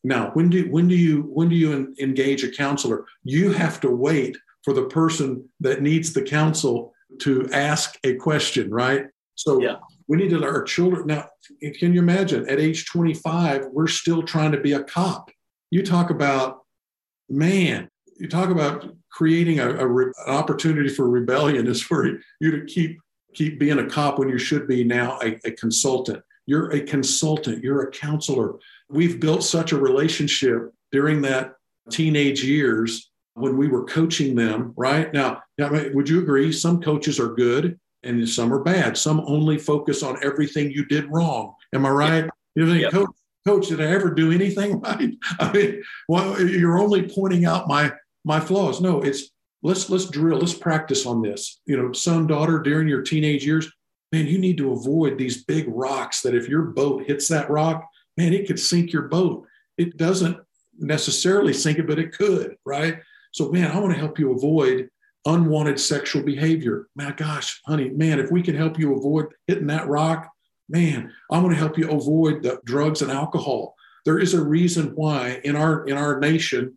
Now, 0.05 0.31
when 0.35 0.51
do 0.51 0.71
when 0.71 0.89
do 0.89 0.97
you 0.97 1.23
when 1.23 1.49
do 1.49 1.57
you 1.57 1.95
engage 1.99 2.45
a 2.45 2.51
counselor? 2.51 3.07
You 3.25 3.53
have 3.53 3.81
to 3.81 3.91
wait 3.91 4.37
for 4.64 4.73
the 4.73 4.87
person 4.87 5.49
that 5.61 5.83
needs 5.83 6.12
the 6.12 6.23
counsel 6.23 6.93
to 7.21 7.49
ask 7.53 7.97
a 8.05 8.14
question, 8.17 8.71
right? 8.71 9.07
So 9.37 9.61
yeah. 9.61 9.77
we 10.09 10.17
need 10.17 10.31
to 10.31 10.39
let 10.39 10.49
our 10.49 10.64
children 10.64 11.07
now. 11.07 11.29
Can 11.79 11.95
you 11.95 12.01
imagine 12.01 12.49
at 12.49 12.59
age 12.59 12.87
25, 12.87 13.67
we're 13.73 13.87
still 13.87 14.23
trying 14.23 14.53
to 14.53 14.61
be 14.61 14.73
a 14.73 14.83
cop? 14.83 15.31
You 15.71 15.85
talk 15.85 16.11
about, 16.11 16.62
man, 17.29 17.89
you 18.19 18.29
talk 18.29 18.51
about 18.51 18.95
creating 19.11 19.61
a, 19.61 19.69
a 19.69 19.89
an 19.89 20.12
opportunity 20.27 20.89
for 20.89 21.09
rebellion 21.09 21.67
is 21.67 21.83
for 21.83 22.07
you 22.41 22.51
to 22.51 22.64
keep 22.64 22.99
keep 23.35 23.59
being 23.59 23.79
a 23.79 23.87
cop 23.87 24.19
when 24.19 24.29
you 24.29 24.39
should 24.39 24.67
be 24.67 24.83
now 24.83 25.19
a, 25.23 25.39
a 25.45 25.51
consultant. 25.53 26.23
You're 26.47 26.71
a 26.71 26.81
consultant. 26.81 27.62
You're 27.62 27.83
a 27.83 27.91
counselor. 27.91 28.55
We've 28.89 29.21
built 29.21 29.45
such 29.45 29.73
a 29.73 29.79
relationship 29.79 30.73
during 30.93 31.21
that 31.23 31.55
teenage 31.91 32.43
years 32.43 33.11
when 33.35 33.57
we 33.57 33.69
were 33.69 33.85
coaching 33.85 34.35
them. 34.35 34.73
Right 34.77 35.12
now, 35.12 35.43
would 35.59 36.09
you 36.09 36.21
agree? 36.21 36.53
Some 36.53 36.81
coaches 36.81 37.21
are 37.21 37.35
good 37.35 37.79
and 38.03 38.27
some 38.29 38.53
are 38.53 38.62
bad. 38.62 38.97
Some 38.97 39.21
only 39.27 39.59
focus 39.59 40.03
on 40.03 40.19
everything 40.23 40.71
you 40.71 40.87
did 40.87 41.11
wrong. 41.11 41.55
Am 41.75 41.85
I 41.85 41.91
right? 41.91 42.25
Yep. 42.25 42.31
You 42.55 42.67
think, 42.71 42.83
yep. 42.83 42.93
coach, 42.93 43.11
coach, 43.47 43.69
did 43.69 43.81
I 43.83 43.87
ever 43.87 44.11
do 44.11 44.33
anything 44.33 44.81
right? 44.81 45.11
I 45.39 45.53
mean, 45.53 45.83
well, 46.09 46.41
you're 46.41 46.79
only 46.79 47.09
pointing 47.09 47.45
out 47.45 47.69
my 47.69 47.93
my 48.27 48.41
flaws. 48.41 48.81
No, 48.81 49.01
it's 49.01 49.31
let's 49.62 49.89
let's 49.89 50.07
drill, 50.07 50.39
let's 50.39 50.53
practice 50.53 51.07
on 51.07 51.22
this. 51.22 51.61
You 51.64 51.81
know, 51.81 51.93
son, 51.93 52.27
daughter, 52.27 52.59
during 52.59 52.89
your 52.89 53.03
teenage 53.03 53.47
years, 53.47 53.70
man, 54.12 54.27
you 54.27 54.37
need 54.37 54.59
to 54.59 54.72
avoid 54.72 55.16
these 55.16 55.45
big 55.45 55.66
rocks 55.68 56.22
that 56.22 56.35
if 56.35 56.49
your 56.49 56.62
boat 56.62 57.07
hits 57.07 57.29
that 57.29 57.49
rock, 57.49 57.89
man, 58.16 58.35
it 58.35 58.47
could 58.47 58.59
sink 58.59 58.93
your 58.93 59.03
boat. 59.03 59.47
It 59.79 59.97
doesn't 59.97 60.39
necessarily 60.77 61.53
sink 61.53 61.79
it, 61.79 61.87
but 61.87 62.01
it 62.01 62.12
could, 62.12 62.57
right? 62.66 62.99
So, 63.33 63.51
man, 63.51 63.70
I 63.70 63.79
want 63.79 63.95
to 63.95 64.01
help 64.01 64.18
you 64.18 64.33
avoid 64.33 64.91
unwanted 65.24 65.79
sexual 65.79 66.22
behavior. 66.22 66.89
My 66.97 67.12
gosh, 67.12 67.61
honey, 67.64 67.91
man, 67.91 68.18
if 68.18 68.31
we 68.31 68.43
can 68.43 68.57
help 68.57 68.79
you 68.79 68.97
avoid 68.97 69.27
hitting 69.47 69.68
that 69.68 69.87
rock, 69.87 70.29
man, 70.68 71.12
I 71.31 71.39
want 71.39 71.51
to 71.53 71.59
help 71.59 71.79
you 71.79 71.91
avoid 71.91 72.43
the 72.43 72.61
drugs 72.64 73.03
and 73.03 73.12
alcohol. 73.12 73.77
There 74.05 74.18
is 74.18 74.35
a 74.35 74.45
reason 74.45 74.93
why 74.97 75.41
in 75.45 75.55
our 75.55 75.85
in 75.87 75.97
our 75.97 76.18
nation 76.18 76.77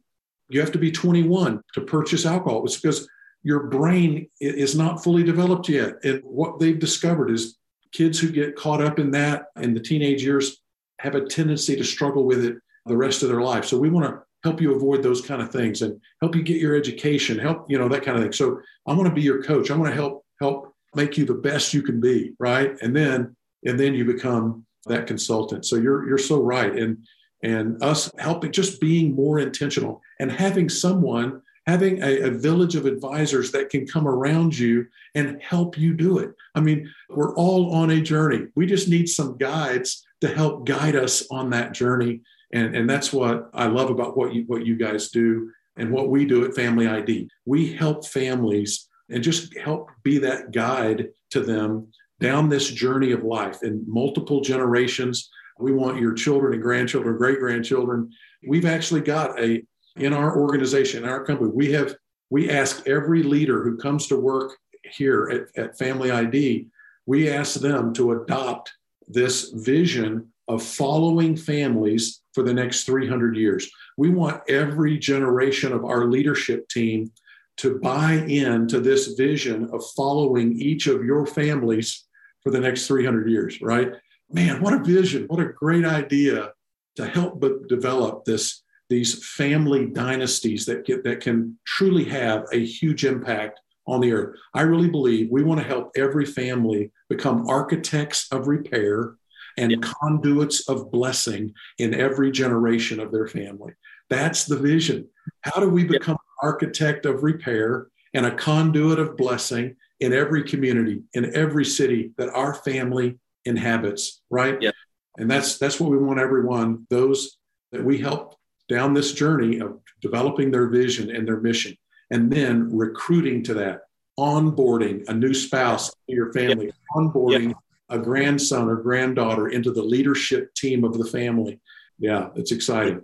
you 0.50 0.60
have 0.60 0.72
to 0.72 0.80
be 0.80 0.91
21 0.91 1.62
to 1.74 1.82
purchase 1.82 2.26
alcohol. 2.26 2.66
It's 2.66 2.80
because 2.80 3.08
your 3.43 3.68
brain 3.68 4.28
is 4.41 4.76
not 4.76 5.04
fully 5.04 5.24
developed 5.24 5.70
yet. 5.70 5.95
And 6.04 6.22
what 6.24 6.60
they've 6.60 6.80
discovered 6.80 7.32
is 7.32 7.58
kids 7.91 8.20
who 8.20 8.32
get 8.32 8.56
caught 8.56 8.82
up 8.82 9.00
in 9.00 9.12
that 9.12 9.45
in 9.58 9.74
the 9.74 9.80
teenage 9.80 10.24
years 10.24 10.58
have 11.00 11.16
a 11.16 11.26
tendency 11.26 11.76
to 11.76 11.84
struggle 11.84 12.26
with 12.26 12.43
it 12.43 12.58
the 12.86 12.97
rest 12.97 13.24
of 13.24 13.30
their 13.30 13.41
life. 13.41 13.66
So 13.66 13.78
we 13.78 13.89
want 13.89 14.08
to 14.08 14.22
help 14.43 14.62
you 14.62 14.76
avoid 14.76 15.04
those 15.04 15.22
kind 15.22 15.41
of 15.41 15.52
things 15.52 15.82
and 15.82 16.00
help 16.22 16.36
you 16.36 16.43
get 16.43 16.58
your 16.58 16.76
education, 16.76 17.38
help, 17.38 17.66
you 17.70 17.78
know, 17.78 17.88
that 17.89 18.04
kind 18.04 18.18
of 18.18 18.24
thing. 18.24 18.34
So 18.34 18.60
I 18.88 18.93
want 18.93 19.08
to 19.08 19.14
be 19.14 19.22
your 19.22 19.43
coach. 19.43 19.72
I 19.72 19.78
want 19.78 19.89
to 19.89 19.95
help 19.95 20.26
help 20.41 20.74
make 20.95 21.18
you 21.18 21.26
the 21.26 21.34
best 21.34 21.74
you 21.74 21.82
can 21.82 22.00
be, 22.00 22.34
right? 22.39 22.76
And 22.82 22.95
then 22.95 23.36
and 23.66 23.80
then 23.80 23.93
you 23.93 24.06
become 24.06 24.66
that 24.86 25.08
consultant. 25.08 25.66
So 25.66 25.76
you're 25.76 26.08
you're 26.08 26.18
so 26.18 26.41
right. 26.41 26.76
And 26.76 27.06
and 27.44 27.82
us 27.82 28.12
helping 28.18 28.52
just 28.52 28.82
being 28.82 29.16
more 29.16 29.40
intentional 29.40 30.02
and 30.20 30.32
having 30.32 30.70
someone 30.70 31.42
having 31.66 32.02
a, 32.02 32.22
a, 32.22 32.32
village 32.32 32.76
of 32.76 32.88
advisors 32.88 33.52
that 33.52 33.70
can 33.70 33.86
come 33.86 34.08
around 34.08 34.58
you 34.58 34.88
and 35.14 35.40
help 35.40 35.78
you 35.78 35.94
do 35.94 36.18
it. 36.18 36.32
I 36.56 36.62
mean 36.62 36.92
we're 37.10 37.36
all 37.36 37.74
on 37.76 37.92
a 37.92 38.02
journey. 38.02 38.48
We 38.56 38.66
just 38.66 38.90
need 38.90 39.08
some 39.08 39.38
guides 39.38 40.06
to 40.22 40.28
help 40.34 40.66
guide 40.66 40.96
us 40.96 41.28
on 41.30 41.52
that 41.52 41.74
journey. 41.74 42.22
And, 42.52 42.76
and 42.76 42.90
that's 42.90 43.14
what 43.14 43.50
i 43.54 43.68
love 43.68 43.92
about 43.92 44.18
what 44.18 44.34
you 44.34 44.44
what 44.48 44.66
you 44.66 44.76
guys 44.76 45.10
do 45.10 45.52
and 45.78 45.92
what 45.92 46.10
we 46.10 46.26
do 46.26 46.46
at 46.46 46.56
family 46.56 46.88
id 46.88 47.30
we 47.46 47.74
help 47.74 48.08
families 48.08 48.90
and 49.10 49.24
just 49.24 49.56
help 49.56 49.90
be 50.04 50.18
that 50.18 50.52
guide 50.52 51.10
to 51.32 51.42
them 51.42 51.88
down 52.20 52.50
this 52.50 52.70
journey 52.70 53.12
of 53.12 53.24
life 53.24 53.64
in 53.64 53.84
multiple 53.88 54.42
generations 54.42 55.30
we 55.60 55.72
want 55.74 55.99
your 55.99 56.14
children 56.14 56.53
and 56.53 56.62
grandchildren, 56.62 57.18
great 57.18 57.39
grandchildren. 57.39 58.12
We've 58.47 58.66
actually 58.66 59.01
got 59.01 59.39
a, 59.39 59.62
in 59.97 60.14
our 60.14 60.38
organization, 60.38 61.03
in 61.03 61.10
our 61.10 61.24
company, 61.24 61.51
we 61.53 61.72
have, 61.74 61.95
we 62.30 62.49
ask 62.49 62.88
every 62.88 63.24
leader 63.24 63.64
who 63.64 63.78
comes 63.78 64.07
to 64.07 64.20
work 64.20 64.57
here 64.84 65.49
at, 65.57 65.64
at 65.64 65.78
Family 65.78 66.12
ID, 66.12 66.68
we 67.05 67.30
ask 67.30 67.60
them 67.60 67.93
to 67.93 68.14
adopt 68.14 68.72
this 69.07 69.49
vision 69.49 70.32
of 70.47 70.64
following 70.64 71.36
families 71.36 72.22
for 72.34 72.43
the 72.43 72.53
next 72.53 72.86
300 72.86 73.36
years. 73.36 73.70
We 73.97 74.10
want 74.10 74.41
every 74.49 74.97
generation 74.97 75.74
of 75.74 75.86
our 75.86 76.05
leadership 76.05 76.68
team 76.70 77.12
to 77.57 77.80
buy 77.80 78.14
into 78.14 78.80
this 78.80 79.16
vision 79.16 79.70
of 79.74 79.84
following 79.95 80.53
each 80.60 80.88
of 80.88 81.03
your 81.03 81.26
families 81.26 82.05
for 82.41 82.51
the 82.51 82.60
next 82.60 82.88
300 82.88 83.30
years, 83.30 83.62
right? 83.62 83.93
Man, 84.32 84.62
what 84.62 84.74
a 84.74 84.84
vision, 84.84 85.26
what 85.28 85.40
a 85.40 85.54
great 85.54 85.86
idea 85.86 86.52
to 86.96 87.06
help 87.08 87.40
but 87.40 87.68
develop 87.68 88.26
this 88.26 88.64
these 88.90 89.24
family 89.24 89.86
dynasties 89.86 90.66
that 90.66 90.84
get, 90.84 91.04
that 91.04 91.22
can 91.22 91.58
truly 91.66 92.04
have 92.06 92.46
a 92.52 92.66
huge 92.66 93.06
impact 93.06 93.60
on 93.88 94.02
the 94.02 94.12
earth. 94.12 94.36
I 94.56 94.62
really 94.62 94.90
believe 94.90 95.30
we 95.30 95.44
want 95.44 95.60
to 95.62 95.68
help 95.68 95.92
every 95.96 96.26
family 96.26 96.92
become 97.08 97.48
architects 97.48 98.28
of 98.32 98.48
repair 98.48 99.16
and 99.58 99.84
conduits 99.84 100.68
of 100.70 100.90
blessing 100.92 101.54
in 101.78 101.94
every 101.94 102.32
generation 102.32 103.00
of 103.00 103.12
their 103.12 103.28
family. 103.28 103.74
That's 104.10 104.46
the 104.46 104.58
vision. 104.58 105.08
How 105.42 105.60
do 105.60 105.70
we 105.70 105.84
become 105.84 106.16
an 106.16 106.48
architect 106.48 107.06
of 107.06 107.24
repair 107.24 107.88
and 108.14 108.26
a 108.26 108.36
conduit 108.36 109.00
of 109.00 109.18
blessing 109.18 109.76
in 110.00 110.14
every 110.14 110.44
community, 110.44 111.04
in 111.14 111.36
every 111.36 111.66
city 111.66 112.12
that 112.18 112.30
our 112.30 112.54
family 112.54 113.20
inhabits, 113.46 114.22
right? 114.30 114.62
Yeah. 114.62 114.72
And 115.18 115.30
that's 115.30 115.58
that's 115.58 115.80
what 115.80 115.92
we 115.92 115.98
want 115.98 116.20
everyone, 116.20 116.88
those 116.90 117.38
that 117.72 117.84
we 117.84 117.98
help 117.98 118.36
down 118.68 118.94
this 118.94 119.14
journey 119.14 119.60
of 119.60 119.80
developing 120.02 120.52
their 120.52 120.68
vision 120.68 121.14
and 121.14 121.28
their 121.28 121.40
mission, 121.40 121.76
and 122.12 122.32
then 122.32 122.76
recruiting 122.76 123.44
to 123.44 123.54
that, 123.56 123.82
onboarding 124.18 125.08
a 125.10 125.14
new 125.14 125.34
spouse 125.34 125.92
in 126.08 126.16
your 126.16 126.32
family, 126.32 126.68
yeah. 126.68 126.72
onboarding 126.96 127.50
yeah. 127.50 127.96
a 127.96 128.00
grandson 128.00 128.70
or 128.70 128.78
granddaughter 128.78 129.50
into 129.50 129.72
the 129.72 129.84
leadership 129.84 130.54
team 130.56 130.84
of 130.84 130.98
the 130.98 131.06
family. 131.06 131.60
Yeah, 131.98 132.30
it's 132.36 132.52
exciting. 132.52 133.02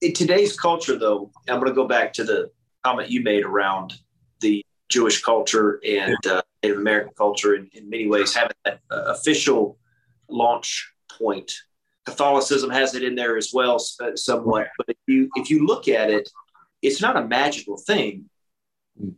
In 0.00 0.12
today's 0.14 0.58
culture, 0.58 0.98
though, 0.98 1.30
I'm 1.48 1.60
going 1.60 1.70
to 1.70 1.74
go 1.74 1.86
back 1.86 2.12
to 2.14 2.24
the 2.24 2.50
comment 2.84 3.08
you 3.08 3.22
made 3.22 3.44
around 3.44 3.94
Jewish 4.92 5.22
culture 5.22 5.80
and 5.86 6.26
uh, 6.26 6.42
Native 6.62 6.78
American 6.78 7.14
culture 7.16 7.54
in, 7.54 7.68
in 7.72 7.88
many 7.88 8.06
ways 8.06 8.34
having 8.34 8.56
that 8.64 8.80
uh, 8.90 9.14
official 9.14 9.78
launch 10.28 10.92
point. 11.18 11.52
Catholicism 12.04 12.70
has 12.70 12.94
it 12.94 13.02
in 13.02 13.14
there 13.14 13.36
as 13.36 13.50
well, 13.54 13.76
uh, 14.00 14.16
somewhat. 14.16 14.68
But 14.76 14.88
if 14.88 14.96
you 15.06 15.30
if 15.36 15.50
you 15.50 15.66
look 15.66 15.88
at 15.88 16.10
it, 16.10 16.28
it's 16.82 17.00
not 17.00 17.16
a 17.16 17.24
magical 17.26 17.76
thing, 17.76 18.28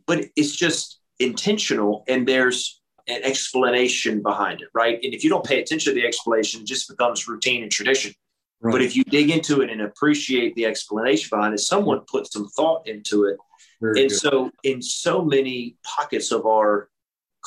but 0.05 0.25
it's 0.35 0.55
just 0.55 0.99
intentional, 1.19 2.03
and 2.07 2.27
there's 2.27 2.81
an 3.07 3.21
explanation 3.23 4.21
behind 4.21 4.61
it, 4.61 4.69
right? 4.73 4.99
And 5.03 5.13
if 5.13 5.23
you 5.23 5.29
don't 5.29 5.45
pay 5.45 5.61
attention 5.61 5.93
to 5.93 5.99
the 5.99 6.07
explanation, 6.07 6.61
it 6.61 6.67
just 6.67 6.87
becomes 6.89 7.27
routine 7.27 7.63
and 7.63 7.71
tradition. 7.71 8.13
Right. 8.61 8.71
But 8.71 8.81
if 8.81 8.95
you 8.95 9.03
dig 9.03 9.29
into 9.29 9.61
it 9.61 9.69
and 9.69 9.81
appreciate 9.81 10.55
the 10.55 10.65
explanation 10.65 11.29
behind 11.31 11.53
it, 11.53 11.59
someone 11.59 12.01
put 12.11 12.31
some 12.31 12.47
thought 12.49 12.87
into 12.87 13.25
it 13.25 13.37
very 13.81 14.01
and 14.01 14.09
good. 14.09 14.17
so, 14.17 14.51
in 14.63 14.81
so 14.81 15.23
many 15.23 15.77
pockets 15.83 16.31
of 16.31 16.45
our 16.45 16.89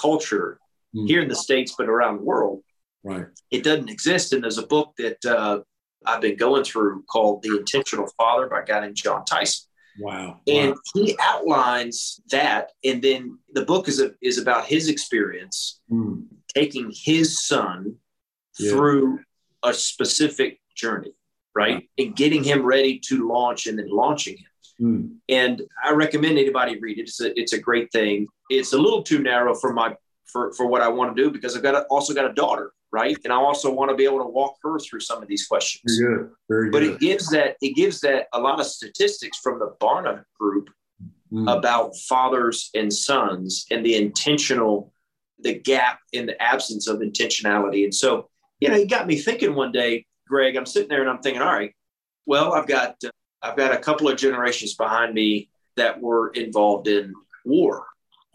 culture 0.01 0.59
mm. 0.95 1.07
here 1.07 1.22
in 1.22 1.29
the 1.29 1.37
States, 1.37 1.74
but 1.76 1.89
around 1.89 2.18
the 2.18 2.24
world, 2.24 2.62
right, 3.05 3.26
it 3.51 3.64
doesn't 3.64 3.89
exist. 3.89 4.33
And 4.33 4.43
there's 4.43 4.59
a 4.59 4.66
book 4.66 4.95
that 4.99 5.24
uh, 5.24 5.61
I've 6.05 6.20
been 6.20 6.37
going 6.37 6.64
through 6.64 7.03
called 7.05 7.43
The 7.43 7.57
Intentional 7.57 8.09
Father 8.16 8.49
by 8.49 8.61
a 8.61 8.64
guy 8.64 8.81
named 8.81 8.97
Jon 8.97 9.24
Tyson. 9.24 9.68
Wow. 9.99 10.41
And 10.47 10.70
wow. 10.70 10.76
he 10.95 11.16
outlines 11.20 12.20
that. 12.31 12.72
And 12.85 13.03
then 13.03 13.39
the 13.53 13.64
book 13.64 13.89
is, 13.89 14.01
a, 14.01 14.12
is 14.22 14.39
about 14.39 14.66
his 14.66 14.89
experience 14.89 15.81
mm. 15.91 16.24
taking 16.55 16.93
his 16.95 17.45
son 17.45 17.97
yeah. 18.59 18.70
through 18.70 19.20
a 19.64 19.74
specific 19.74 20.61
journey, 20.76 21.12
right? 21.55 21.89
And 21.99 22.14
getting 22.14 22.45
him 22.45 22.64
ready 22.64 23.01
to 23.09 23.29
launch 23.29 23.66
and 23.66 23.79
then 23.79 23.89
launching 23.91 24.37
him. 24.37 24.48
Mm. 24.81 25.16
And 25.29 25.62
I 25.85 25.93
recommend 25.93 26.39
anybody 26.39 26.79
read 26.79 26.99
it. 26.99 27.03
It's 27.03 27.20
a, 27.20 27.39
it's 27.39 27.53
a 27.53 27.61
great 27.61 27.91
thing. 27.91 28.26
It's 28.49 28.72
a 28.72 28.79
little 28.79 29.03
too 29.03 29.20
narrow 29.20 29.55
for 29.55 29.72
my 29.72 29.95
for, 30.26 30.53
for 30.53 30.66
what 30.66 30.83
I 30.83 30.89
want 30.89 31.16
to 31.16 31.22
do 31.22 31.31
because 31.31 31.57
I've 31.57 31.62
got 31.62 31.74
a, 31.74 31.83
also 31.85 32.12
got 32.14 32.31
a 32.31 32.35
daughter, 32.35 32.72
right? 32.93 33.16
And 33.24 33.33
I 33.33 33.37
also 33.37 33.72
want 33.72 33.91
to 33.91 33.97
be 33.97 34.05
able 34.05 34.18
to 34.18 34.29
walk 34.29 34.57
her 34.62 34.79
through 34.79 35.01
some 35.01 35.22
of 35.22 35.29
these 35.29 35.47
questions. 35.47 35.99
Very 35.99 36.16
good. 36.16 36.31
Very 36.49 36.70
but 36.70 36.81
good. 36.81 36.93
it 36.93 37.01
gives 37.01 37.31
that 37.31 37.57
it 37.61 37.74
gives 37.74 38.01
that 38.01 38.26
a 38.33 38.41
lot 38.41 38.61
of 38.61 38.66
statistics 38.66 39.39
from 39.39 39.59
the 39.59 39.74
Barna 39.81 40.22
group 40.39 40.68
mm. 41.33 41.51
about 41.51 41.97
fathers 41.97 42.70
and 42.74 42.93
sons 42.93 43.66
and 43.70 43.85
the 43.85 43.97
intentional, 43.97 44.93
the 45.41 45.55
gap 45.55 46.01
in 46.12 46.26
the 46.26 46.41
absence 46.43 46.89
of 46.89 46.99
intentionality. 46.99 47.85
And 47.85 47.95
so, 47.95 48.29
you 48.61 48.68
know, 48.68 48.76
he 48.76 48.87
got 48.87 49.07
me 49.07 49.16
thinking 49.16 49.55
one 49.55 49.72
day, 49.72 50.07
Greg, 50.26 50.57
I'm 50.57 50.66
sitting 50.66 50.89
there 50.89 51.01
and 51.01 51.11
I'm 51.11 51.20
thinking, 51.20 51.43
all 51.43 51.53
right, 51.53 51.74
well, 52.26 52.53
I've 52.53 52.66
got, 52.66 52.97
uh, 53.05 53.11
I've 53.43 53.57
got 53.57 53.72
a 53.72 53.78
couple 53.78 54.09
of 54.09 54.18
generations 54.18 54.74
behind 54.74 55.14
me 55.14 55.51
that 55.76 56.01
were 56.01 56.30
involved 56.30 56.89
in 56.89 57.14
war, 57.45 57.86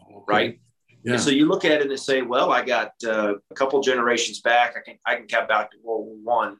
okay. 0.02 0.24
right? 0.26 0.60
Yeah. 1.04 1.18
so 1.18 1.30
you 1.30 1.46
look 1.46 1.66
at 1.66 1.82
it 1.82 1.90
and 1.90 2.00
say, 2.00 2.22
well, 2.22 2.50
I 2.50 2.64
got 2.64 2.92
uh, 3.06 3.34
a 3.50 3.54
couple 3.54 3.80
generations 3.82 4.40
back. 4.40 4.74
I 4.76 4.80
can 4.80 4.98
I 5.04 5.16
can 5.16 5.26
count 5.26 5.48
back 5.48 5.70
to 5.70 5.76
World 5.82 6.06
War 6.06 6.16
One, 6.22 6.56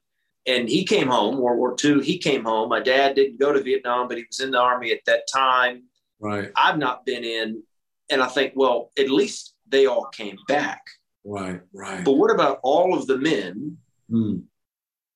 and 0.46 0.68
he 0.68 0.84
came 0.84 1.08
home. 1.08 1.38
World 1.38 1.58
War 1.58 1.74
Two, 1.74 2.00
he 2.00 2.18
came 2.18 2.44
home. 2.44 2.68
My 2.68 2.80
dad 2.80 3.14
didn't 3.14 3.40
go 3.40 3.52
to 3.52 3.62
Vietnam, 3.62 4.06
but 4.06 4.18
he 4.18 4.24
was 4.28 4.40
in 4.40 4.50
the 4.50 4.60
army 4.60 4.92
at 4.92 5.00
that 5.06 5.22
time. 5.32 5.84
Right. 6.20 6.50
I've 6.56 6.78
not 6.78 7.06
been 7.06 7.24
in, 7.24 7.62
and 8.10 8.22
I 8.22 8.26
think, 8.26 8.52
well, 8.54 8.90
at 8.98 9.08
least 9.08 9.54
they 9.66 9.86
all 9.86 10.08
came 10.12 10.36
back. 10.46 10.82
Right. 11.24 11.60
Right. 11.72 12.04
But 12.04 12.12
what 12.12 12.30
about 12.30 12.60
all 12.62 12.94
of 12.94 13.06
the 13.06 13.16
men 13.16 13.78
mm. 14.10 14.42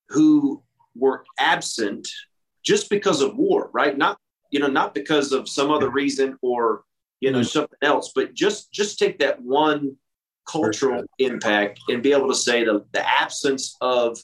who 0.08 0.62
were 0.94 1.24
absent 1.38 2.08
just 2.68 2.90
because 2.90 3.22
of 3.22 3.36
war? 3.36 3.70
Right. 3.72 3.96
Not 3.96 4.18
you 4.50 4.60
know 4.60 4.72
not 4.80 4.94
because 4.94 5.32
of 5.32 5.48
some 5.48 5.70
other 5.70 5.90
reason 5.90 6.38
or 6.42 6.82
you 7.20 7.32
know, 7.32 7.40
mm-hmm. 7.40 7.46
something 7.46 7.78
else. 7.82 8.12
But 8.14 8.34
just 8.34 8.72
just 8.72 8.98
take 8.98 9.18
that 9.18 9.40
one 9.42 9.96
cultural 10.46 11.04
impact 11.18 11.80
and 11.88 12.02
be 12.02 12.12
able 12.12 12.28
to 12.28 12.34
say 12.34 12.64
the, 12.64 12.84
the 12.92 13.06
absence 13.06 13.76
of 13.80 14.18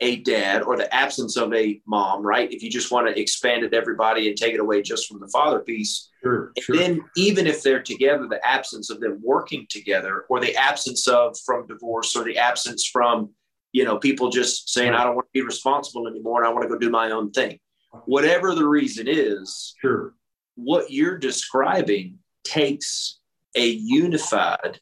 a 0.00 0.16
dad 0.16 0.62
or 0.62 0.76
the 0.76 0.92
absence 0.94 1.36
of 1.36 1.52
a 1.54 1.80
mom, 1.86 2.22
right? 2.22 2.52
If 2.52 2.62
you 2.62 2.70
just 2.70 2.90
want 2.90 3.08
to 3.08 3.20
expand 3.20 3.64
it 3.64 3.70
to 3.70 3.76
everybody 3.76 4.28
and 4.28 4.36
take 4.36 4.54
it 4.54 4.60
away 4.60 4.82
just 4.82 5.08
from 5.08 5.20
the 5.20 5.28
father 5.28 5.60
piece. 5.60 6.10
Sure, 6.22 6.52
and 6.56 6.64
sure. 6.64 6.76
then 6.76 7.00
even 7.16 7.46
if 7.46 7.62
they're 7.62 7.82
together, 7.82 8.26
the 8.28 8.44
absence 8.46 8.90
of 8.90 9.00
them 9.00 9.20
working 9.22 9.66
together 9.68 10.24
or 10.28 10.40
the 10.40 10.54
absence 10.56 11.08
of 11.08 11.36
from 11.44 11.66
divorce 11.66 12.14
or 12.16 12.24
the 12.24 12.38
absence 12.38 12.86
from, 12.86 13.30
you 13.72 13.84
know, 13.84 13.98
people 13.98 14.30
just 14.30 14.68
saying, 14.70 14.92
right. 14.92 15.00
I 15.00 15.04
don't 15.04 15.14
want 15.14 15.26
to 15.26 15.40
be 15.40 15.42
responsible 15.42 16.06
anymore 16.08 16.42
and 16.42 16.48
I 16.48 16.52
want 16.52 16.64
to 16.64 16.68
go 16.68 16.78
do 16.78 16.90
my 16.90 17.10
own 17.10 17.30
thing. 17.30 17.58
Whatever 18.06 18.54
the 18.54 18.66
reason 18.66 19.06
is, 19.08 19.74
sure. 19.80 20.14
what 20.56 20.90
you're 20.90 21.18
describing 21.18 22.18
takes 22.44 23.18
a 23.54 23.66
unified 23.66 24.80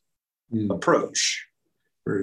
mm. 0.53 0.71
approach. 0.71 1.47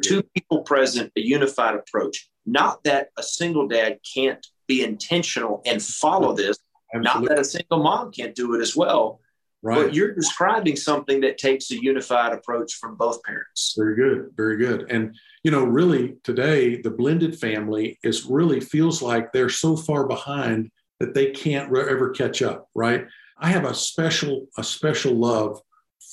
Two 0.02 0.24
people 0.36 0.62
present, 0.64 1.12
a 1.16 1.22
unified 1.22 1.76
approach. 1.76 2.30
Not 2.46 2.84
that 2.84 3.10
a 3.18 3.24
single 3.24 3.68
dad 3.68 4.00
can't 4.14 4.46
be 4.68 4.84
intentional 4.84 5.62
and 5.66 5.82
follow 5.82 6.36
this. 6.36 6.58
Absolutely. 6.94 7.28
Not 7.28 7.30
that 7.30 7.40
a 7.40 7.46
single 7.46 7.82
mom 7.82 8.12
can't 8.12 8.36
do 8.36 8.56
it 8.56 8.62
as 8.62 8.76
well. 8.76 9.22
Right. 9.62 9.76
But 9.76 9.94
you're 9.94 10.14
describing 10.14 10.76
something 10.76 11.22
that 11.22 11.38
takes 11.38 11.70
a 11.72 11.82
unified 11.82 12.34
approach 12.34 12.76
from 12.76 12.96
both 12.96 13.22
parents. 13.24 13.76
Very 13.78 13.96
good. 13.96 14.32
Very 14.36 14.58
good. 14.58 14.90
And, 14.90 15.16
you 15.44 15.52
know, 15.52 15.64
really 15.64 16.16
today, 16.24 16.82
the 16.82 16.92
blended 16.92 17.38
family 17.38 18.00
is 18.04 18.26
really 18.26 18.62
feels 18.62 19.02
like 19.02 19.32
they're 19.32 19.50
so 19.50 19.76
far 19.76 20.08
behind 20.08 20.72
that 21.00 21.14
they 21.14 21.32
can't 21.32 21.76
ever 21.76 22.10
catch 22.10 22.42
up, 22.42 22.68
right? 22.76 23.06
I 23.38 23.50
have 23.50 23.66
a 23.66 23.74
special 23.74 24.48
a 24.58 24.64
special 24.64 25.14
love 25.14 25.62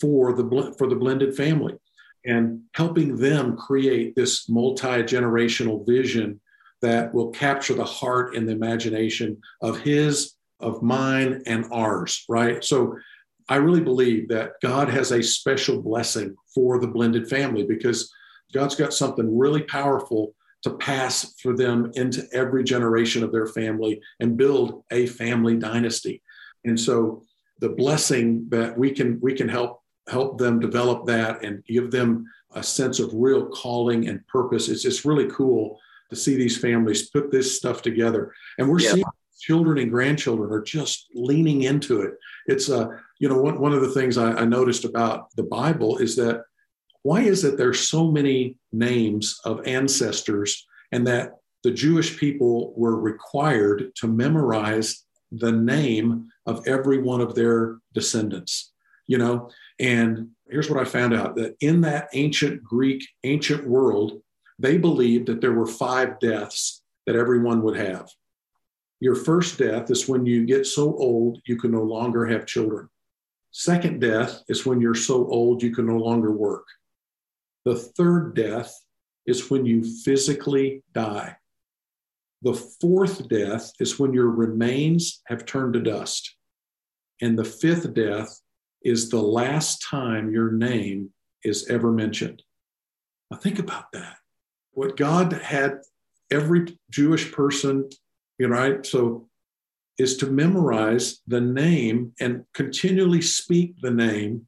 for 0.00 0.32
the 0.34 0.74
for 0.78 0.88
the 0.88 0.94
blended 0.94 1.34
family 1.36 1.74
and 2.24 2.60
helping 2.74 3.16
them 3.16 3.56
create 3.56 4.14
this 4.16 4.48
multi-generational 4.48 5.86
vision 5.86 6.40
that 6.82 7.14
will 7.14 7.30
capture 7.30 7.74
the 7.74 7.84
heart 7.84 8.34
and 8.34 8.48
the 8.48 8.52
imagination 8.52 9.40
of 9.62 9.78
his 9.80 10.34
of 10.60 10.82
mine 10.82 11.42
and 11.46 11.66
ours 11.72 12.24
right 12.28 12.64
so 12.64 12.96
i 13.48 13.56
really 13.56 13.80
believe 13.80 14.28
that 14.28 14.52
god 14.62 14.88
has 14.88 15.12
a 15.12 15.22
special 15.22 15.82
blessing 15.82 16.34
for 16.54 16.80
the 16.80 16.86
blended 16.86 17.28
family 17.28 17.64
because 17.64 18.10
god's 18.52 18.74
got 18.74 18.92
something 18.92 19.38
really 19.38 19.62
powerful 19.62 20.34
to 20.62 20.70
pass 20.70 21.34
for 21.40 21.56
them 21.56 21.90
into 21.94 22.26
every 22.32 22.64
generation 22.64 23.22
of 23.22 23.32
their 23.32 23.46
family 23.46 24.00
and 24.20 24.36
build 24.36 24.82
a 24.90 25.06
family 25.06 25.56
dynasty 25.56 26.22
and 26.64 26.78
so 26.78 27.22
the 27.60 27.68
blessing 27.68 28.46
that 28.50 28.76
we 28.76 28.90
can 28.90 29.18
we 29.20 29.32
can 29.34 29.48
help 29.48 29.82
help 30.08 30.38
them 30.38 30.60
develop 30.60 31.06
that 31.06 31.42
and 31.44 31.64
give 31.64 31.90
them 31.90 32.26
a 32.54 32.62
sense 32.62 33.00
of 33.00 33.10
real 33.12 33.46
calling 33.48 34.08
and 34.08 34.26
purpose. 34.28 34.68
It's 34.68 34.82
just 34.82 35.04
really 35.04 35.28
cool 35.30 35.78
to 36.10 36.16
see 36.16 36.36
these 36.36 36.56
families 36.56 37.10
put 37.10 37.30
this 37.30 37.56
stuff 37.56 37.82
together. 37.82 38.32
And 38.58 38.68
we're 38.68 38.80
yeah. 38.80 38.92
seeing 38.92 39.04
children 39.40 39.78
and 39.78 39.90
grandchildren 39.90 40.52
are 40.52 40.62
just 40.62 41.06
leaning 41.14 41.62
into 41.62 42.02
it. 42.02 42.14
It's 42.46 42.68
a, 42.68 42.78
uh, 42.78 42.88
you 43.18 43.28
know, 43.28 43.40
one, 43.40 43.58
one 43.60 43.72
of 43.72 43.80
the 43.80 43.90
things 43.90 44.16
I, 44.16 44.32
I 44.32 44.44
noticed 44.44 44.84
about 44.84 45.34
the 45.36 45.42
Bible 45.42 45.98
is 45.98 46.16
that 46.16 46.44
why 47.06 47.20
is 47.20 47.44
it 47.44 47.56
there's 47.56 47.88
so 47.88 48.10
many 48.10 48.56
names 48.72 49.38
of 49.44 49.64
ancestors 49.64 50.66
and 50.90 51.06
that 51.06 51.36
the 51.62 51.70
Jewish 51.70 52.18
people 52.18 52.74
were 52.76 52.98
required 52.98 53.92
to 53.98 54.08
memorize 54.08 55.04
the 55.30 55.52
name 55.52 56.28
of 56.46 56.66
every 56.66 56.98
one 56.98 57.20
of 57.20 57.36
their 57.36 57.78
descendants, 57.94 58.72
you 59.06 59.18
know? 59.18 59.50
And 59.78 60.30
here's 60.50 60.68
what 60.68 60.80
I 60.80 60.84
found 60.84 61.14
out 61.14 61.36
that 61.36 61.54
in 61.60 61.80
that 61.82 62.08
ancient 62.12 62.64
Greek, 62.64 63.06
ancient 63.22 63.64
world, 63.68 64.20
they 64.58 64.76
believed 64.76 65.28
that 65.28 65.40
there 65.40 65.52
were 65.52 65.68
five 65.68 66.18
deaths 66.18 66.82
that 67.06 67.14
everyone 67.14 67.62
would 67.62 67.76
have. 67.76 68.10
Your 68.98 69.14
first 69.14 69.58
death 69.58 69.92
is 69.92 70.08
when 70.08 70.26
you 70.26 70.44
get 70.44 70.66
so 70.66 70.96
old 70.96 71.40
you 71.46 71.56
can 71.56 71.70
no 71.70 71.84
longer 71.84 72.26
have 72.26 72.46
children. 72.46 72.88
Second 73.52 74.00
death 74.00 74.42
is 74.48 74.66
when 74.66 74.80
you're 74.80 74.96
so 74.96 75.24
old 75.28 75.62
you 75.62 75.72
can 75.72 75.86
no 75.86 75.98
longer 75.98 76.32
work. 76.32 76.66
The 77.66 77.74
third 77.74 78.36
death 78.36 78.72
is 79.26 79.50
when 79.50 79.66
you 79.66 79.82
physically 79.82 80.84
die. 80.94 81.36
The 82.42 82.54
fourth 82.54 83.28
death 83.28 83.72
is 83.80 83.98
when 83.98 84.12
your 84.12 84.28
remains 84.30 85.20
have 85.26 85.44
turned 85.44 85.74
to 85.74 85.80
dust. 85.80 86.36
And 87.20 87.36
the 87.36 87.44
fifth 87.44 87.92
death 87.92 88.40
is 88.84 89.10
the 89.10 89.20
last 89.20 89.82
time 89.82 90.30
your 90.30 90.52
name 90.52 91.10
is 91.42 91.68
ever 91.68 91.90
mentioned. 91.90 92.40
Now, 93.32 93.38
think 93.38 93.58
about 93.58 93.90
that. 93.92 94.18
What 94.70 94.96
God 94.96 95.32
had 95.32 95.80
every 96.30 96.78
Jewish 96.88 97.32
person, 97.32 97.88
you 98.38 98.46
know, 98.46 98.54
right? 98.54 98.86
So, 98.86 99.28
is 99.98 100.16
to 100.18 100.26
memorize 100.26 101.20
the 101.26 101.40
name 101.40 102.12
and 102.20 102.44
continually 102.54 103.22
speak 103.22 103.80
the 103.80 103.90
name 103.90 104.46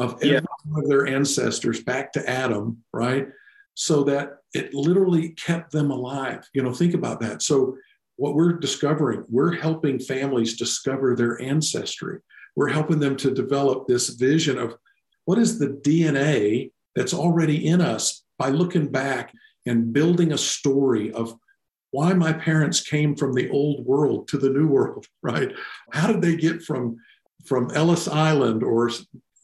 of 0.00 0.14
every 0.14 0.28
yeah. 0.30 0.40
one 0.64 0.82
of 0.82 0.88
their 0.88 1.06
ancestors 1.06 1.84
back 1.84 2.10
to 2.12 2.28
Adam, 2.28 2.82
right? 2.92 3.28
So 3.74 4.02
that 4.04 4.38
it 4.54 4.72
literally 4.72 5.30
kept 5.30 5.72
them 5.72 5.90
alive. 5.90 6.48
You 6.54 6.62
know, 6.62 6.72
think 6.72 6.94
about 6.94 7.20
that. 7.20 7.42
So, 7.42 7.76
what 8.16 8.34
we're 8.34 8.54
discovering, 8.54 9.24
we're 9.28 9.54
helping 9.54 9.98
families 9.98 10.56
discover 10.56 11.14
their 11.14 11.40
ancestry. 11.40 12.20
We're 12.56 12.68
helping 12.68 12.98
them 12.98 13.16
to 13.18 13.30
develop 13.32 13.86
this 13.86 14.10
vision 14.10 14.58
of 14.58 14.76
what 15.24 15.38
is 15.38 15.58
the 15.58 15.68
DNA 15.68 16.72
that's 16.94 17.14
already 17.14 17.66
in 17.66 17.80
us 17.80 18.24
by 18.38 18.48
looking 18.48 18.88
back 18.88 19.32
and 19.66 19.92
building 19.92 20.32
a 20.32 20.38
story 20.38 21.12
of 21.12 21.34
why 21.92 22.12
my 22.12 22.32
parents 22.32 22.80
came 22.80 23.16
from 23.16 23.32
the 23.32 23.48
old 23.50 23.84
world 23.86 24.28
to 24.28 24.38
the 24.38 24.50
new 24.50 24.66
world, 24.66 25.06
right? 25.22 25.52
How 25.92 26.06
did 26.06 26.22
they 26.22 26.36
get 26.36 26.62
from 26.62 26.96
from 27.46 27.70
Ellis 27.70 28.06
Island 28.06 28.62
or 28.62 28.90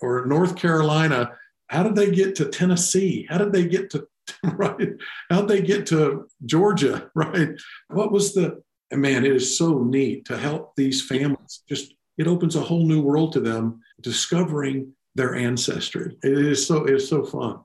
or 0.01 0.27
North 0.27 0.57
Carolina? 0.57 1.33
How 1.69 1.83
did 1.83 1.97
they 1.97 2.11
get 2.11 2.37
to 2.37 2.47
Tennessee? 2.47 3.27
How 3.29 3.39
did 3.39 3.53
they 3.53 3.67
get 3.67 3.91
to 3.91 4.07
right? 4.45 4.91
How'd 5.31 5.49
they 5.49 5.63
get 5.63 5.87
to 5.89 6.29
Georgia, 6.45 7.11
right? 7.15 7.51
What 7.89 8.13
was 8.13 8.35
the, 8.35 8.63
man, 8.93 9.25
it 9.25 9.33
is 9.33 9.57
so 9.57 9.83
neat 9.83 10.25
to 10.27 10.37
help 10.37 10.75
these 10.77 11.07
families. 11.07 11.63
Just, 11.69 11.95
it 12.19 12.27
opens 12.27 12.57
a 12.57 12.61
whole 12.61 12.87
new 12.87 13.03
world 13.03 13.33
to 13.33 13.41
them, 13.41 13.81
discovering 14.01 14.93
their 15.15 15.35
ancestry. 15.35 16.17
It 16.23 16.33
is 16.33 16.67
so, 16.67 16.85
it 16.85 16.95
is 16.95 17.09
so 17.09 17.25
fun. 17.25 17.61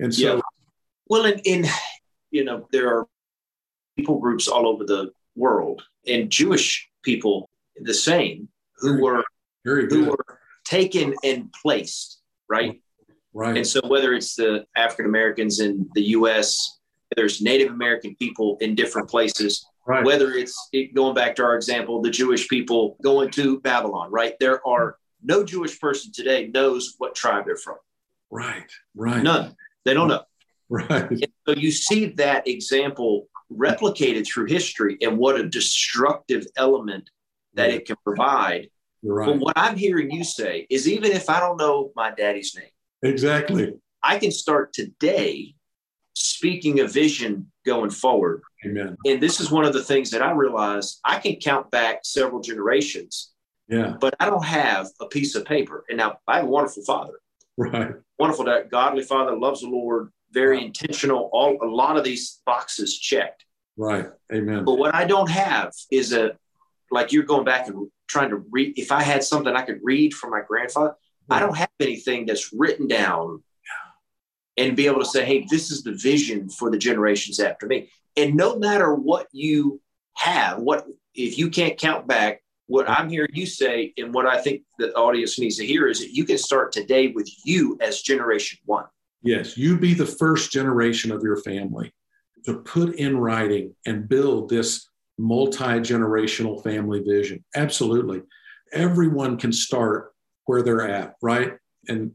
And 0.00 0.14
so, 0.14 0.36
yeah. 0.36 0.40
well, 1.08 1.24
in, 1.24 1.38
in, 1.40 1.66
you 2.30 2.44
know, 2.44 2.68
there 2.72 2.88
are 2.88 3.06
people 3.96 4.18
groups 4.18 4.48
all 4.48 4.66
over 4.66 4.84
the 4.84 5.10
world 5.34 5.82
and 6.06 6.30
Jewish 6.30 6.88
people 7.02 7.48
the 7.76 7.94
same 7.94 8.48
who 8.78 8.92
very, 8.92 9.02
were, 9.02 9.24
very 9.64 9.86
who 9.88 10.10
were 10.10 10.35
taken 10.66 11.14
and 11.24 11.52
placed, 11.52 12.20
right? 12.48 12.80
Right. 13.32 13.56
And 13.56 13.66
so 13.66 13.80
whether 13.86 14.14
it's 14.14 14.34
the 14.34 14.66
African 14.76 15.06
Americans 15.06 15.60
in 15.60 15.88
the 15.94 16.02
U.S., 16.02 16.78
there's 17.16 17.40
Native 17.40 17.70
American 17.70 18.16
people 18.16 18.56
in 18.60 18.74
different 18.74 19.08
places. 19.08 19.66
Right. 19.86 20.04
Whether 20.04 20.32
it's 20.32 20.68
it, 20.72 20.94
going 20.94 21.14
back 21.14 21.36
to 21.36 21.44
our 21.44 21.54
example, 21.54 22.02
the 22.02 22.10
Jewish 22.10 22.48
people 22.48 22.96
going 23.02 23.30
to 23.32 23.60
Babylon, 23.60 24.10
right? 24.10 24.34
There 24.40 24.66
are 24.66 24.96
no 25.22 25.44
Jewish 25.44 25.78
person 25.80 26.12
today 26.12 26.48
knows 26.48 26.94
what 26.98 27.14
tribe 27.14 27.44
they're 27.46 27.56
from. 27.56 27.76
Right. 28.30 28.70
Right. 28.94 29.22
None. 29.22 29.54
They 29.84 29.94
don't 29.94 30.08
know. 30.08 30.22
Right. 30.68 31.10
And 31.10 31.28
so 31.46 31.54
you 31.54 31.70
see 31.70 32.06
that 32.16 32.48
example 32.48 33.28
replicated 33.52 34.26
through 34.26 34.46
history 34.46 34.98
and 35.02 35.16
what 35.18 35.38
a 35.38 35.48
destructive 35.48 36.46
element 36.56 37.10
that 37.54 37.70
it 37.70 37.86
can 37.86 37.96
provide 38.02 38.68
Right. 39.06 39.26
But 39.26 39.38
what 39.38 39.56
I'm 39.56 39.76
hearing 39.76 40.10
you 40.10 40.24
say 40.24 40.66
is 40.68 40.88
even 40.88 41.12
if 41.12 41.30
I 41.30 41.38
don't 41.38 41.56
know 41.56 41.92
my 41.94 42.10
daddy's 42.10 42.56
name, 42.56 42.68
exactly, 43.02 43.74
I 44.02 44.18
can 44.18 44.32
start 44.32 44.72
today 44.72 45.54
speaking 46.14 46.80
a 46.80 46.86
vision 46.86 47.50
going 47.64 47.90
forward. 47.90 48.42
Amen. 48.64 48.96
And 49.06 49.22
this 49.22 49.40
is 49.40 49.50
one 49.50 49.64
of 49.64 49.72
the 49.72 49.82
things 49.82 50.10
that 50.10 50.22
I 50.22 50.32
realized 50.32 50.98
I 51.04 51.18
can 51.18 51.36
count 51.36 51.70
back 51.70 52.00
several 52.04 52.40
generations. 52.40 53.32
Yeah. 53.68 53.94
But 54.00 54.14
I 54.18 54.26
don't 54.26 54.44
have 54.44 54.88
a 55.00 55.06
piece 55.06 55.34
of 55.34 55.44
paper. 55.44 55.84
And 55.88 55.98
now 55.98 56.18
I 56.26 56.36
have 56.36 56.46
a 56.46 56.48
wonderful 56.48 56.84
father. 56.84 57.14
Right. 57.56 57.92
Wonderful 58.18 58.44
that 58.46 58.70
godly 58.70 59.02
father 59.02 59.36
loves 59.36 59.60
the 59.60 59.68
Lord, 59.68 60.10
very 60.30 60.58
wow. 60.58 60.64
intentional, 60.64 61.30
all 61.32 61.58
a 61.62 61.66
lot 61.66 61.96
of 61.96 62.04
these 62.04 62.40
boxes 62.46 62.98
checked. 62.98 63.44
Right. 63.76 64.06
Amen. 64.32 64.64
But 64.64 64.76
what 64.76 64.94
I 64.94 65.04
don't 65.04 65.30
have 65.30 65.72
is 65.90 66.12
a 66.12 66.36
like 66.90 67.12
you're 67.12 67.24
going 67.24 67.44
back 67.44 67.66
and 67.66 67.90
trying 68.08 68.30
to 68.30 68.44
read 68.50 68.78
if 68.78 68.92
I 68.92 69.02
had 69.02 69.24
something 69.24 69.54
I 69.54 69.62
could 69.62 69.80
read 69.82 70.14
from 70.14 70.30
my 70.30 70.42
grandfather, 70.46 70.94
I 71.28 71.40
don't 71.40 71.56
have 71.56 71.70
anything 71.80 72.26
that's 72.26 72.52
written 72.52 72.86
down 72.86 73.42
and 74.56 74.76
be 74.76 74.86
able 74.86 75.00
to 75.00 75.06
say, 75.06 75.24
hey, 75.24 75.46
this 75.50 75.70
is 75.70 75.82
the 75.82 75.92
vision 75.92 76.48
for 76.48 76.70
the 76.70 76.78
generations 76.78 77.40
after 77.40 77.66
me. 77.66 77.90
And 78.16 78.34
no 78.34 78.58
matter 78.58 78.94
what 78.94 79.26
you 79.32 79.80
have, 80.14 80.58
what 80.58 80.86
if 81.14 81.36
you 81.36 81.50
can't 81.50 81.78
count 81.78 82.06
back, 82.06 82.42
what 82.66 82.88
I'm 82.88 83.08
hearing 83.08 83.30
you 83.34 83.46
say, 83.46 83.92
and 83.98 84.12
what 84.14 84.26
I 84.26 84.40
think 84.40 84.62
the 84.78 84.92
audience 84.94 85.38
needs 85.38 85.56
to 85.56 85.66
hear 85.66 85.86
is 85.88 86.00
that 86.00 86.14
you 86.14 86.24
can 86.24 86.38
start 86.38 86.72
today 86.72 87.08
with 87.08 87.30
you 87.44 87.76
as 87.80 88.02
generation 88.02 88.58
one. 88.64 88.86
Yes, 89.22 89.56
you 89.56 89.78
be 89.78 89.94
the 89.94 90.06
first 90.06 90.52
generation 90.52 91.12
of 91.12 91.22
your 91.22 91.36
family 91.36 91.92
to 92.44 92.54
put 92.58 92.94
in 92.94 93.18
writing 93.18 93.74
and 93.86 94.08
build 94.08 94.48
this 94.48 94.88
multi 95.18 95.80
generational 95.80 96.62
family 96.62 97.02
vision. 97.02 97.44
Absolutely. 97.54 98.22
Everyone 98.72 99.36
can 99.36 99.52
start 99.52 100.12
where 100.44 100.62
they're 100.62 100.88
at, 100.88 101.14
right? 101.22 101.54
And 101.88 102.12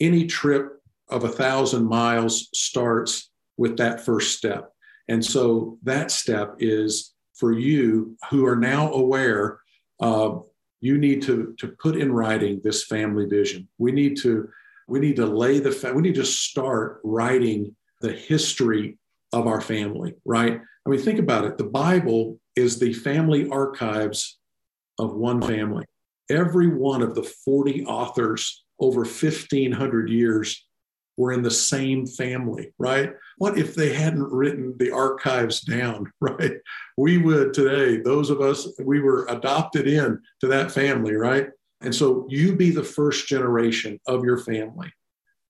any 0.00 0.26
trip 0.26 0.80
of 1.08 1.24
a 1.24 1.28
thousand 1.28 1.84
miles 1.84 2.48
starts 2.54 3.30
with 3.56 3.76
that 3.76 4.04
first 4.04 4.36
step. 4.36 4.70
And 5.08 5.24
so 5.24 5.78
that 5.82 6.10
step 6.10 6.56
is 6.58 7.14
for 7.34 7.52
you 7.52 8.16
who 8.30 8.46
are 8.46 8.56
now 8.56 8.92
aware 8.92 9.60
uh, 10.00 10.36
you 10.80 10.98
need 10.98 11.22
to, 11.22 11.54
to 11.58 11.68
put 11.68 11.96
in 11.96 12.12
writing 12.12 12.60
this 12.62 12.84
family 12.84 13.26
vision. 13.26 13.68
We 13.78 13.92
need 13.92 14.18
to 14.18 14.48
we 14.86 14.98
need 15.00 15.16
to 15.16 15.24
lay 15.24 15.60
the 15.60 15.72
fa- 15.72 15.94
we 15.94 16.02
need 16.02 16.16
to 16.16 16.26
start 16.26 17.00
writing 17.04 17.74
the 18.02 18.12
history 18.12 18.98
of 19.32 19.46
our 19.46 19.62
family, 19.62 20.14
right? 20.26 20.60
I 20.86 20.90
mean, 20.90 21.00
think 21.00 21.18
about 21.18 21.44
it. 21.44 21.56
The 21.56 21.64
Bible 21.64 22.38
is 22.56 22.78
the 22.78 22.92
family 22.92 23.48
archives 23.48 24.38
of 24.98 25.14
one 25.14 25.42
family. 25.42 25.84
Every 26.30 26.68
one 26.68 27.02
of 27.02 27.14
the 27.14 27.22
40 27.22 27.84
authors 27.86 28.64
over 28.78 29.00
1500 29.00 30.08
years 30.08 30.66
were 31.16 31.32
in 31.32 31.42
the 31.42 31.50
same 31.50 32.06
family, 32.06 32.72
right? 32.78 33.12
What 33.38 33.58
if 33.58 33.74
they 33.74 33.92
hadn't 33.92 34.32
written 34.32 34.74
the 34.78 34.90
archives 34.90 35.60
down, 35.60 36.10
right? 36.20 36.52
We 36.96 37.18
would 37.18 37.54
today, 37.54 38.00
those 38.00 38.30
of 38.30 38.40
us, 38.40 38.68
we 38.82 39.00
were 39.00 39.26
adopted 39.26 39.86
in 39.86 40.20
to 40.40 40.46
that 40.48 40.72
family, 40.72 41.14
right? 41.14 41.48
And 41.80 41.94
so 41.94 42.26
you 42.28 42.56
be 42.56 42.70
the 42.70 42.82
first 42.82 43.28
generation 43.28 44.00
of 44.06 44.24
your 44.24 44.38
family 44.38 44.90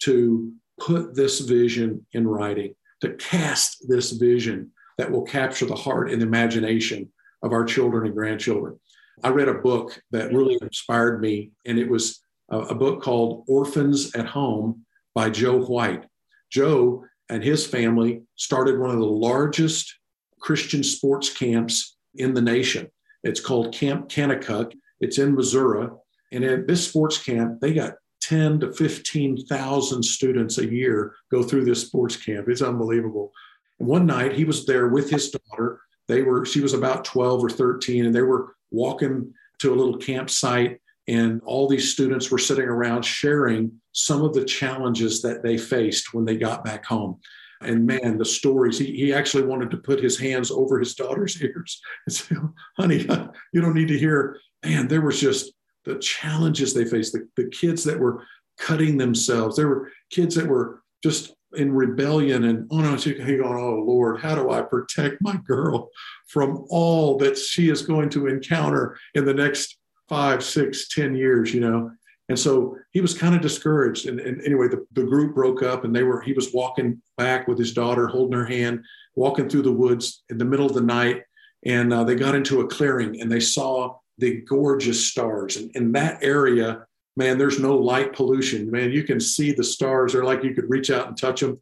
to 0.03 0.53
put 0.81 1.15
this 1.15 1.41
vision 1.41 2.05
in 2.13 2.27
writing, 2.27 2.75
to 3.01 3.15
cast 3.15 3.89
this 3.89 4.11
vision 4.13 4.73
that 4.99 5.11
will 5.11 5.25
capture 5.25 5.67
the 5.67 5.75
heart 5.75 6.11
and 6.11 6.23
imagination 6.23 7.11
of 7.43 7.53
our 7.53 7.65
children 7.65 8.07
and 8.07 8.15
grandchildren. 8.15 8.79
I 9.23 9.29
read 9.29 9.49
a 9.49 9.55
book 9.55 10.01
that 10.11 10.33
really 10.33 10.59
inspired 10.61 11.21
me, 11.21 11.53
and 11.65 11.79
it 11.79 11.89
was 11.89 12.21
a, 12.49 12.75
book 12.75 13.03
called 13.03 13.45
Orphans 13.49 14.15
at 14.15 14.27
Home 14.27 14.85
by 15.15 15.31
Joe 15.31 15.59
White. 15.59 16.05
Joe 16.51 17.05
and 17.29 17.43
his 17.43 17.67
family 17.67 18.23
started 18.37 18.79
one 18.79 18.91
of 18.91 18.99
the 18.99 19.05
largest 19.05 19.95
Christian 20.41 20.83
sports 20.83 21.33
camps 21.33 21.97
in 22.17 22.35
the 22.35 22.43
nation. 22.43 22.89
It's 23.23 23.41
called 23.41 23.75
Camp 23.75 24.09
Kanakuk. 24.09 24.73
It's 25.01 25.19
in 25.19 25.35
Missouri. 25.35 25.89
And 26.33 26.45
at 26.45 26.67
this 26.67 26.87
sports 26.87 27.19
camp, 27.19 27.61
they 27.61 27.73
got 27.73 27.95
10 28.23 28.61
to 28.61 28.73
15,000 28.73 30.03
students 30.03 30.59
a 30.59 30.67
year 30.67 31.15
go 31.31 31.43
through 31.43 31.65
this 31.65 31.83
sports 31.83 32.17
camp. 32.17 32.49
It's 32.49 32.63
unbelievable. 32.63 33.33
One 33.79 34.07
night 34.07 34.33
he 34.33 34.45
was 34.45 34.67
there 34.67 34.89
with 34.89 35.11
his 35.11 35.31
daughter. 35.31 35.81
They 36.09 36.23
were, 36.23 36.45
she 36.45 36.61
was 36.61 36.75
about 36.75 37.05
12 37.05 37.45
or 37.45 37.51
13, 37.51 38.07
and 38.07 38.15
they 38.15 38.23
were 38.23 38.55
walking 38.71 39.33
to 39.61 39.73
a 39.73 39.77
little 39.77 39.97
campsite 39.97 40.81
and 41.07 41.43
all 41.45 41.69
these 41.69 41.93
students 41.93 42.31
were 42.31 42.39
sitting 42.39 42.65
around 42.65 43.03
sharing 43.03 43.73
some 43.93 44.23
of 44.23 44.33
the 44.33 44.45
challenges 44.45 45.21
that 45.23 45.43
they 45.43 45.59
faced 45.59 46.15
when 46.15 46.25
they 46.25 46.37
got 46.37 46.65
back 46.65 46.85
home. 46.85 47.21
And 47.61 47.87
man, 47.87 48.19
the 48.19 48.25
stories, 48.25 48.79
he, 48.79 48.87
he 48.87 49.13
actually 49.13 49.45
wanted 49.45 49.71
to 49.71 49.77
put 49.77 50.03
his 50.03 50.19
hands 50.19 50.51
over 50.51 50.79
his 50.79 50.95
daughter's 50.95 51.41
ears 51.43 51.81
and 52.07 52.15
say, 52.15 52.37
honey, 52.77 53.07
you 53.53 53.61
don't 53.61 53.75
need 53.75 53.89
to 53.89 53.99
hear. 53.99 54.39
Man, 54.65 54.89
there 54.89 55.03
was 55.03 55.21
just 55.21 55.53
the 55.85 55.99
challenges 55.99 56.73
they 56.73 56.85
faced, 56.87 57.13
the, 57.13 57.29
the 57.37 57.51
kids 57.51 57.85
that 57.85 58.01
were 58.01 58.25
cutting 58.59 58.97
themselves. 58.97 59.57
There 59.57 59.69
were 59.69 59.91
kids 60.11 60.35
that 60.37 60.47
were 60.47 60.83
just 61.03 61.35
in 61.57 61.73
rebellion 61.73 62.45
and 62.45 62.67
oh 62.71 62.81
no, 62.81 62.97
she 62.97 63.15
can 63.15 63.25
hang 63.25 63.41
on 63.41 63.57
oh 63.57 63.83
Lord, 63.85 64.21
how 64.21 64.35
do 64.35 64.51
I 64.51 64.63
protect 64.63 65.21
my 65.21 65.37
girl 65.47 65.91
from 66.29 66.65
all 66.69 67.17
that 67.19 67.37
she 67.39 67.71
is 67.71 67.83
going 67.83 68.11
to 68.11 68.27
encounter 68.27 68.99
in 69.15 69.25
the 69.25 69.35
next 69.35 69.79
five, 70.09 70.45
six, 70.45 70.89
ten 70.89 71.15
years, 71.15 71.55
you 71.55 71.61
know. 71.61 71.91
And 72.29 72.39
so 72.39 72.79
he 72.93 73.01
was 73.01 73.17
kind 73.17 73.35
of 73.35 73.43
discouraged. 73.43 74.07
And, 74.07 74.19
and 74.19 74.41
anyway, 74.43 74.69
the, 74.69 74.87
the 74.93 75.05
group 75.05 75.35
broke 75.35 75.63
up 75.63 75.85
and 75.85 75.95
they 75.95 76.03
were, 76.03 76.21
he 76.23 76.33
was 76.33 76.55
walking 76.55 77.03
back 77.19 77.47
with 77.47 77.59
his 77.59 77.75
daughter, 77.75 78.07
holding 78.07 78.39
her 78.39 78.47
hand, 78.47 78.85
walking 79.15 79.49
through 79.49 79.63
the 79.63 79.73
woods 79.73 80.23
in 80.31 80.39
the 80.39 80.45
middle 80.45 80.67
of 80.67 80.75
the 80.75 80.81
night. 80.81 81.23
And 81.67 81.93
uh, 81.93 82.05
they 82.05 82.15
got 82.15 82.35
into 82.35 82.61
a 82.61 82.67
clearing 82.67 83.21
and 83.21 83.31
they 83.31 83.41
saw 83.41 83.97
the 84.19 84.41
gorgeous 84.43 85.07
stars. 85.07 85.57
And 85.57 85.71
in 85.75 85.93
that 85.93 86.23
area, 86.23 86.87
man, 87.17 87.39
there's 87.39 87.61
no 87.61 87.77
light 87.77 88.13
pollution. 88.13 88.71
Man, 88.71 88.91
you 88.91 89.05
can 89.05 89.21
see 89.21 89.53
the 89.53 89.65
stars. 89.65 90.13
They're 90.13 90.25
like 90.25 90.43
you 90.43 90.55
could 90.55 90.69
reach 90.69 90.91
out 90.91 91.09
and 91.09 91.17
touch 91.17 91.41
them. 91.41 91.61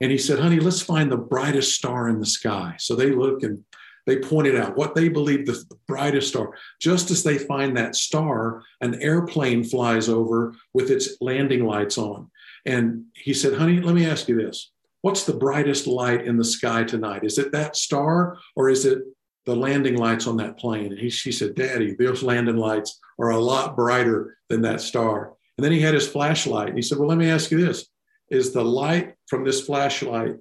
And 0.00 0.10
he 0.10 0.18
said, 0.18 0.38
honey, 0.38 0.60
let's 0.60 0.82
find 0.82 1.10
the 1.10 1.16
brightest 1.16 1.74
star 1.74 2.08
in 2.08 2.18
the 2.18 2.26
sky. 2.26 2.74
So 2.78 2.94
they 2.94 3.12
look 3.12 3.42
and 3.42 3.64
they 4.06 4.18
pointed 4.18 4.56
out 4.56 4.76
what 4.76 4.94
they 4.94 5.08
believe 5.08 5.46
the, 5.46 5.64
brightest 5.86 6.28
star. 6.28 6.54
Just 6.80 7.10
as 7.10 7.22
they 7.22 7.38
find 7.38 7.76
that 7.76 7.94
star, 7.94 8.62
an 8.80 9.00
airplane 9.02 9.62
flies 9.62 10.08
over 10.08 10.54
with 10.72 10.90
its 10.90 11.16
landing 11.20 11.66
lights 11.66 11.98
on. 11.98 12.30
And 12.64 13.04
he 13.14 13.34
said, 13.34 13.58
Honey, 13.58 13.80
let 13.80 13.94
me 13.94 14.06
ask 14.06 14.28
you 14.28 14.36
this. 14.36 14.70
What's 15.02 15.24
the 15.24 15.34
brightest 15.34 15.86
light 15.86 16.26
in 16.26 16.36
the 16.36 16.44
sky 16.44 16.84
tonight? 16.84 17.24
Is 17.24 17.38
it 17.38 17.52
that 17.52 17.76
star 17.76 18.38
or 18.56 18.70
is 18.70 18.86
it 18.86 19.02
the 19.44 19.54
landing 19.54 19.96
lights 19.96 20.26
on 20.26 20.36
that 20.38 20.58
plane? 20.58 20.92
And 20.92 20.98
he, 20.98 21.10
she 21.10 21.32
said, 21.32 21.54
Daddy, 21.54 21.94
those 21.94 22.22
landing 22.22 22.56
lights 22.56 22.98
are 23.18 23.30
a 23.30 23.38
lot 23.38 23.76
brighter 23.76 24.36
than 24.48 24.62
that 24.62 24.80
star. 24.80 25.32
And 25.56 25.64
then 25.64 25.72
he 25.72 25.80
had 25.80 25.94
his 25.94 26.08
flashlight. 26.08 26.68
And 26.68 26.76
he 26.78 26.82
said, 26.82 26.98
Well, 26.98 27.08
let 27.08 27.18
me 27.18 27.30
ask 27.30 27.50
you 27.50 27.60
this 27.64 27.86
Is 28.30 28.52
the 28.52 28.64
light 28.64 29.14
from 29.26 29.44
this 29.44 29.64
flashlight 29.64 30.36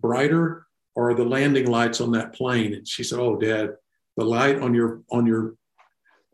brighter 0.00 0.66
or 0.94 1.14
the 1.14 1.24
landing 1.24 1.70
lights 1.70 2.00
on 2.00 2.12
that 2.12 2.34
plane? 2.34 2.74
And 2.74 2.86
she 2.86 3.04
said, 3.04 3.18
Oh, 3.18 3.36
Dad, 3.36 3.76
the 4.16 4.24
light 4.24 4.60
on 4.60 4.74
your 4.74 5.02
on 5.10 5.26
your 5.26 5.54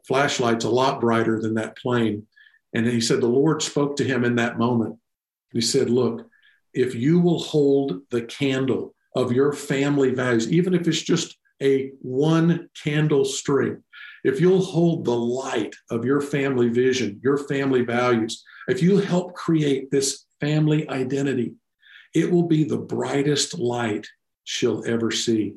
flashlight's 0.07 0.65
a 0.65 0.71
lot 0.71 1.01
brighter 1.01 1.41
than 1.41 1.55
that 1.55 1.77
plane. 1.77 2.27
And 2.75 2.87
he 2.87 3.01
said, 3.01 3.21
The 3.21 3.27
Lord 3.27 3.63
spoke 3.63 3.97
to 3.97 4.05
him 4.05 4.25
in 4.25 4.37
that 4.37 4.59
moment. 4.59 4.99
He 5.53 5.61
said, 5.61 5.91
Look, 5.91 6.27
if 6.73 6.95
you 6.95 7.21
will 7.21 7.39
hold 7.39 8.01
the 8.11 8.23
candle 8.23 8.95
of 9.15 9.33
your 9.33 9.53
family 9.53 10.15
values, 10.15 10.51
even 10.51 10.75
if 10.75 10.89
it's 10.89 11.03
just 11.03 11.37
a 11.63 11.93
one 12.01 12.71
candle 12.83 13.25
string, 13.25 13.83
if 14.25 14.41
you'll 14.41 14.63
hold 14.63 15.05
the 15.05 15.17
light 15.17 15.75
of 15.91 16.05
your 16.05 16.21
family 16.21 16.69
vision, 16.69 17.21
your 17.23 17.39
family 17.39 17.83
values, 17.83 18.45
if 18.69 18.83
you 18.83 18.99
help 18.99 19.35
create 19.35 19.91
this 19.91 20.27
family 20.41 20.89
identity, 20.89 21.55
it 22.15 22.31
will 22.31 22.45
be 22.45 22.65
the 22.65 22.79
brightest 22.79 23.59
light 23.59 24.07
she'll 24.45 24.85
ever 24.87 25.11
see. 25.11 25.55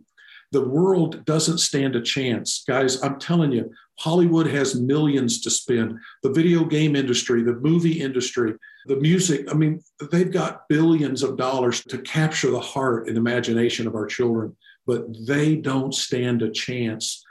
The 0.51 0.67
world 0.67 1.25
doesn't 1.25 1.57
stand 1.57 1.95
a 1.95 2.01
chance. 2.01 2.63
Guys, 2.67 3.01
I'm 3.03 3.19
telling 3.19 3.51
you, 3.51 3.71
Hollywood 3.99 4.47
has 4.47 4.79
millions 4.79 5.41
to 5.41 5.49
spend. 5.49 5.97
The 6.23 6.31
video 6.31 6.65
game 6.65 6.95
industry, 6.95 7.43
the 7.43 7.55
movie 7.55 8.01
industry, 8.01 8.53
the 8.85 8.97
music, 8.97 9.51
I 9.51 9.53
mean, 9.53 9.81
they've 10.11 10.31
got 10.31 10.67
billions 10.69 11.23
of 11.23 11.37
dollars 11.37 11.83
to 11.85 11.97
capture 11.99 12.51
the 12.51 12.59
heart 12.59 13.07
and 13.07 13.17
imagination 13.17 13.87
of 13.87 13.95
our 13.95 14.05
children, 14.05 14.55
but 14.85 15.05
they 15.25 15.55
don't 15.55 15.93
stand 15.93 16.41
a 16.41 16.51
chance 16.51 17.24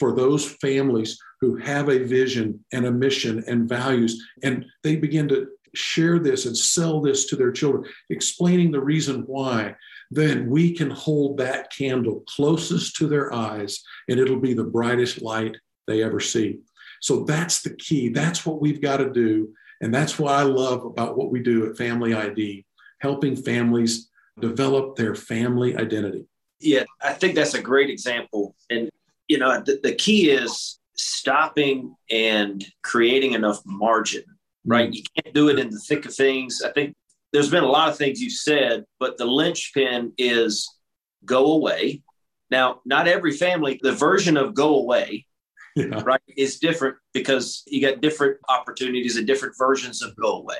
for 0.00 0.12
those 0.12 0.50
families 0.54 1.16
who 1.40 1.56
have 1.56 1.88
a 1.88 2.04
vision 2.04 2.64
and 2.72 2.86
a 2.86 2.90
mission 2.90 3.44
and 3.46 3.68
values, 3.68 4.20
and 4.42 4.64
they 4.82 4.96
begin 4.96 5.28
to 5.28 5.46
share 5.74 6.18
this 6.18 6.46
and 6.46 6.56
sell 6.56 7.00
this 7.00 7.26
to 7.26 7.36
their 7.36 7.52
children, 7.52 7.84
explaining 8.08 8.72
the 8.72 8.80
reason 8.80 9.22
why 9.26 9.76
then 10.10 10.50
we 10.50 10.74
can 10.74 10.90
hold 10.90 11.38
that 11.38 11.70
candle 11.70 12.24
closest 12.26 12.96
to 12.96 13.06
their 13.06 13.32
eyes 13.32 13.80
and 14.08 14.18
it'll 14.18 14.40
be 14.40 14.54
the 14.54 14.64
brightest 14.64 15.22
light 15.22 15.56
they 15.86 16.02
ever 16.02 16.18
see. 16.18 16.58
So 17.00 17.22
that's 17.22 17.62
the 17.62 17.76
key. 17.76 18.08
That's 18.08 18.44
what 18.44 18.60
we've 18.60 18.82
got 18.82 18.96
to 18.96 19.10
do. 19.10 19.50
And 19.80 19.94
that's 19.94 20.18
what 20.18 20.34
I 20.34 20.42
love 20.42 20.84
about 20.84 21.16
what 21.16 21.30
we 21.30 21.40
do 21.40 21.66
at 21.66 21.76
Family 21.76 22.12
ID, 22.12 22.66
helping 23.00 23.36
families 23.36 24.10
develop 24.40 24.96
their 24.96 25.14
family 25.14 25.76
identity. 25.76 26.26
Yeah, 26.58 26.84
I 27.00 27.12
think 27.12 27.34
that's 27.34 27.54
a 27.54 27.62
great 27.62 27.88
example. 27.88 28.54
And, 28.68 28.90
you 29.30 29.38
know, 29.38 29.62
the, 29.64 29.78
the 29.80 29.94
key 29.94 30.28
is 30.28 30.80
stopping 30.96 31.94
and 32.10 32.66
creating 32.82 33.34
enough 33.34 33.60
margin, 33.64 34.24
right? 34.66 34.88
Mm-hmm. 34.88 34.94
You 34.94 35.02
can't 35.22 35.34
do 35.34 35.48
it 35.50 35.58
in 35.60 35.70
the 35.70 35.78
thick 35.78 36.04
of 36.04 36.12
things. 36.12 36.62
I 36.66 36.72
think 36.72 36.96
there's 37.32 37.48
been 37.48 37.62
a 37.62 37.68
lot 37.68 37.88
of 37.88 37.96
things 37.96 38.20
you 38.20 38.28
said, 38.28 38.84
but 38.98 39.18
the 39.18 39.26
linchpin 39.26 40.14
is 40.18 40.68
go 41.24 41.52
away. 41.52 42.02
Now, 42.50 42.80
not 42.84 43.06
every 43.06 43.30
family, 43.30 43.78
the 43.80 43.92
version 43.92 44.36
of 44.36 44.52
go 44.52 44.74
away, 44.80 45.26
yeah. 45.76 46.02
right, 46.04 46.20
is 46.36 46.58
different 46.58 46.96
because 47.14 47.62
you 47.68 47.80
got 47.80 48.00
different 48.00 48.38
opportunities 48.48 49.16
and 49.16 49.28
different 49.28 49.54
versions 49.56 50.02
of 50.02 50.16
go 50.16 50.38
away, 50.38 50.56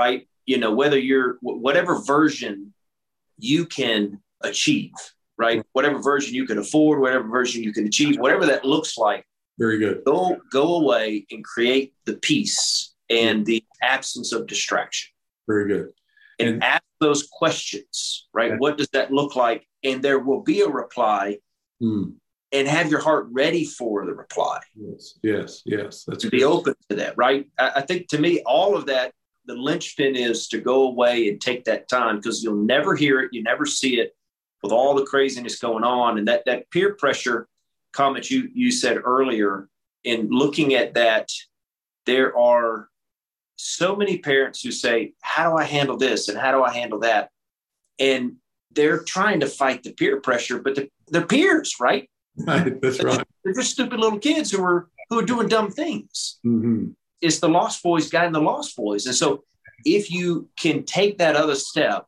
right? 0.00 0.26
You 0.46 0.58
know, 0.58 0.74
whether 0.74 0.98
you're 0.98 1.38
whatever 1.42 2.02
version 2.02 2.74
you 3.38 3.66
can 3.66 4.20
achieve, 4.40 4.90
right? 5.38 5.62
Whatever 5.72 5.98
version 5.98 6.34
you 6.34 6.46
can 6.46 6.58
afford, 6.58 7.00
whatever 7.00 7.28
version 7.28 7.62
you 7.62 7.72
can 7.72 7.86
achieve, 7.86 8.18
whatever 8.18 8.46
that 8.46 8.64
looks 8.64 8.96
like. 8.96 9.26
Very 9.58 9.78
good. 9.78 10.02
Go 10.04 10.36
go 10.50 10.76
away 10.76 11.26
and 11.30 11.44
create 11.44 11.94
the 12.06 12.14
peace 12.14 12.94
and 13.10 13.46
the 13.46 13.64
absence 13.82 14.32
of 14.32 14.46
distraction. 14.46 15.12
Very 15.46 15.68
good. 15.68 15.92
And, 16.40 16.48
and 16.48 16.64
ask 16.64 16.82
those 17.00 17.28
questions, 17.30 18.26
right? 18.32 18.50
Yeah. 18.50 18.56
What 18.56 18.76
does 18.78 18.88
that 18.88 19.12
look 19.12 19.36
like? 19.36 19.66
And 19.84 20.02
there 20.02 20.18
will 20.18 20.42
be 20.42 20.62
a 20.62 20.68
reply. 20.68 21.38
Hmm. 21.80 22.12
And 22.52 22.68
have 22.68 22.88
your 22.88 23.00
heart 23.00 23.26
ready 23.32 23.64
for 23.64 24.06
the 24.06 24.14
reply. 24.14 24.60
Yes, 24.76 25.18
yes, 25.24 25.62
yes. 25.66 26.04
That's 26.04 26.22
to 26.22 26.30
good. 26.30 26.36
be 26.36 26.44
open 26.44 26.74
to 26.88 26.94
that, 26.94 27.14
right? 27.16 27.48
I, 27.58 27.72
I 27.76 27.80
think 27.80 28.06
to 28.10 28.18
me, 28.18 28.42
all 28.46 28.76
of 28.76 28.86
that 28.86 29.12
the 29.46 29.54
linchpin 29.54 30.16
is 30.16 30.48
to 30.48 30.60
go 30.60 30.88
away 30.88 31.28
and 31.28 31.40
take 31.40 31.64
that 31.64 31.88
time 31.88 32.16
because 32.16 32.42
you'll 32.42 32.54
never 32.64 32.94
hear 32.94 33.20
it, 33.20 33.30
you 33.32 33.42
never 33.42 33.66
see 33.66 34.00
it 34.00 34.14
with 34.64 34.72
all 34.72 34.94
the 34.94 35.04
craziness 35.04 35.58
going 35.58 35.84
on, 35.84 36.18
and 36.18 36.26
that 36.28 36.44
that 36.46 36.70
peer 36.70 36.94
pressure 36.94 37.46
comment 37.92 38.30
you 38.30 38.48
you 38.52 38.70
said 38.70 38.98
earlier. 39.04 39.68
In 40.02 40.28
looking 40.28 40.74
at 40.74 40.94
that, 40.94 41.30
there 42.04 42.36
are 42.36 42.88
so 43.56 43.96
many 43.96 44.18
parents 44.18 44.60
who 44.60 44.72
say, 44.72 45.14
"How 45.22 45.50
do 45.50 45.56
I 45.56 45.64
handle 45.64 45.96
this?" 45.96 46.28
and 46.28 46.38
"How 46.38 46.52
do 46.52 46.62
I 46.62 46.72
handle 46.72 47.00
that?" 47.00 47.30
and 47.98 48.36
they're 48.72 49.04
trying 49.04 49.38
to 49.38 49.46
fight 49.46 49.84
the 49.84 49.92
peer 49.92 50.20
pressure, 50.20 50.60
but 50.60 50.74
the, 50.74 50.90
they're 51.06 51.26
peers, 51.26 51.76
right? 51.80 52.10
Right, 52.36 52.80
that's 52.82 53.00
right. 53.00 53.24
They're 53.44 53.54
just 53.54 53.70
stupid 53.70 54.00
little 54.00 54.18
kids 54.18 54.50
who 54.50 54.60
are 54.60 54.88
who 55.08 55.20
are 55.20 55.24
doing 55.24 55.46
dumb 55.46 55.70
things. 55.70 56.40
Mm-hmm 56.44 56.90
it's 57.24 57.38
the 57.38 57.48
lost 57.48 57.82
boys 57.82 58.10
guiding 58.10 58.32
the 58.32 58.40
lost 58.40 58.76
boys. 58.76 59.06
And 59.06 59.14
so 59.14 59.44
if 59.84 60.10
you 60.10 60.48
can 60.56 60.84
take 60.84 61.18
that 61.18 61.36
other 61.36 61.54
step 61.54 62.06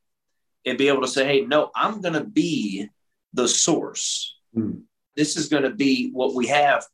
and 0.67 0.77
be 0.77 0.89
able 0.89 1.03
to 1.03 1.09
say, 1.09 1.25
hey, 1.25 1.41
no, 1.43 1.71
I'm 1.75 2.01
going 2.01 2.15
to 2.15 2.25
be 2.25 2.89
the 3.33 3.49
source. 3.49 4.37
Mm. 4.55 4.83
This 5.15 5.37
is 5.37 5.49
going 5.49 5.63
to 5.63 5.71
be 5.71 6.11
what 6.13 6.35
we 6.35 6.49
have. 6.49 6.85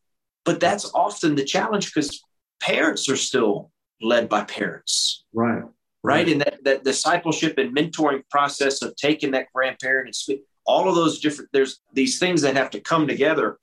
But 0.44 0.60
that's 0.60 0.90
often 0.94 1.34
the 1.34 1.44
challenge 1.44 1.92
because 1.92 2.22
parents 2.60 3.08
are 3.08 3.16
still 3.16 3.70
led 4.00 4.28
by 4.28 4.44
parents. 4.44 5.24
Right. 5.32 5.62
Right. 6.04 6.28
And 6.28 6.40
that, 6.40 6.64
that 6.64 6.84
discipleship 6.84 7.58
and 7.58 7.74
mentoring 7.74 8.22
process 8.28 8.82
of 8.82 8.94
taking 8.96 9.30
that 9.32 9.46
grandparent 9.54 10.08
and 10.08 10.14
speak, 10.14 10.42
all 10.66 10.88
of 10.88 10.96
those 10.96 11.20
different, 11.20 11.50
there's 11.52 11.78
these 11.92 12.18
things 12.18 12.42
that 12.42 12.56
have 12.56 12.70
to 12.70 12.80
come 12.80 13.06
together. 13.06 13.58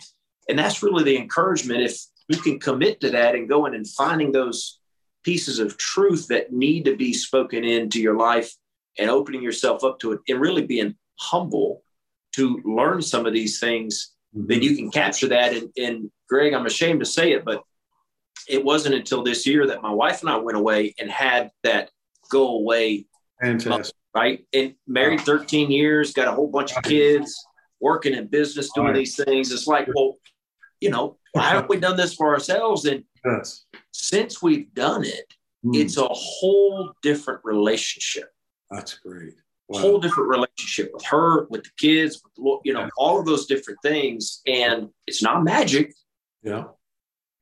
And 0.47 0.57
that's 0.57 0.81
really 0.81 1.03
the 1.03 1.17
encouragement. 1.17 1.81
If 1.81 1.99
you 2.29 2.37
can 2.37 2.59
commit 2.59 3.01
to 3.01 3.09
that 3.11 3.35
and 3.35 3.49
go 3.49 3.65
in 3.65 3.75
and 3.75 3.85
finding 3.85 4.31
those 4.31 4.79
pieces 5.23 5.59
of 5.59 5.77
truth 5.77 6.27
that 6.29 6.53
need 6.53 6.85
to 6.85 6.95
be 6.95 7.11
spoken 7.11 7.65
into 7.65 8.01
your 8.01 8.15
life 8.15 8.53
and 8.99 9.09
opening 9.09 9.41
yourself 9.41 9.83
up 9.83 9.99
to 9.99 10.11
it 10.11 10.19
and 10.27 10.39
really 10.39 10.65
being 10.65 10.95
humble 11.19 11.83
to 12.33 12.61
learn 12.63 13.01
some 13.01 13.25
of 13.25 13.33
these 13.33 13.59
things, 13.59 14.13
mm-hmm. 14.35 14.47
then 14.47 14.61
you 14.61 14.75
can 14.75 14.91
capture 14.91 15.27
that. 15.27 15.53
And, 15.53 15.69
and 15.77 16.11
Greg, 16.27 16.53
I'm 16.53 16.65
ashamed 16.65 16.99
to 16.99 17.05
say 17.05 17.31
it, 17.31 17.43
but 17.45 17.63
it 18.47 18.63
wasn't 18.63 18.95
until 18.95 19.23
this 19.23 19.45
year 19.45 19.67
that 19.67 19.81
my 19.81 19.91
wife 19.91 20.21
and 20.21 20.29
I 20.29 20.37
went 20.37 20.57
away 20.57 20.93
and 20.99 21.09
had 21.09 21.51
that 21.63 21.91
go 22.29 22.57
away. 22.57 23.05
Fantastic. 23.41 23.95
Right. 24.15 24.45
And 24.53 24.75
married 24.87 25.21
13 25.21 25.71
years, 25.71 26.13
got 26.13 26.27
a 26.27 26.31
whole 26.31 26.49
bunch 26.49 26.75
of 26.75 26.83
kids, 26.83 27.33
working 27.79 28.13
in 28.13 28.27
business, 28.27 28.71
doing 28.73 28.87
right. 28.87 28.95
these 28.95 29.15
things. 29.15 29.51
It's 29.51 29.67
like, 29.67 29.87
well, 29.93 30.17
you 30.81 30.89
know, 30.89 31.17
why 31.33 31.43
haven't 31.43 31.69
we 31.69 31.79
done 31.79 31.95
this 31.95 32.15
for 32.15 32.33
ourselves? 32.33 32.85
And 32.85 33.03
yes. 33.23 33.65
since 33.91 34.41
we've 34.41 34.73
done 34.73 35.05
it, 35.05 35.33
mm. 35.63 35.75
it's 35.75 35.97
a 35.97 36.07
whole 36.07 36.91
different 37.01 37.41
relationship. 37.43 38.31
That's 38.71 38.95
great. 38.99 39.35
Wow. 39.67 39.81
Whole 39.81 39.99
different 39.99 40.29
relationship 40.29 40.91
with 40.93 41.05
her, 41.05 41.45
with 41.49 41.63
the 41.63 41.69
kids, 41.77 42.21
with, 42.37 42.59
you 42.63 42.73
know, 42.73 42.81
yeah. 42.81 42.89
all 42.97 43.19
of 43.19 43.25
those 43.25 43.45
different 43.45 43.79
things. 43.83 44.41
And 44.47 44.89
it's 45.05 45.21
not 45.21 45.43
magic. 45.43 45.93
Yeah. 46.41 46.65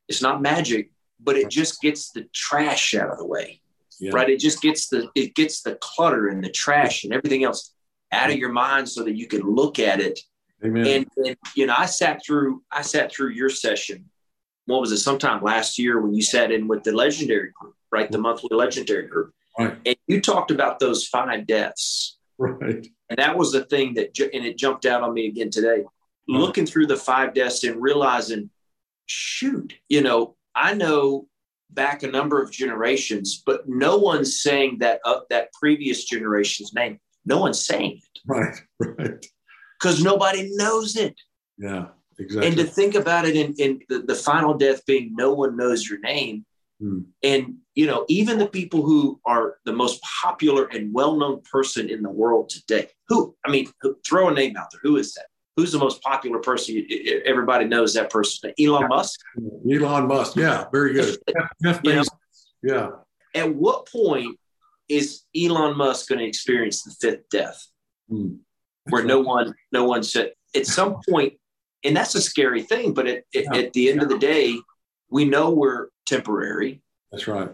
It's 0.10 0.22
not 0.22 0.42
magic, 0.42 0.92
but 1.20 1.38
it 1.38 1.50
just 1.50 1.82
gets 1.82 2.12
the 2.12 2.28
trash 2.34 2.96
out 2.96 3.10
of 3.10 3.18
the 3.18 3.26
way. 3.26 3.62
Yeah. 4.00 4.12
Right. 4.14 4.30
It 4.30 4.40
just 4.40 4.62
gets 4.62 4.90
the 4.90 5.10
it 5.16 5.36
gets 5.36 5.62
the 5.62 5.76
clutter 5.82 6.28
and 6.28 6.44
the 6.44 6.52
trash 6.52 7.04
and 7.04 7.14
everything 7.14 7.44
else 7.44 7.74
out 8.12 8.30
of 8.30 8.38
your 8.38 8.52
mind 8.52 8.88
so 8.88 9.04
that 9.04 9.16
you 9.16 9.28
can 9.28 9.42
look 9.42 9.80
at 9.80 10.00
it 10.00 10.20
Amen. 10.64 10.88
And, 10.88 11.28
and, 11.28 11.38
you 11.56 11.68
know, 11.68 11.76
I 11.78 11.86
sat 11.86 12.22
through 12.26 12.64
I 12.72 12.82
sat 12.82 13.12
through 13.12 13.30
your 13.30 13.50
session. 13.50 14.10
What 14.66 14.82
was 14.82 14.92
it? 14.92 14.98
Sometime 14.98 15.42
last 15.44 15.78
year 15.78 16.02
when 16.02 16.14
you 16.14 16.22
sat 16.22 16.52
in 16.52 16.68
with 16.68 16.84
the 16.84 16.92
legendary 16.92 17.52
group, 17.60 17.76
right? 17.92 18.10
The 18.10 18.18
mm-hmm. 18.18 18.24
monthly 18.24 18.56
legendary 18.56 19.08
group, 19.08 19.34
right? 19.58 19.78
And 19.86 19.96
you 20.08 20.22
talked 20.22 20.52
about 20.52 20.80
those 20.80 21.08
five 21.08 21.48
deaths, 21.48 22.18
right? 22.38 22.88
And 23.10 23.20
that 23.20 23.38
was 23.38 23.52
the 23.52 23.66
thing 23.66 23.94
that, 23.96 24.18
and 24.34 24.46
it 24.46 24.58
jumped 24.58 24.86
out 24.86 25.04
on 25.04 25.14
me 25.14 25.28
again 25.28 25.50
today. 25.50 25.78
Right. 25.80 26.40
Looking 26.40 26.66
through 26.66 26.88
the 26.88 26.98
five 26.98 27.34
deaths 27.34 27.64
and 27.64 27.82
realizing, 27.82 28.50
shoot, 29.06 29.74
you 29.88 30.02
know, 30.02 30.36
I 30.56 30.74
know 30.74 31.28
back 31.70 32.04
a 32.04 32.08
number 32.08 32.42
of 32.42 32.52
generations, 32.52 33.42
but 33.46 33.68
no 33.68 33.98
one's 33.98 34.42
saying 34.42 34.80
that 34.80 35.00
uh, 35.06 35.22
that 35.30 35.54
previous 35.54 36.06
generation's 36.06 36.74
name. 36.74 37.00
No 37.26 37.40
one's 37.40 37.66
saying 37.66 38.00
it. 38.04 38.20
Right, 38.26 38.56
right 38.80 39.26
because 39.80 40.04
nobody 40.04 40.50
knows 40.54 40.96
it. 40.96 41.20
Yeah, 41.58 41.88
exactly. 42.18 42.48
And 42.48 42.58
to 42.58 42.64
think 42.64 42.96
about 42.96 43.26
it 43.26 43.36
in, 43.36 43.54
in 43.58 43.82
the, 43.90 44.00
the 44.00 44.16
final 44.16 44.54
death 44.54 44.86
being 44.86 45.14
no 45.16 45.34
one 45.34 45.56
knows 45.56 45.88
your 45.88 46.00
name. 46.00 46.46
Hmm. 46.80 47.00
And, 47.24 47.56
you 47.76 47.88
know, 47.88 48.06
even 48.08 48.38
the 48.38 48.48
people 48.48 48.84
who 48.84 49.20
are 49.26 49.58
the 49.66 49.74
most 49.74 50.02
popular 50.22 50.66
and 50.68 50.94
well 50.94 51.18
known 51.18 51.42
person 51.42 51.90
in 51.90 52.02
the 52.02 52.10
world 52.10 52.50
today, 52.50 52.90
who, 53.08 53.36
I 53.46 53.52
mean, 53.52 53.70
throw 54.06 54.30
a 54.30 54.34
name 54.34 54.56
out 54.58 54.68
there. 54.72 54.82
Who 54.84 54.98
is 54.98 55.14
that? 55.14 55.26
Who's 55.56 55.72
the 55.72 55.80
most 55.80 56.04
popular 56.04 56.40
person? 56.40 56.86
Everybody 57.26 57.66
knows 57.66 57.96
that 57.96 58.12
person. 58.12 58.54
Elon 58.60 58.88
Musk? 58.88 59.20
Elon 59.72 60.08
Musk. 60.08 60.36
Yeah, 60.36 60.66
very 60.72 60.94
good. 60.94 61.18
Jeff 61.64 61.82
Bezos. 61.82 62.08
Yeah. 62.62 62.90
At 63.34 63.56
what 63.56 63.88
point 63.88 64.38
is 64.88 65.24
Elon 65.36 65.76
Musk 65.76 66.10
going 66.10 66.20
to 66.20 66.26
experience 66.26 66.84
the 66.84 66.92
fifth 67.02 67.30
death? 67.32 67.66
Hmm 68.08 68.36
where 68.90 69.04
no 69.04 69.20
one 69.20 69.54
no 69.72 69.86
one 69.86 70.04
said 70.04 70.32
at 70.56 70.66
some 70.66 70.98
point 71.10 71.34
and 71.84 71.96
that's 71.96 72.16
a 72.16 72.22
scary 72.22 72.62
thing 72.62 72.94
but 72.94 73.08
at, 73.08 73.24
yeah. 73.34 73.42
at 73.54 73.74
the 73.74 73.90
end 73.90 73.98
yeah. 73.98 74.04
of 74.04 74.10
the 74.10 74.18
day 74.18 74.58
we 75.10 75.26
know 75.26 75.52
we're 75.52 75.88
temporary 76.08 76.82
that's 77.12 77.28
right 77.28 77.52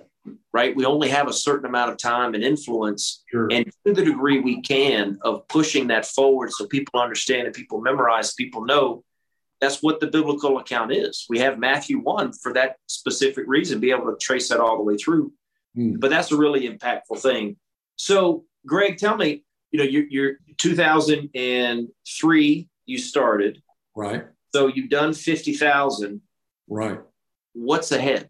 right 0.54 0.76
we 0.76 0.86
only 0.86 1.10
have 1.10 1.28
a 1.28 1.34
certain 1.34 1.66
amount 1.66 1.92
of 1.92 1.98
time 1.98 2.34
and 2.34 2.44
influence 2.44 3.24
sure. 3.30 3.48
and 3.52 3.66
to 3.86 3.94
the 3.94 4.06
degree 4.06 4.40
we 4.40 4.62
can 4.62 5.18
of 5.24 5.48
pushing 5.48 5.88
that 5.88 6.06
forward 6.06 6.52
so 6.52 6.66
people 6.68 7.00
understand 7.00 7.46
and 7.46 7.56
people 7.56 7.82
memorize 7.82 8.34
people 8.34 8.66
know 8.66 9.04
that's 9.60 9.82
what 9.82 10.00
the 10.00 10.08
biblical 10.08 10.60
account 10.60 10.92
is 10.92 11.26
we 11.30 11.40
have 11.40 11.60
matthew 11.60 12.00
1 12.00 12.34
for 12.34 12.54
that 12.54 12.78
specific 12.88 13.44
reason 13.48 13.80
be 13.80 13.92
able 13.92 14.06
to 14.06 14.18
trace 14.22 14.50
that 14.50 14.60
all 14.60 14.78
the 14.78 14.84
way 14.84 14.96
through 14.96 15.34
mm. 15.78 16.00
but 16.00 16.10
that's 16.10 16.32
a 16.32 16.38
really 16.38 16.70
impactful 16.70 17.20
thing 17.20 17.58
so 17.98 18.46
greg 18.66 18.98
tell 18.98 19.18
me 19.18 19.44
you 19.74 19.80
know, 19.80 19.86
you're, 19.86 20.06
you're 20.08 20.36
2003, 20.60 22.70
you 22.86 22.98
started. 22.98 23.62
Right. 23.96 24.26
So 24.54 24.68
you've 24.68 24.92
done 24.92 25.14
50,000. 25.14 26.22
Right. 26.70 27.00
What's 27.54 27.92
ahead? 27.92 28.30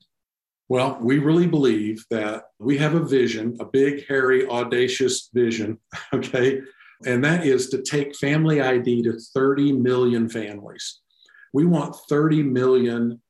Well, 0.74 0.98
we 1.00 1.20
really 1.20 1.46
believe 1.46 2.04
that 2.10 2.46
we 2.58 2.80
have 2.80 2.96
a 2.96 3.06
vision, 3.06 3.56
a 3.60 3.66
big, 3.66 4.08
hairy, 4.08 4.48
audacious 4.48 5.30
vision. 5.32 5.78
Okay. 6.12 6.62
And 7.06 7.24
that 7.24 7.46
is 7.46 7.70
to 7.70 7.84
take 7.84 8.16
family 8.16 8.60
ID 8.60 9.04
to 9.04 9.20
30 9.36 9.74
million 9.74 10.28
families. 10.28 11.02
We 11.54 11.66
want 11.66 11.96
30 12.10 12.42
million 12.42 13.22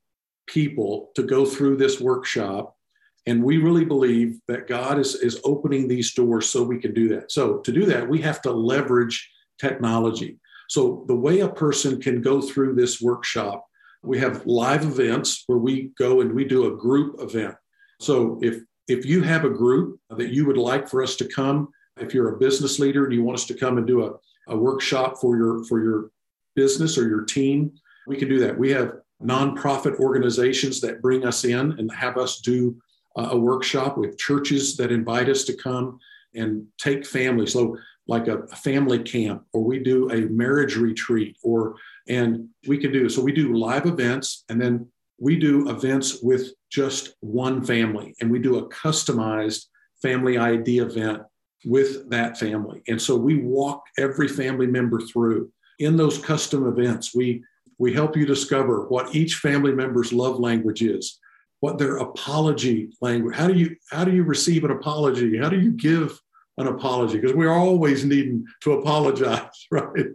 people 0.47 1.11
to 1.15 1.23
go 1.23 1.43
through 1.43 1.75
this 1.75 1.99
workshop 1.99 2.77
and 3.25 3.43
we 3.43 3.57
really 3.57 3.83
believe 3.83 4.39
that 4.47 4.69
God 4.69 4.97
is, 4.97 5.15
is 5.15 5.41
opening 5.43 5.89
these 5.89 6.13
doors 6.13 6.47
so 6.47 6.63
we 6.63 6.79
can 6.79 6.93
do 6.93 7.09
that. 7.09 7.29
So, 7.29 7.57
to 7.57 7.71
do 7.73 7.85
that, 7.87 8.07
we 8.07 8.21
have 8.21 8.41
to 8.43 8.51
leverage 8.53 9.29
technology. 9.59 10.39
So, 10.69 11.03
the 11.07 11.15
way 11.15 11.41
a 11.41 11.49
person 11.49 11.99
can 11.99 12.21
go 12.21 12.41
through 12.41 12.75
this 12.75 13.01
workshop 13.01 13.65
We 14.03 14.19
have 14.19 14.45
live 14.45 14.83
events 14.83 15.43
where 15.47 15.57
we 15.57 15.91
go 15.97 16.21
and 16.21 16.33
we 16.33 16.43
do 16.45 16.67
a 16.67 16.77
group 16.77 17.15
event. 17.19 17.55
So 17.99 18.39
if 18.41 18.61
if 18.87 19.05
you 19.05 19.23
have 19.23 19.45
a 19.45 19.49
group 19.49 19.99
that 20.09 20.33
you 20.33 20.45
would 20.45 20.57
like 20.57 20.89
for 20.89 21.01
us 21.01 21.15
to 21.15 21.25
come, 21.25 21.69
if 21.97 22.13
you're 22.13 22.35
a 22.35 22.37
business 22.37 22.79
leader 22.79 23.05
and 23.05 23.13
you 23.13 23.23
want 23.23 23.39
us 23.39 23.45
to 23.45 23.53
come 23.53 23.77
and 23.77 23.87
do 23.87 24.05
a, 24.05 24.11
a 24.53 24.57
workshop 24.57 25.17
for 25.21 25.37
your 25.37 25.63
for 25.65 25.81
your 25.81 26.11
business 26.55 26.97
or 26.97 27.07
your 27.07 27.23
team, 27.23 27.71
we 28.05 28.17
can 28.17 28.27
do 28.27 28.39
that. 28.39 28.57
We 28.57 28.71
have 28.71 28.93
nonprofit 29.23 29.99
organizations 29.99 30.81
that 30.81 31.01
bring 31.01 31.25
us 31.25 31.45
in 31.45 31.79
and 31.79 31.89
have 31.93 32.17
us 32.17 32.41
do 32.41 32.75
a 33.15 33.37
workshop 33.37 33.97
with 33.97 34.17
churches 34.17 34.75
that 34.75 34.91
invite 34.91 35.29
us 35.29 35.43
to 35.45 35.55
come 35.55 35.99
and 36.33 36.65
take 36.77 37.05
families. 37.05 37.53
So 37.53 37.77
like 38.07 38.27
a, 38.27 38.39
a 38.39 38.55
family 38.55 38.99
camp, 38.99 39.43
or 39.53 39.63
we 39.63 39.79
do 39.79 40.09
a 40.09 40.21
marriage 40.29 40.75
retreat, 40.75 41.37
or 41.43 41.75
and 42.07 42.49
we 42.67 42.77
can 42.77 42.91
do 42.91 43.09
so. 43.09 43.21
We 43.21 43.31
do 43.31 43.53
live 43.53 43.85
events, 43.85 44.43
and 44.49 44.61
then 44.61 44.87
we 45.19 45.37
do 45.37 45.69
events 45.69 46.19
with 46.21 46.51
just 46.71 47.15
one 47.21 47.63
family, 47.63 48.15
and 48.19 48.31
we 48.31 48.39
do 48.39 48.57
a 48.57 48.69
customized 48.69 49.65
family 50.01 50.37
ID 50.37 50.79
event 50.79 51.23
with 51.65 52.09
that 52.09 52.37
family. 52.37 52.81
And 52.87 53.01
so 53.01 53.15
we 53.15 53.37
walk 53.37 53.83
every 53.97 54.27
family 54.27 54.67
member 54.67 54.99
through 54.99 55.51
in 55.79 55.97
those 55.97 56.17
custom 56.17 56.67
events. 56.67 57.15
We 57.15 57.43
we 57.79 57.93
help 57.93 58.15
you 58.15 58.25
discover 58.25 58.87
what 58.87 59.15
each 59.15 59.35
family 59.35 59.73
member's 59.73 60.13
love 60.13 60.39
language 60.39 60.81
is, 60.81 61.19
what 61.59 61.77
their 61.77 61.97
apology 61.97 62.89
language. 63.01 63.35
How 63.35 63.47
do 63.47 63.55
you 63.55 63.75
how 63.91 64.05
do 64.05 64.13
you 64.13 64.23
receive 64.23 64.63
an 64.63 64.71
apology? 64.71 65.37
How 65.37 65.49
do 65.49 65.59
you 65.59 65.71
give 65.71 66.19
an 66.57 66.67
apology? 66.67 67.19
Because 67.19 67.35
we're 67.35 67.53
always 67.53 68.05
needing 68.05 68.45
to 68.61 68.73
apologize, 68.73 69.67
right? 69.71 70.07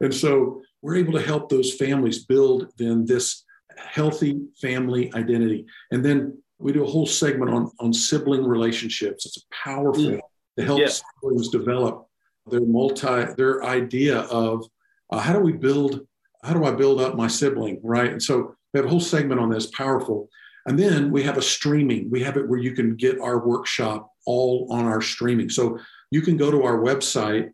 And 0.00 0.14
so 0.14 0.62
we're 0.86 0.94
able 0.94 1.14
to 1.14 1.20
help 1.20 1.48
those 1.48 1.74
families 1.74 2.24
build 2.26 2.68
then 2.78 3.04
this 3.04 3.42
healthy 3.76 4.40
family 4.62 5.12
identity. 5.14 5.66
And 5.90 6.04
then 6.04 6.40
we 6.60 6.72
do 6.72 6.84
a 6.84 6.86
whole 6.86 7.06
segment 7.06 7.50
on, 7.50 7.72
on 7.80 7.92
sibling 7.92 8.44
relationships. 8.44 9.26
It's 9.26 9.38
a 9.38 9.40
powerful 9.64 10.04
mm. 10.04 10.20
to 10.56 10.64
help 10.64 10.78
yeah. 10.78 10.86
siblings 10.86 11.48
develop 11.48 12.06
their 12.48 12.60
multi 12.60 13.24
their 13.36 13.64
idea 13.64 14.20
of 14.20 14.64
uh, 15.10 15.18
how 15.18 15.32
do 15.32 15.40
we 15.40 15.54
build 15.54 16.06
how 16.44 16.52
do 16.52 16.64
I 16.64 16.70
build 16.70 17.00
up 17.00 17.16
my 17.16 17.26
sibling, 17.26 17.80
right? 17.82 18.12
And 18.12 18.22
so 18.22 18.54
we 18.72 18.78
have 18.78 18.86
a 18.86 18.88
whole 18.88 19.00
segment 19.00 19.40
on 19.40 19.50
this, 19.50 19.66
powerful. 19.66 20.28
And 20.66 20.78
then 20.78 21.10
we 21.10 21.24
have 21.24 21.36
a 21.36 21.42
streaming. 21.42 22.08
We 22.10 22.22
have 22.22 22.36
it 22.36 22.48
where 22.48 22.60
you 22.60 22.70
can 22.70 22.94
get 22.94 23.18
our 23.18 23.44
workshop 23.44 24.08
all 24.24 24.68
on 24.70 24.84
our 24.84 25.02
streaming. 25.02 25.50
So 25.50 25.80
you 26.12 26.22
can 26.22 26.36
go 26.36 26.52
to 26.52 26.62
our 26.62 26.78
website, 26.78 27.50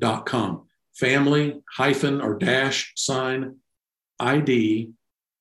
family 0.00 0.22
com 0.26 0.66
family 0.94 1.62
hyphen 1.70 2.20
or 2.20 2.38
dash 2.38 2.92
sign 2.96 3.56
id 4.20 4.90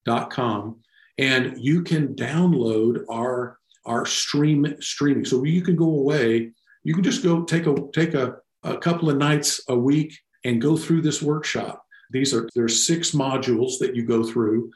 dot 0.05 0.29
com 0.29 0.81
And 1.17 1.57
you 1.57 1.83
can 1.83 2.15
download 2.15 3.03
our, 3.09 3.59
our 3.85 4.05
stream 4.05 4.75
streaming. 4.79 5.25
So 5.25 5.43
you 5.43 5.61
can 5.61 5.75
go 5.75 5.85
away. 5.85 6.51
You 6.83 6.93
can 6.93 7.03
just 7.03 7.23
go 7.23 7.43
take 7.43 7.67
a 7.67 7.75
take 7.93 8.13
a, 8.13 8.37
a 8.63 8.77
couple 8.77 9.09
of 9.09 9.17
nights 9.17 9.61
a 9.67 9.77
week 9.77 10.17
and 10.43 10.61
go 10.61 10.75
through 10.75 11.01
this 11.01 11.21
workshop. 11.21 11.85
These 12.11 12.33
are 12.33 12.49
there's 12.55 12.85
six 12.85 13.11
modules 13.11 13.79
that 13.79 13.95
you 13.95 14.05
go 14.05 14.23
through. 14.23 14.71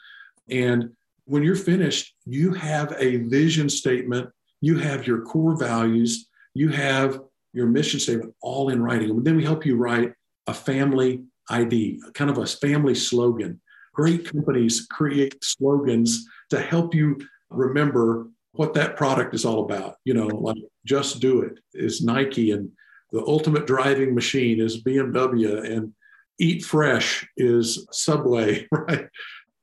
And 0.49 0.91
when 1.25 1.43
you're 1.43 1.55
finished, 1.55 2.13
you 2.25 2.53
have 2.53 2.95
a 2.97 3.17
vision 3.17 3.69
statement, 3.69 4.29
you 4.61 4.77
have 4.77 5.05
your 5.05 5.21
core 5.23 5.57
values, 5.57 6.27
you 6.53 6.69
have 6.69 7.19
your 7.57 7.67
mission 7.67 7.99
statement 7.99 8.33
all 8.41 8.69
in 8.69 8.81
writing. 8.81 9.09
And 9.09 9.25
then 9.25 9.35
we 9.35 9.43
help 9.43 9.65
you 9.65 9.75
write 9.75 10.13
a 10.45 10.53
family 10.53 11.23
ID, 11.49 11.99
kind 12.13 12.29
of 12.29 12.37
a 12.37 12.45
family 12.45 12.95
slogan. 12.95 13.59
Great 13.93 14.31
companies 14.31 14.85
create 14.89 15.43
slogans 15.43 16.25
to 16.51 16.59
help 16.61 16.93
you 16.93 17.17
remember 17.49 18.27
what 18.51 18.75
that 18.75 18.95
product 18.95 19.33
is 19.33 19.43
all 19.43 19.65
about. 19.65 19.95
You 20.05 20.13
know, 20.13 20.27
like 20.27 20.57
just 20.85 21.19
do 21.19 21.41
it 21.41 21.59
is 21.73 22.03
Nike 22.03 22.51
and 22.51 22.69
the 23.11 23.23
ultimate 23.25 23.65
driving 23.65 24.13
machine 24.13 24.61
is 24.61 24.83
BMW 24.83 25.65
and 25.65 25.93
eat 26.39 26.63
fresh 26.63 27.27
is 27.37 27.87
Subway, 27.91 28.67
right? 28.71 29.07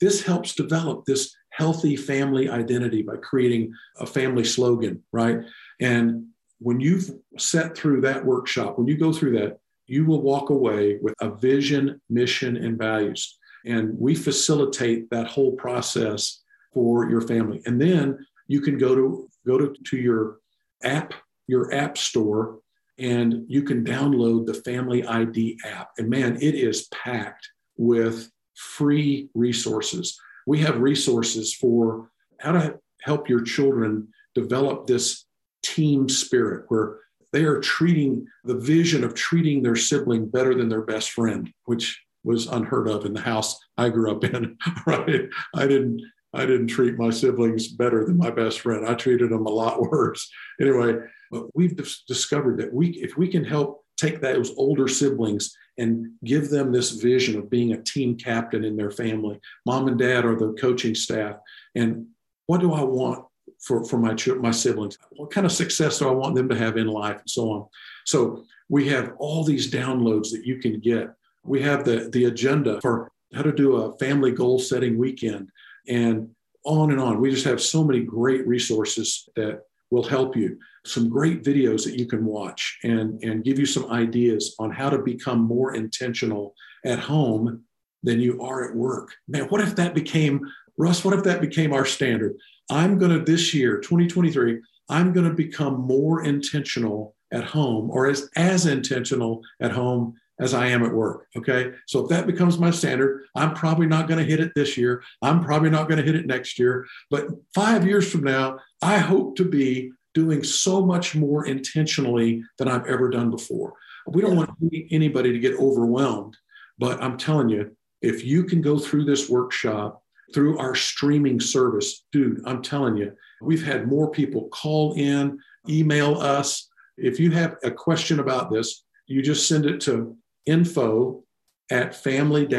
This 0.00 0.22
helps 0.22 0.54
develop 0.54 1.04
this 1.04 1.34
healthy 1.50 1.94
family 1.94 2.48
identity 2.48 3.02
by 3.02 3.16
creating 3.16 3.72
a 4.00 4.06
family 4.06 4.42
slogan, 4.44 5.02
right? 5.12 5.38
And 5.80 6.26
when 6.64 6.80
you've 6.80 7.10
set 7.36 7.76
through 7.76 8.00
that 8.00 8.24
workshop, 8.24 8.78
when 8.78 8.88
you 8.88 8.96
go 8.96 9.12
through 9.12 9.38
that, 9.38 9.58
you 9.86 10.06
will 10.06 10.22
walk 10.22 10.48
away 10.48 10.98
with 11.02 11.14
a 11.20 11.28
vision, 11.28 12.00
mission, 12.08 12.56
and 12.56 12.78
values. 12.78 13.38
And 13.66 13.98
we 13.98 14.14
facilitate 14.14 15.10
that 15.10 15.26
whole 15.26 15.52
process 15.52 16.40
for 16.72 17.10
your 17.10 17.20
family. 17.20 17.60
And 17.66 17.78
then 17.78 18.26
you 18.48 18.62
can 18.62 18.78
go 18.78 18.94
to 18.94 19.28
go 19.46 19.58
to, 19.58 19.74
to 19.88 19.96
your 19.98 20.38
app, 20.82 21.12
your 21.46 21.74
app 21.74 21.98
store, 21.98 22.60
and 22.98 23.44
you 23.46 23.62
can 23.62 23.84
download 23.84 24.46
the 24.46 24.54
Family 24.54 25.04
ID 25.04 25.58
app. 25.66 25.90
And 25.98 26.08
man, 26.08 26.36
it 26.40 26.54
is 26.54 26.88
packed 26.88 27.46
with 27.76 28.30
free 28.54 29.28
resources. 29.34 30.18
We 30.46 30.60
have 30.60 30.78
resources 30.80 31.52
for 31.52 32.08
how 32.40 32.52
to 32.52 32.78
help 33.02 33.28
your 33.28 33.42
children 33.42 34.08
develop 34.34 34.86
this 34.86 35.26
team 35.74 36.08
spirit 36.08 36.64
where 36.68 36.98
they 37.32 37.44
are 37.44 37.60
treating 37.60 38.26
the 38.44 38.56
vision 38.56 39.02
of 39.02 39.14
treating 39.14 39.62
their 39.62 39.76
sibling 39.76 40.28
better 40.28 40.54
than 40.54 40.68
their 40.68 40.82
best 40.82 41.10
friend, 41.10 41.52
which 41.64 42.00
was 42.22 42.46
unheard 42.46 42.88
of 42.88 43.04
in 43.04 43.12
the 43.12 43.20
house 43.20 43.58
I 43.76 43.88
grew 43.88 44.10
up 44.10 44.24
in. 44.24 44.56
Right? 44.86 45.28
I 45.54 45.66
didn't 45.66 46.00
I 46.34 46.46
didn't 46.46 46.66
treat 46.66 46.98
my 46.98 47.10
siblings 47.10 47.68
better 47.68 48.04
than 48.04 48.18
my 48.18 48.30
best 48.30 48.60
friend. 48.60 48.86
I 48.86 48.94
treated 48.94 49.30
them 49.30 49.46
a 49.46 49.50
lot 49.50 49.80
worse. 49.90 50.28
Anyway, 50.60 50.96
but 51.30 51.46
we've 51.54 51.76
discovered 52.08 52.58
that 52.58 52.72
we, 52.72 52.88
if 52.90 53.16
we 53.16 53.28
can 53.28 53.44
help 53.44 53.84
take 53.96 54.20
those 54.20 54.52
older 54.56 54.88
siblings 54.88 55.56
and 55.78 56.08
give 56.24 56.50
them 56.50 56.72
this 56.72 56.90
vision 56.90 57.38
of 57.38 57.48
being 57.50 57.72
a 57.72 57.82
team 57.82 58.16
captain 58.16 58.64
in 58.64 58.76
their 58.76 58.90
family, 58.90 59.38
mom 59.64 59.86
and 59.86 59.98
dad 59.98 60.24
are 60.24 60.36
the 60.36 60.52
coaching 60.60 60.94
staff, 60.94 61.36
and 61.76 62.06
what 62.46 62.60
do 62.60 62.72
I 62.72 62.82
want 62.82 63.24
for, 63.64 63.84
for 63.84 63.98
my 63.98 64.14
my 64.38 64.50
siblings? 64.50 64.98
What 65.16 65.30
kind 65.30 65.46
of 65.46 65.52
success 65.52 65.98
do 65.98 66.08
I 66.08 66.12
want 66.12 66.34
them 66.34 66.48
to 66.48 66.56
have 66.56 66.76
in 66.76 66.86
life, 66.86 67.20
and 67.20 67.30
so 67.30 67.50
on. 67.50 67.66
So 68.04 68.44
we 68.68 68.88
have 68.88 69.14
all 69.18 69.44
these 69.44 69.70
downloads 69.70 70.30
that 70.30 70.44
you 70.44 70.58
can 70.58 70.80
get. 70.80 71.08
We 71.44 71.62
have 71.62 71.84
the 71.84 72.08
the 72.12 72.26
agenda 72.26 72.80
for 72.80 73.10
how 73.34 73.42
to 73.42 73.52
do 73.52 73.76
a 73.76 73.96
family 73.98 74.32
goal 74.32 74.58
setting 74.58 74.98
weekend, 74.98 75.50
and 75.88 76.28
on 76.64 76.90
and 76.90 77.00
on. 77.00 77.20
We 77.20 77.30
just 77.30 77.44
have 77.44 77.60
so 77.60 77.84
many 77.84 78.00
great 78.00 78.46
resources 78.46 79.28
that 79.36 79.62
will 79.90 80.02
help 80.02 80.36
you. 80.36 80.58
Some 80.84 81.08
great 81.08 81.44
videos 81.44 81.84
that 81.84 81.98
you 81.98 82.06
can 82.06 82.24
watch 82.24 82.78
and, 82.82 83.22
and 83.22 83.44
give 83.44 83.58
you 83.58 83.66
some 83.66 83.90
ideas 83.90 84.54
on 84.58 84.70
how 84.70 84.90
to 84.90 84.98
become 84.98 85.40
more 85.40 85.74
intentional 85.74 86.54
at 86.84 86.98
home 86.98 87.62
than 88.02 88.20
you 88.20 88.40
are 88.42 88.68
at 88.68 88.74
work. 88.74 89.14
Man, 89.28 89.44
what 89.44 89.60
if 89.60 89.76
that 89.76 89.94
became, 89.94 90.40
Russ, 90.76 91.04
what 91.04 91.14
if 91.14 91.24
that 91.24 91.40
became 91.40 91.72
our 91.72 91.84
standard? 91.84 92.34
I'm 92.70 92.98
going 92.98 93.10
to, 93.10 93.20
this 93.20 93.52
year, 93.54 93.78
2023, 93.78 94.60
I'm 94.88 95.12
going 95.12 95.28
to 95.28 95.34
become 95.34 95.80
more 95.80 96.24
intentional 96.24 97.14
at 97.32 97.44
home 97.44 97.90
or 97.90 98.06
as, 98.06 98.28
as 98.36 98.66
intentional 98.66 99.42
at 99.60 99.72
home 99.72 100.14
as 100.40 100.52
I 100.52 100.66
am 100.68 100.84
at 100.84 100.92
work. 100.92 101.26
Okay. 101.36 101.72
So 101.86 102.02
if 102.02 102.08
that 102.08 102.26
becomes 102.26 102.58
my 102.58 102.70
standard, 102.70 103.24
I'm 103.34 103.54
probably 103.54 103.86
not 103.86 104.08
going 104.08 104.18
to 104.18 104.28
hit 104.28 104.40
it 104.40 104.52
this 104.54 104.76
year. 104.76 105.02
I'm 105.22 105.42
probably 105.42 105.70
not 105.70 105.88
going 105.88 105.98
to 105.98 106.04
hit 106.04 106.16
it 106.16 106.26
next 106.26 106.58
year. 106.58 106.86
But 107.10 107.28
five 107.54 107.86
years 107.86 108.10
from 108.10 108.24
now, 108.24 108.58
I 108.82 108.98
hope 108.98 109.36
to 109.36 109.44
be 109.44 109.92
doing 110.12 110.42
so 110.42 110.84
much 110.84 111.14
more 111.14 111.46
intentionally 111.46 112.42
than 112.58 112.68
I've 112.68 112.86
ever 112.86 113.10
done 113.10 113.30
before. 113.30 113.74
We 114.06 114.22
don't 114.22 114.36
want 114.36 114.50
anybody 114.90 115.32
to 115.32 115.38
get 115.38 115.58
overwhelmed, 115.58 116.36
but 116.78 117.02
I'm 117.02 117.16
telling 117.16 117.48
you, 117.48 117.76
if 118.02 118.24
you 118.24 118.44
can 118.44 118.60
go 118.60 118.78
through 118.78 119.04
this 119.04 119.30
workshop 119.30 120.03
through 120.34 120.58
our 120.58 120.74
streaming 120.74 121.40
service, 121.40 122.04
dude, 122.12 122.42
I'm 122.44 122.60
telling 122.60 122.96
you, 122.96 123.12
we've 123.40 123.64
had 123.64 123.86
more 123.86 124.10
people 124.10 124.48
call 124.48 124.94
in, 124.94 125.38
email 125.68 126.16
us. 126.16 126.68
If 126.98 127.20
you 127.20 127.30
have 127.30 127.56
a 127.62 127.70
question 127.70 128.18
about 128.20 128.50
this, 128.50 128.84
you 129.06 129.22
just 129.22 129.46
send 129.48 129.64
it 129.64 129.80
to 129.82 130.16
info 130.44 131.22
at 131.70 131.94
family-id.com. 131.94 132.50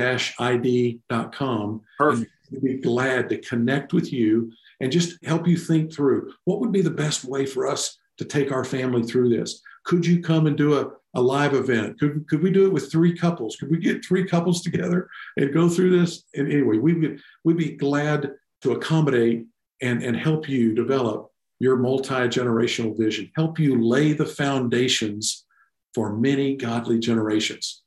Perfect. 1.97 2.31
We'd 2.51 2.63
be 2.63 2.77
glad 2.77 3.29
to 3.29 3.37
connect 3.39 3.91
with 3.93 4.13
you 4.13 4.51
and 4.79 4.91
just 4.91 5.23
help 5.25 5.47
you 5.47 5.57
think 5.57 5.93
through 5.93 6.33
what 6.45 6.59
would 6.59 6.71
be 6.71 6.81
the 6.81 6.91
best 6.91 7.25
way 7.25 7.45
for 7.45 7.67
us 7.67 7.97
to 8.17 8.25
take 8.25 8.51
our 8.51 8.63
family 8.63 9.03
through 9.03 9.29
this. 9.29 9.61
Could 9.83 10.05
you 10.05 10.21
come 10.21 10.47
and 10.47 10.57
do 10.57 10.75
a, 10.79 10.91
a 11.15 11.21
live 11.21 11.53
event? 11.53 11.99
Could, 11.99 12.27
could 12.27 12.43
we 12.43 12.51
do 12.51 12.65
it 12.67 12.73
with 12.73 12.91
three 12.91 13.17
couples? 13.17 13.55
Could 13.55 13.71
we 13.71 13.77
get 13.77 14.05
three 14.05 14.25
couples 14.25 14.61
together 14.61 15.09
and 15.37 15.53
go 15.53 15.69
through 15.69 15.97
this? 15.99 16.23
And 16.35 16.51
anyway, 16.51 16.77
we 16.77 16.93
would 16.93 17.21
we'd 17.43 17.57
be 17.57 17.71
glad 17.71 18.31
to 18.61 18.73
accommodate 18.73 19.45
and, 19.81 20.03
and 20.03 20.15
help 20.15 20.47
you 20.49 20.73
develop 20.75 21.31
your 21.59 21.77
multi-generational 21.77 22.97
vision, 22.97 23.31
help 23.35 23.57
you 23.59 23.81
lay 23.81 24.13
the 24.13 24.25
foundations 24.25 25.45
for 25.93 26.17
many 26.17 26.55
godly 26.55 26.99
generations. 26.99 27.83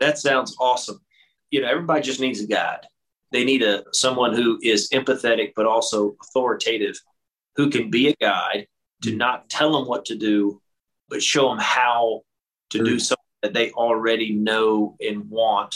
That 0.00 0.18
sounds 0.18 0.54
awesome. 0.60 1.00
you 1.50 1.60
know, 1.60 1.68
everybody 1.68 2.02
just 2.02 2.20
needs 2.20 2.40
a 2.40 2.46
guide. 2.46 2.86
They 3.32 3.44
need 3.44 3.62
a 3.62 3.84
someone 3.92 4.34
who 4.34 4.58
is 4.62 4.88
empathetic 4.90 5.52
but 5.56 5.66
also 5.66 6.16
authoritative, 6.22 6.98
who 7.56 7.70
can 7.70 7.90
be 7.90 8.08
a 8.08 8.14
guide 8.20 8.66
to 9.02 9.10
mm-hmm. 9.10 9.18
not 9.18 9.48
tell 9.48 9.72
them 9.72 9.88
what 9.88 10.04
to 10.06 10.16
do, 10.16 10.60
but 11.08 11.22
show 11.22 11.48
them 11.48 11.58
how 11.58 12.22
to 12.70 12.84
do 12.84 12.98
something 12.98 13.24
that 13.42 13.54
they 13.54 13.70
already 13.72 14.32
know 14.32 14.96
and 15.00 15.28
want. 15.30 15.74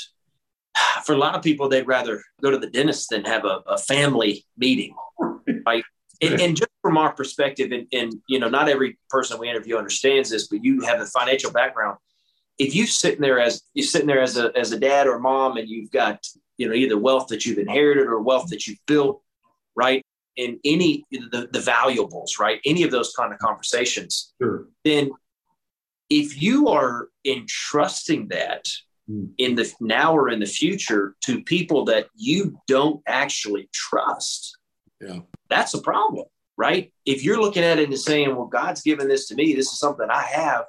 For 1.04 1.14
a 1.14 1.18
lot 1.18 1.34
of 1.34 1.42
people, 1.42 1.68
they'd 1.68 1.86
rather 1.86 2.22
go 2.42 2.50
to 2.50 2.58
the 2.58 2.68
dentist 2.68 3.10
than 3.10 3.24
have 3.24 3.44
a, 3.44 3.60
a 3.66 3.78
family 3.78 4.44
meeting, 4.56 4.94
right? 5.66 5.84
And, 6.20 6.40
and, 6.40 6.56
just 6.56 6.70
from 6.82 6.98
our 6.98 7.12
perspective, 7.12 7.72
and, 7.72 7.88
and 7.92 8.14
you 8.28 8.38
know, 8.38 8.48
not 8.48 8.68
every 8.68 8.96
person 9.10 9.40
we 9.40 9.50
interview 9.50 9.76
understands 9.76 10.30
this, 10.30 10.46
but 10.46 10.62
you 10.62 10.80
have 10.82 11.00
a 11.00 11.06
financial 11.06 11.50
background. 11.50 11.98
If 12.58 12.76
you 12.76 12.86
sitting 12.86 13.20
there 13.20 13.40
as 13.40 13.62
you're 13.74 13.86
sitting 13.86 14.06
there 14.06 14.20
as 14.20 14.36
a 14.36 14.56
as 14.56 14.70
a 14.70 14.78
dad 14.78 15.08
or 15.08 15.18
mom, 15.18 15.56
and 15.56 15.68
you've 15.68 15.90
got 15.90 16.24
you 16.58 16.68
know 16.68 16.74
either 16.74 16.96
wealth 16.96 17.26
that 17.28 17.44
you've 17.44 17.58
inherited 17.58 18.06
or 18.06 18.20
wealth 18.20 18.50
that 18.50 18.68
you've 18.68 18.78
built, 18.86 19.20
right? 19.74 20.04
In 20.36 20.60
any 20.64 21.04
the, 21.10 21.48
the 21.50 21.60
valuables, 21.60 22.38
right? 22.38 22.60
Any 22.64 22.84
of 22.84 22.92
those 22.92 23.12
kind 23.14 23.32
of 23.32 23.40
conversations, 23.40 24.32
sure. 24.40 24.68
then 24.84 25.10
if 26.12 26.42
you 26.42 26.68
are 26.68 27.08
entrusting 27.24 28.28
that 28.28 28.66
mm. 29.10 29.30
in 29.38 29.54
the 29.54 29.72
now 29.80 30.14
or 30.14 30.28
in 30.28 30.40
the 30.40 30.46
future 30.46 31.14
to 31.24 31.42
people 31.42 31.86
that 31.86 32.06
you 32.14 32.60
don't 32.68 33.00
actually 33.08 33.70
trust, 33.72 34.58
yeah. 35.00 35.20
that's 35.48 35.72
a 35.72 35.80
problem, 35.80 36.26
right? 36.58 36.92
If 37.06 37.24
you're 37.24 37.40
looking 37.40 37.64
at 37.64 37.78
it 37.78 37.88
and 37.88 37.98
saying, 37.98 38.36
well, 38.36 38.46
God's 38.46 38.82
given 38.82 39.08
this 39.08 39.26
to 39.28 39.34
me, 39.34 39.54
this 39.54 39.72
is 39.72 39.78
something 39.78 40.06
I 40.10 40.20
have, 40.22 40.66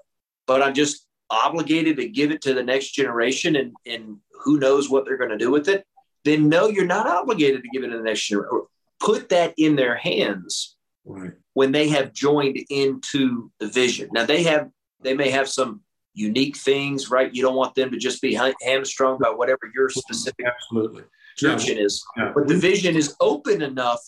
but 0.48 0.62
I'm 0.62 0.74
just 0.74 1.06
obligated 1.30 1.98
to 1.98 2.08
give 2.08 2.32
it 2.32 2.42
to 2.44 2.54
the 2.54 2.64
next 2.64 2.92
generation 2.92 3.58
and, 3.58 3.74
and 3.86 4.18
who 4.46 4.60
knows 4.60 4.90
what 4.90 5.04
they're 5.04 5.18
going 5.18 5.30
to 5.30 5.38
do 5.38 5.52
with 5.52 5.68
it, 5.68 5.86
then 6.24 6.48
no, 6.48 6.70
you're 6.70 6.86
not 6.86 7.06
obligated 7.06 7.64
to 7.64 7.70
give 7.74 7.84
it 7.84 7.90
to 7.90 7.98
the 7.98 8.04
next 8.04 8.22
generation. 8.22 8.62
Put 9.02 9.28
that 9.30 9.54
in 9.58 9.76
their 9.76 9.98
hands 9.98 10.78
right. 11.04 11.34
when 11.54 11.74
they 11.74 11.90
have 11.90 12.14
joined 12.14 12.58
into 12.70 13.52
the 13.60 13.68
vision. 13.68 14.08
Now 14.14 14.26
they 14.26 14.44
have 14.44 14.70
they 15.04 15.14
may 15.14 15.30
have 15.30 15.48
some 15.50 15.82
unique 16.14 16.56
things, 16.56 17.10
right? 17.10 17.34
You 17.34 17.42
don't 17.42 17.56
want 17.56 17.76
them 17.76 17.92
to 17.92 17.98
just 17.98 18.22
be 18.22 18.40
hamstrung 18.62 19.18
by 19.20 19.30
whatever 19.30 19.62
your 19.74 19.90
specific 19.90 20.46
Absolutely. 20.46 21.04
description 21.38 21.78
yeah. 21.78 21.84
is. 21.84 22.04
Yeah. 22.18 22.32
But 22.36 22.48
the 22.48 22.56
vision 22.58 22.96
is 22.96 23.16
open 23.20 23.62
enough 23.62 24.02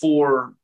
for 0.00 0.54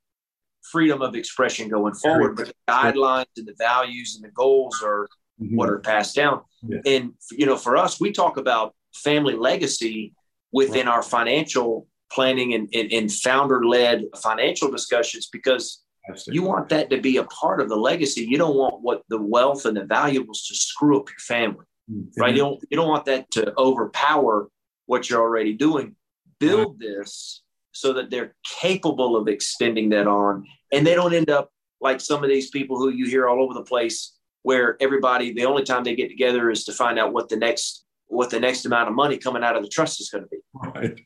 freedom 0.61 1.01
of 1.01 1.15
expression 1.15 1.69
going 1.69 1.93
forward. 1.93 2.35
But 2.35 2.47
the 2.47 2.53
guidelines 2.67 3.25
and 3.37 3.47
the 3.47 3.55
values 3.57 4.15
and 4.15 4.23
the 4.23 4.33
goals 4.33 4.81
are 4.83 5.07
mm-hmm. 5.41 5.55
what 5.55 5.69
are 5.69 5.79
passed 5.79 6.15
down. 6.15 6.41
Yeah. 6.61 6.79
And 6.85 7.13
you 7.31 7.45
know, 7.45 7.57
for 7.57 7.77
us, 7.77 7.99
we 7.99 8.11
talk 8.11 8.37
about 8.37 8.75
family 8.93 9.35
legacy 9.35 10.13
within 10.51 10.87
right. 10.87 10.95
our 10.95 11.03
financial 11.03 11.87
planning 12.11 12.53
and, 12.55 12.67
and, 12.73 12.91
and 12.91 13.11
founder-led 13.11 14.03
financial 14.17 14.71
discussions 14.71 15.29
because 15.31 15.83
you 16.27 16.43
want 16.43 16.69
that 16.69 16.89
to 16.89 16.99
be 17.01 17.17
a 17.17 17.23
part 17.25 17.61
of 17.61 17.69
the 17.69 17.75
legacy. 17.75 18.25
You 18.27 18.37
don't 18.37 18.55
want 18.55 18.81
what 18.81 19.03
the 19.09 19.21
wealth 19.21 19.65
and 19.65 19.75
the 19.77 19.85
valuables 19.85 20.45
to 20.47 20.55
screw 20.55 20.99
up 20.99 21.09
your 21.09 21.19
family, 21.19 21.65
mm-hmm. 21.91 22.21
right? 22.21 22.33
You 22.33 22.41
don't 22.41 22.63
you 22.69 22.77
don't 22.77 22.87
want 22.87 23.05
that 23.05 23.29
to 23.31 23.53
overpower 23.57 24.49
what 24.85 25.09
you're 25.09 25.21
already 25.21 25.53
doing. 25.53 25.95
Build 26.39 26.77
right. 26.79 26.95
this 26.97 27.43
so 27.71 27.93
that 27.93 28.09
they're 28.09 28.35
capable 28.61 29.15
of 29.15 29.27
extending 29.27 29.89
that 29.89 30.07
on, 30.07 30.45
and 30.71 30.85
they 30.85 30.95
don't 30.95 31.13
end 31.13 31.29
up 31.29 31.49
like 31.81 32.01
some 32.01 32.23
of 32.23 32.29
these 32.29 32.49
people 32.49 32.77
who 32.77 32.89
you 32.89 33.05
hear 33.05 33.27
all 33.27 33.41
over 33.41 33.53
the 33.53 33.63
place, 33.63 34.17
where 34.43 34.77
everybody 34.81 35.33
the 35.33 35.45
only 35.45 35.63
time 35.63 35.83
they 35.83 35.95
get 35.95 36.09
together 36.09 36.49
is 36.49 36.63
to 36.65 36.73
find 36.73 36.99
out 36.99 37.13
what 37.13 37.29
the 37.29 37.37
next 37.37 37.85
what 38.07 38.29
the 38.29 38.39
next 38.39 38.65
amount 38.65 38.89
of 38.89 38.95
money 38.95 39.17
coming 39.17 39.43
out 39.43 39.55
of 39.55 39.63
the 39.63 39.69
trust 39.69 40.01
is 40.01 40.09
going 40.09 40.23
to 40.23 40.29
be. 40.29 40.37
Right. 40.53 40.99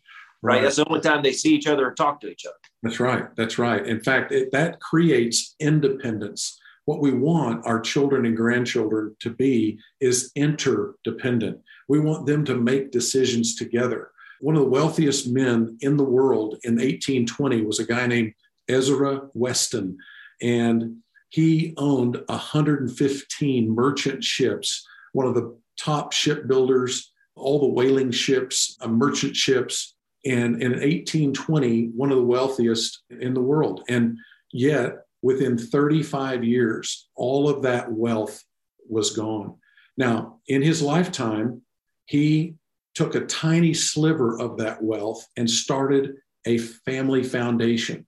Right. 0.43 0.61
That's 0.61 0.75
the 0.75 0.87
only 0.89 0.99
time 0.99 1.23
they 1.23 1.31
see 1.31 1.55
each 1.55 1.67
other 1.67 1.87
or 1.87 1.93
talk 1.93 2.19
to 2.21 2.27
each 2.27 2.45
other. 2.45 2.57
That's 2.83 2.99
right. 2.99 3.33
That's 3.37 3.57
right. 3.57 3.85
In 3.87 4.01
fact, 4.01 4.33
it, 4.33 4.51
that 4.51 4.81
creates 4.81 5.55
independence. 5.59 6.59
What 6.83 6.99
we 6.99 7.13
want 7.13 7.65
our 7.65 7.79
children 7.79 8.25
and 8.25 8.35
grandchildren 8.35 9.15
to 9.21 9.29
be 9.29 9.79
is 10.01 10.31
interdependent. 10.35 11.61
We 11.87 12.01
want 12.01 12.25
them 12.25 12.43
to 12.45 12.55
make 12.55 12.91
decisions 12.91 13.55
together. 13.55 14.11
One 14.41 14.55
of 14.55 14.63
the 14.63 14.69
wealthiest 14.69 15.29
men 15.29 15.77
in 15.79 15.95
the 15.95 16.03
world 16.03 16.57
in 16.65 16.73
1820 16.73 17.61
was 17.61 17.79
a 17.79 17.85
guy 17.85 18.05
named 18.05 18.33
Ezra 18.67 19.29
Weston. 19.33 19.97
And 20.41 20.97
he 21.29 21.73
owned 21.77 22.21
115 22.27 23.73
merchant 23.73 24.23
ships, 24.23 24.85
one 25.13 25.25
of 25.25 25.35
the 25.35 25.57
top 25.79 26.11
shipbuilders, 26.11 27.13
all 27.35 27.59
the 27.59 27.67
whaling 27.67 28.11
ships, 28.11 28.77
uh, 28.81 28.87
merchant 28.87 29.35
ships, 29.35 29.92
and 30.25 30.61
in 30.61 30.71
1820, 30.71 31.87
one 31.95 32.11
of 32.11 32.17
the 32.17 32.23
wealthiest 32.23 33.03
in 33.09 33.33
the 33.33 33.41
world. 33.41 33.83
And 33.89 34.17
yet, 34.51 34.93
within 35.21 35.57
35 35.57 36.43
years, 36.43 37.09
all 37.15 37.49
of 37.49 37.61
that 37.63 37.91
wealth 37.91 38.43
was 38.87 39.11
gone. 39.11 39.55
Now, 39.97 40.39
in 40.47 40.61
his 40.61 40.81
lifetime, 40.81 41.61
he 42.05 42.55
took 42.95 43.15
a 43.15 43.25
tiny 43.25 43.73
sliver 43.73 44.39
of 44.39 44.57
that 44.57 44.81
wealth 44.81 45.25
and 45.35 45.49
started 45.49 46.15
a 46.45 46.57
family 46.57 47.23
foundation 47.23 48.05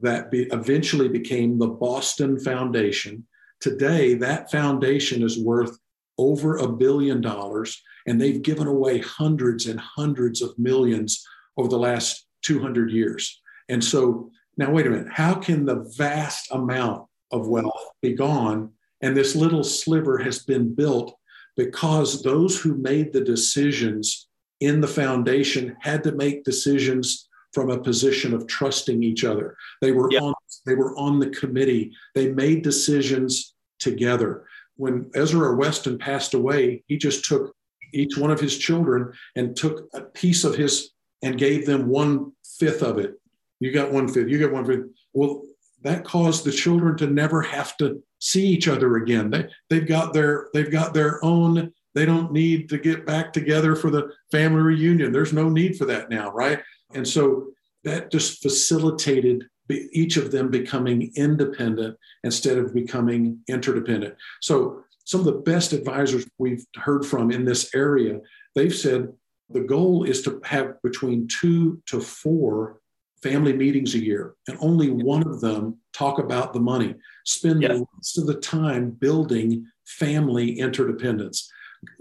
that 0.00 0.30
be, 0.30 0.42
eventually 0.52 1.08
became 1.08 1.58
the 1.58 1.68
Boston 1.68 2.38
Foundation. 2.38 3.26
Today, 3.60 4.14
that 4.14 4.50
foundation 4.50 5.22
is 5.22 5.38
worth 5.38 5.78
over 6.18 6.56
a 6.56 6.68
billion 6.68 7.20
dollars, 7.20 7.80
and 8.06 8.20
they've 8.20 8.42
given 8.42 8.66
away 8.66 8.98
hundreds 8.98 9.66
and 9.66 9.80
hundreds 9.80 10.42
of 10.42 10.58
millions 10.58 11.24
over 11.56 11.68
the 11.68 11.78
last 11.78 12.26
200 12.42 12.90
years. 12.90 13.40
And 13.68 13.82
so 13.82 14.30
now, 14.56 14.70
wait 14.70 14.86
a 14.86 14.90
minute, 14.90 15.08
how 15.12 15.34
can 15.34 15.64
the 15.64 15.92
vast 15.96 16.50
amount 16.50 17.06
of 17.30 17.48
wealth 17.48 17.90
be 18.00 18.14
gone? 18.14 18.72
And 19.02 19.16
this 19.16 19.36
little 19.36 19.64
sliver 19.64 20.18
has 20.18 20.40
been 20.40 20.74
built 20.74 21.14
because 21.56 22.22
those 22.22 22.60
who 22.60 22.76
made 22.76 23.12
the 23.12 23.20
decisions 23.20 24.28
in 24.60 24.80
the 24.80 24.88
foundation 24.88 25.76
had 25.80 26.02
to 26.04 26.12
make 26.12 26.44
decisions 26.44 27.28
from 27.52 27.70
a 27.70 27.78
position 27.78 28.34
of 28.34 28.46
trusting 28.46 29.02
each 29.02 29.24
other. 29.24 29.56
They 29.80 29.92
were 29.92 30.10
yep. 30.10 30.22
on 30.22 30.34
they 30.64 30.74
were 30.74 30.96
on 30.96 31.20
the 31.20 31.30
committee. 31.30 31.92
They 32.14 32.32
made 32.32 32.62
decisions 32.62 33.54
together. 33.78 34.46
When 34.76 35.10
Ezra 35.14 35.54
Weston 35.54 35.96
passed 35.96 36.34
away, 36.34 36.82
he 36.88 36.98
just 36.98 37.24
took 37.24 37.54
each 37.94 38.18
one 38.18 38.30
of 38.30 38.40
his 38.40 38.58
children 38.58 39.12
and 39.36 39.56
took 39.56 39.88
a 39.94 40.02
piece 40.02 40.44
of 40.44 40.56
his 40.56 40.90
and 41.22 41.38
gave 41.38 41.66
them 41.66 41.88
one 41.88 42.32
fifth 42.58 42.82
of 42.82 42.98
it. 42.98 43.14
You 43.60 43.72
got 43.72 43.92
one 43.92 44.08
fifth, 44.08 44.28
you 44.28 44.38
got 44.38 44.52
one 44.52 44.66
fifth. 44.66 44.86
Well, 45.12 45.42
that 45.82 46.04
caused 46.04 46.44
the 46.44 46.52
children 46.52 46.96
to 46.98 47.06
never 47.06 47.42
have 47.42 47.76
to 47.78 48.02
see 48.18 48.46
each 48.46 48.68
other 48.68 48.96
again. 48.96 49.30
They, 49.30 49.48
they've 49.70 49.86
got 49.86 50.12
their 50.12 50.48
they've 50.52 50.70
got 50.70 50.94
their 50.94 51.24
own. 51.24 51.72
They 51.94 52.04
don't 52.04 52.32
need 52.32 52.68
to 52.70 52.78
get 52.78 53.06
back 53.06 53.32
together 53.32 53.74
for 53.74 53.90
the 53.90 54.10
family 54.30 54.60
reunion. 54.60 55.12
There's 55.12 55.32
no 55.32 55.48
need 55.48 55.76
for 55.78 55.86
that 55.86 56.10
now, 56.10 56.30
right? 56.30 56.60
And 56.92 57.06
so 57.06 57.48
that 57.84 58.10
just 58.10 58.42
facilitated 58.42 59.44
each 59.70 60.16
of 60.16 60.30
them 60.30 60.50
becoming 60.50 61.12
independent 61.16 61.96
instead 62.22 62.58
of 62.58 62.74
becoming 62.74 63.40
interdependent. 63.48 64.14
So 64.40 64.84
some 65.04 65.20
of 65.20 65.26
the 65.26 65.32
best 65.32 65.72
advisors 65.72 66.26
we've 66.38 66.66
heard 66.76 67.06
from 67.06 67.30
in 67.30 67.44
this 67.44 67.74
area, 67.74 68.20
they've 68.54 68.74
said 68.74 69.12
the 69.50 69.60
goal 69.60 70.04
is 70.04 70.22
to 70.22 70.40
have 70.44 70.80
between 70.82 71.28
two 71.28 71.80
to 71.86 72.00
four 72.00 72.80
family 73.22 73.52
meetings 73.52 73.94
a 73.94 73.98
year, 73.98 74.34
and 74.48 74.58
only 74.60 74.90
one 74.90 75.26
of 75.26 75.40
them 75.40 75.76
talk 75.92 76.18
about 76.18 76.52
the 76.52 76.60
money. 76.60 76.94
Spend 77.24 77.62
the 77.62 77.86
rest 77.96 78.18
of 78.18 78.26
the 78.26 78.34
time 78.34 78.90
building 78.90 79.66
family 79.84 80.58
interdependence. 80.58 81.50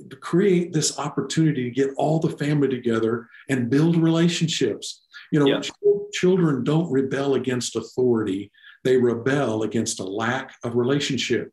To 0.10 0.16
create 0.16 0.74
this 0.74 0.98
opportunity 0.98 1.66
to 1.66 1.70
get 1.70 1.92
all 1.98 2.20
the 2.20 2.30
family 2.30 2.70
together 2.70 3.28
and 3.50 3.70
build 3.70 3.98
relationships. 3.98 5.06
You 5.32 5.40
know, 5.40 5.62
ch- 5.62 5.72
children 6.14 6.64
don't 6.64 6.92
rebel 6.92 7.36
against 7.36 7.76
authority, 7.76 8.52
they 8.84 8.98
rebel 8.98 9.64
against 9.64 10.00
a 10.00 10.04
lack 10.04 10.56
of 10.64 10.76
relationship. 10.76 11.52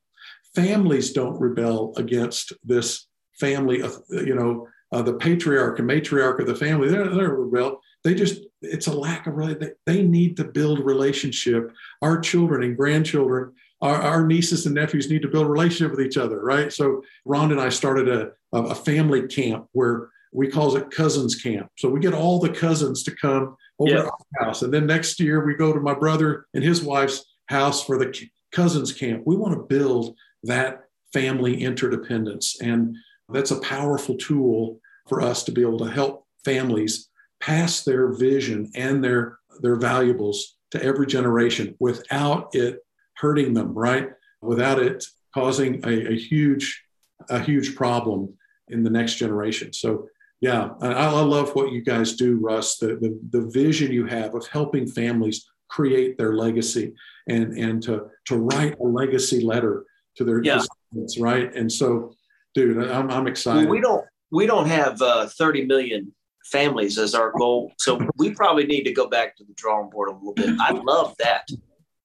Families 0.54 1.12
don't 1.12 1.38
rebel 1.40 1.92
against 1.96 2.52
this 2.64 3.06
family, 3.38 3.82
uh, 3.82 3.90
you 4.10 4.34
know, 4.34 4.68
uh, 4.92 5.02
the 5.02 5.14
patriarch 5.14 5.78
and 5.78 5.88
matriarch 5.88 6.38
of 6.38 6.46
the 6.46 6.54
family, 6.54 6.88
they're, 6.88 7.08
they're 7.08 7.34
well, 7.34 7.80
they 8.04 8.14
just, 8.14 8.42
it's 8.60 8.86
a 8.86 8.92
lack 8.92 9.26
of, 9.26 9.36
they, 9.58 9.70
they 9.86 10.02
need 10.02 10.36
to 10.36 10.44
build 10.44 10.80
relationship. 10.80 11.72
Our 12.02 12.20
children 12.20 12.62
and 12.62 12.76
grandchildren, 12.76 13.52
our, 13.80 14.00
our, 14.00 14.26
nieces 14.26 14.66
and 14.66 14.74
nephews 14.74 15.10
need 15.10 15.22
to 15.22 15.28
build 15.28 15.46
a 15.46 15.50
relationship 15.50 15.96
with 15.96 16.06
each 16.06 16.16
other, 16.16 16.40
right? 16.42 16.72
So 16.72 17.02
Ron 17.24 17.52
and 17.52 17.60
I 17.60 17.68
started 17.70 18.08
a, 18.08 18.32
a 18.56 18.74
family 18.74 19.26
camp 19.26 19.66
where 19.72 20.10
we 20.32 20.48
call 20.48 20.76
it 20.76 20.90
cousins 20.90 21.34
camp. 21.34 21.68
So 21.78 21.88
we 21.88 22.00
get 22.00 22.14
all 22.14 22.38
the 22.38 22.50
cousins 22.50 23.02
to 23.04 23.16
come 23.16 23.56
over 23.78 23.90
to 23.90 24.04
our 24.04 24.46
house. 24.46 24.62
And 24.62 24.72
then 24.72 24.86
next 24.86 25.18
year 25.20 25.44
we 25.44 25.54
go 25.54 25.72
to 25.72 25.80
my 25.80 25.94
brother 25.94 26.46
and 26.54 26.62
his 26.62 26.82
wife's 26.82 27.24
house 27.46 27.84
for 27.84 27.98
the 27.98 28.14
cousins 28.52 28.92
camp. 28.92 29.22
We 29.26 29.36
want 29.36 29.54
to 29.54 29.62
build 29.62 30.16
that 30.44 30.84
family 31.12 31.62
interdependence. 31.62 32.60
And 32.60 32.96
that's 33.28 33.50
a 33.50 33.60
powerful 33.60 34.16
tool 34.16 34.80
for 35.08 35.20
us 35.20 35.44
to 35.44 35.52
be 35.52 35.62
able 35.62 35.78
to 35.78 35.90
help 35.90 36.26
families 36.44 37.08
pass 37.40 37.82
their 37.82 38.12
vision 38.12 38.70
and 38.74 39.02
their 39.02 39.38
their 39.60 39.76
valuables 39.76 40.56
to 40.70 40.82
every 40.82 41.06
generation 41.06 41.74
without 41.78 42.48
it 42.54 42.78
hurting 43.16 43.52
them, 43.52 43.74
right? 43.74 44.10
Without 44.40 44.78
it 44.78 45.04
causing 45.34 45.84
a, 45.84 46.12
a 46.12 46.16
huge 46.16 46.82
a 47.28 47.38
huge 47.38 47.76
problem 47.76 48.32
in 48.68 48.82
the 48.82 48.90
next 48.90 49.16
generation. 49.16 49.72
So 49.72 50.08
yeah, 50.40 50.70
I, 50.80 50.92
I 50.92 51.20
love 51.20 51.54
what 51.54 51.72
you 51.72 51.82
guys 51.82 52.16
do, 52.16 52.38
Russ. 52.38 52.78
The, 52.78 52.96
the 52.96 53.18
the 53.30 53.48
vision 53.50 53.92
you 53.92 54.06
have 54.06 54.34
of 54.34 54.46
helping 54.48 54.86
families 54.86 55.46
create 55.68 56.18
their 56.18 56.34
legacy 56.34 56.94
and 57.28 57.56
and 57.56 57.82
to 57.84 58.06
to 58.26 58.36
write 58.36 58.78
a 58.78 58.84
legacy 58.84 59.40
letter 59.40 59.84
to 60.16 60.24
their 60.24 60.42
yeah. 60.42 60.58
descendants, 60.58 61.18
right? 61.18 61.54
And 61.54 61.70
so, 61.70 62.14
dude, 62.54 62.90
I'm, 62.90 63.10
I'm 63.10 63.26
excited. 63.26 63.64
Well, 63.64 63.70
we 63.70 63.80
don't 63.80 64.04
we 64.32 64.46
don't 64.46 64.66
have 64.66 65.00
uh, 65.00 65.26
30 65.26 65.66
million 65.66 66.12
families 66.46 66.98
as 66.98 67.14
our 67.14 67.30
goal, 67.32 67.72
so 67.78 68.00
we 68.16 68.34
probably 68.34 68.66
need 68.66 68.82
to 68.84 68.92
go 68.92 69.08
back 69.08 69.36
to 69.36 69.44
the 69.44 69.52
drawing 69.54 69.90
board 69.90 70.08
a 70.08 70.12
little 70.12 70.34
bit. 70.34 70.50
I 70.58 70.72
love 70.72 71.14
that. 71.18 71.46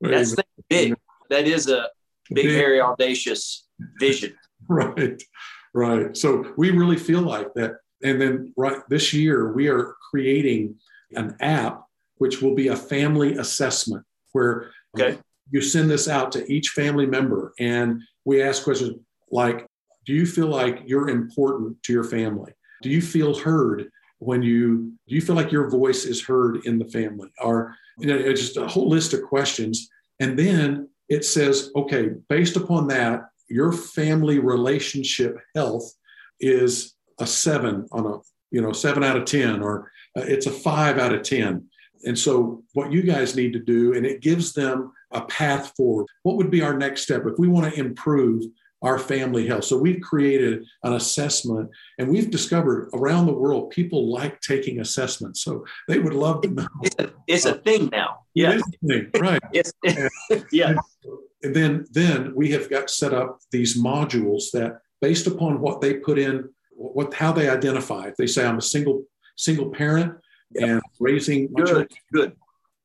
That's 0.01 0.35
big. 0.69 0.95
That 1.29 1.47
is 1.47 1.69
a 1.69 1.87
big, 2.31 2.45
very 2.45 2.79
audacious 2.79 3.67
vision. 3.99 4.35
Right, 4.69 5.23
right. 5.73 6.17
So 6.17 6.53
we 6.57 6.71
really 6.71 6.97
feel 6.97 7.21
like 7.21 7.53
that. 7.53 7.77
And 8.03 8.19
then 8.19 8.53
right 8.57 8.81
this 8.89 9.13
year, 9.13 9.53
we 9.53 9.69
are 9.69 9.95
creating 10.11 10.75
an 11.11 11.37
app 11.39 11.83
which 12.17 12.41
will 12.41 12.53
be 12.53 12.67
a 12.67 12.75
family 12.75 13.37
assessment 13.37 14.03
where 14.33 14.71
okay. 14.99 15.19
you 15.51 15.61
send 15.61 15.89
this 15.89 16.09
out 16.09 16.33
to 16.33 16.51
each 16.51 16.69
family 16.69 17.05
member 17.05 17.53
and 17.59 18.01
we 18.25 18.41
ask 18.41 18.63
questions 18.63 18.99
like 19.31 19.65
do 20.07 20.13
you 20.13 20.25
feel 20.25 20.47
like 20.47 20.81
you're 20.85 21.09
important 21.09 21.83
to 21.83 21.93
your 21.93 22.05
family? 22.05 22.53
Do 22.81 22.89
you 22.89 23.01
feel 23.01 23.37
heard 23.37 23.89
when 24.19 24.41
you 24.41 24.93
do 25.07 25.15
you 25.15 25.21
feel 25.21 25.35
like 25.35 25.51
your 25.51 25.69
voice 25.69 26.05
is 26.05 26.23
heard 26.23 26.65
in 26.65 26.79
the 26.79 26.87
family? 26.87 27.29
Or 27.39 27.75
you 27.99 28.07
know 28.07 28.33
just 28.33 28.57
a 28.57 28.67
whole 28.67 28.89
list 28.89 29.13
of 29.13 29.21
questions. 29.21 29.89
And 30.19 30.39
then 30.39 30.89
it 31.09 31.25
says 31.25 31.71
okay 31.75 32.11
based 32.29 32.55
upon 32.55 32.87
that 32.87 33.25
your 33.49 33.71
family 33.71 34.39
relationship 34.39 35.37
health 35.55 35.93
is 36.39 36.95
a 37.19 37.27
seven 37.27 37.85
on 37.91 38.05
a 38.05 38.17
you 38.51 38.61
know 38.61 38.71
seven 38.71 39.03
out 39.03 39.17
of 39.17 39.25
ten 39.25 39.61
or 39.61 39.91
uh, 40.17 40.21
it's 40.21 40.47
a 40.47 40.51
five 40.51 40.97
out 40.97 41.13
of 41.13 41.21
ten. 41.23 41.67
And 42.05 42.17
so, 42.17 42.63
what 42.73 42.91
you 42.91 43.01
guys 43.01 43.35
need 43.35 43.53
to 43.53 43.59
do, 43.59 43.93
and 43.93 44.05
it 44.05 44.21
gives 44.21 44.53
them 44.53 44.93
a 45.11 45.21
path 45.21 45.73
forward. 45.75 46.05
What 46.23 46.37
would 46.37 46.51
be 46.51 46.61
our 46.61 46.77
next 46.77 47.01
step? 47.01 47.23
If 47.25 47.39
we 47.39 47.47
want 47.47 47.73
to 47.73 47.79
improve 47.79 48.43
our 48.87 48.97
family 48.97 49.45
health? 49.47 49.65
So, 49.65 49.77
we've 49.77 50.01
created 50.01 50.65
an 50.83 50.93
assessment, 50.93 51.69
and 51.97 52.09
we've 52.09 52.31
discovered 52.31 52.89
around 52.93 53.25
the 53.25 53.33
world 53.33 53.69
people 53.69 54.11
like 54.11 54.39
taking 54.41 54.79
assessments. 54.79 55.41
So, 55.41 55.65
they 55.87 55.99
would 55.99 56.13
love 56.13 56.41
to 56.41 56.49
know. 56.49 56.67
It's 56.83 56.95
a, 56.99 57.13
it's 57.27 57.45
a 57.45 57.55
thing 57.55 57.89
now. 57.91 58.21
Yeah. 58.33 58.59
Thing, 58.87 59.09
right. 59.19 59.41
it's, 59.53 59.73
yeah. 60.51 60.75
And 61.43 61.55
then, 61.55 61.85
then 61.91 62.33
we 62.35 62.51
have 62.51 62.69
got 62.69 62.89
set 62.89 63.13
up 63.13 63.39
these 63.51 63.81
modules 63.81 64.51
that, 64.53 64.79
based 65.01 65.27
upon 65.27 65.61
what 65.61 65.81
they 65.81 65.95
put 65.95 66.17
in, 66.17 66.49
what 66.71 67.13
how 67.13 67.31
they 67.31 67.49
identify. 67.49 68.07
If 68.07 68.15
they 68.17 68.27
say 68.27 68.45
I'm 68.45 68.57
a 68.57 68.61
single 68.61 69.03
single 69.35 69.69
parent, 69.69 70.13
yep. 70.51 70.69
and 70.69 70.81
raising 70.99 71.47
good, 71.53 71.67
children. 71.67 71.87
good. 72.13 72.35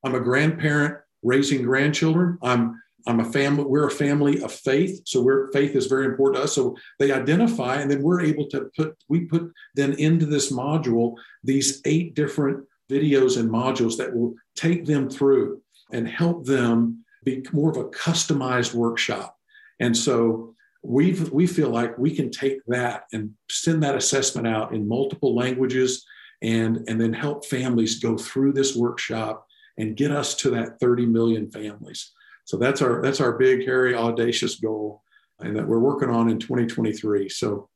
I'm 0.05 0.15
a 0.15 0.21
grandparent 0.21 0.99
raising 1.23 1.63
grandchildren. 1.63 2.39
I'm 2.43 2.81
I'm 3.07 3.21
a 3.21 3.25
family. 3.25 3.65
We're 3.65 3.89
a 3.89 3.91
family 3.91 4.43
of 4.43 4.53
faith, 4.53 5.03
so 5.05 5.23
we're 5.23 5.51
faith 5.53 5.75
is 5.75 5.87
very 5.87 6.07
important 6.07 6.37
to 6.37 6.45
us. 6.45 6.55
So 6.55 6.77
they 6.99 7.13
identify, 7.13 7.77
and 7.77 7.91
then 7.91 8.03
we're 8.03 8.21
able 8.21 8.47
to 8.49 8.71
put 8.77 8.97
we 9.09 9.21
put 9.21 9.53
then 9.75 9.95
into 9.95 10.27
this 10.27 10.53
module 10.53 11.15
these 11.43 11.81
eight 11.85 12.15
different 12.15 12.65
videos 12.91 13.39
and 13.39 13.51
modules 13.51 13.97
that 13.97 14.15
will 14.15 14.35
take 14.55 14.85
them 14.85 15.09
through 15.09 15.61
and 15.93 16.09
help 16.09 16.45
them 16.45 17.05
be 17.25 17.45
more 17.53 17.71
of 17.71 17.77
a 17.77 17.85
customized 17.85 18.75
workshop. 18.75 19.37
And 19.81 19.97
so 19.97 20.55
we 20.83 21.13
we 21.33 21.47
feel 21.47 21.71
like 21.71 21.97
we 21.99 22.15
can 22.15 22.31
take 22.31 22.59
that 22.67 23.05
and 23.13 23.33
send 23.51 23.83
that 23.83 23.97
assessment 23.97 24.47
out 24.47 24.75
in 24.75 24.89
multiple 24.89 25.35
languages 25.35 26.05
and, 26.43 26.85
and 26.89 27.01
then 27.01 27.13
help 27.13 27.47
families 27.47 28.01
go 28.01 28.17
through 28.19 28.53
this 28.53 28.75
workshop 28.75 29.47
and 29.79 29.97
get 29.97 30.11
us 30.11 30.35
to 30.35 30.51
that 30.51 30.79
30 30.81 31.07
million 31.07 31.51
families. 31.51 32.13
So 32.45 32.57
that's 32.57 32.83
our 32.83 33.01
that's 33.03 33.21
our 33.21 33.33
big, 33.33 33.65
hairy, 33.65 33.95
audacious 33.95 34.57
goal, 34.57 35.03
and 35.41 35.57
that 35.57 35.67
we're 35.67 35.79
working 35.79 36.11
on 36.11 36.29
in 36.29 36.39
2023. 36.39 37.29
So, 37.29 37.69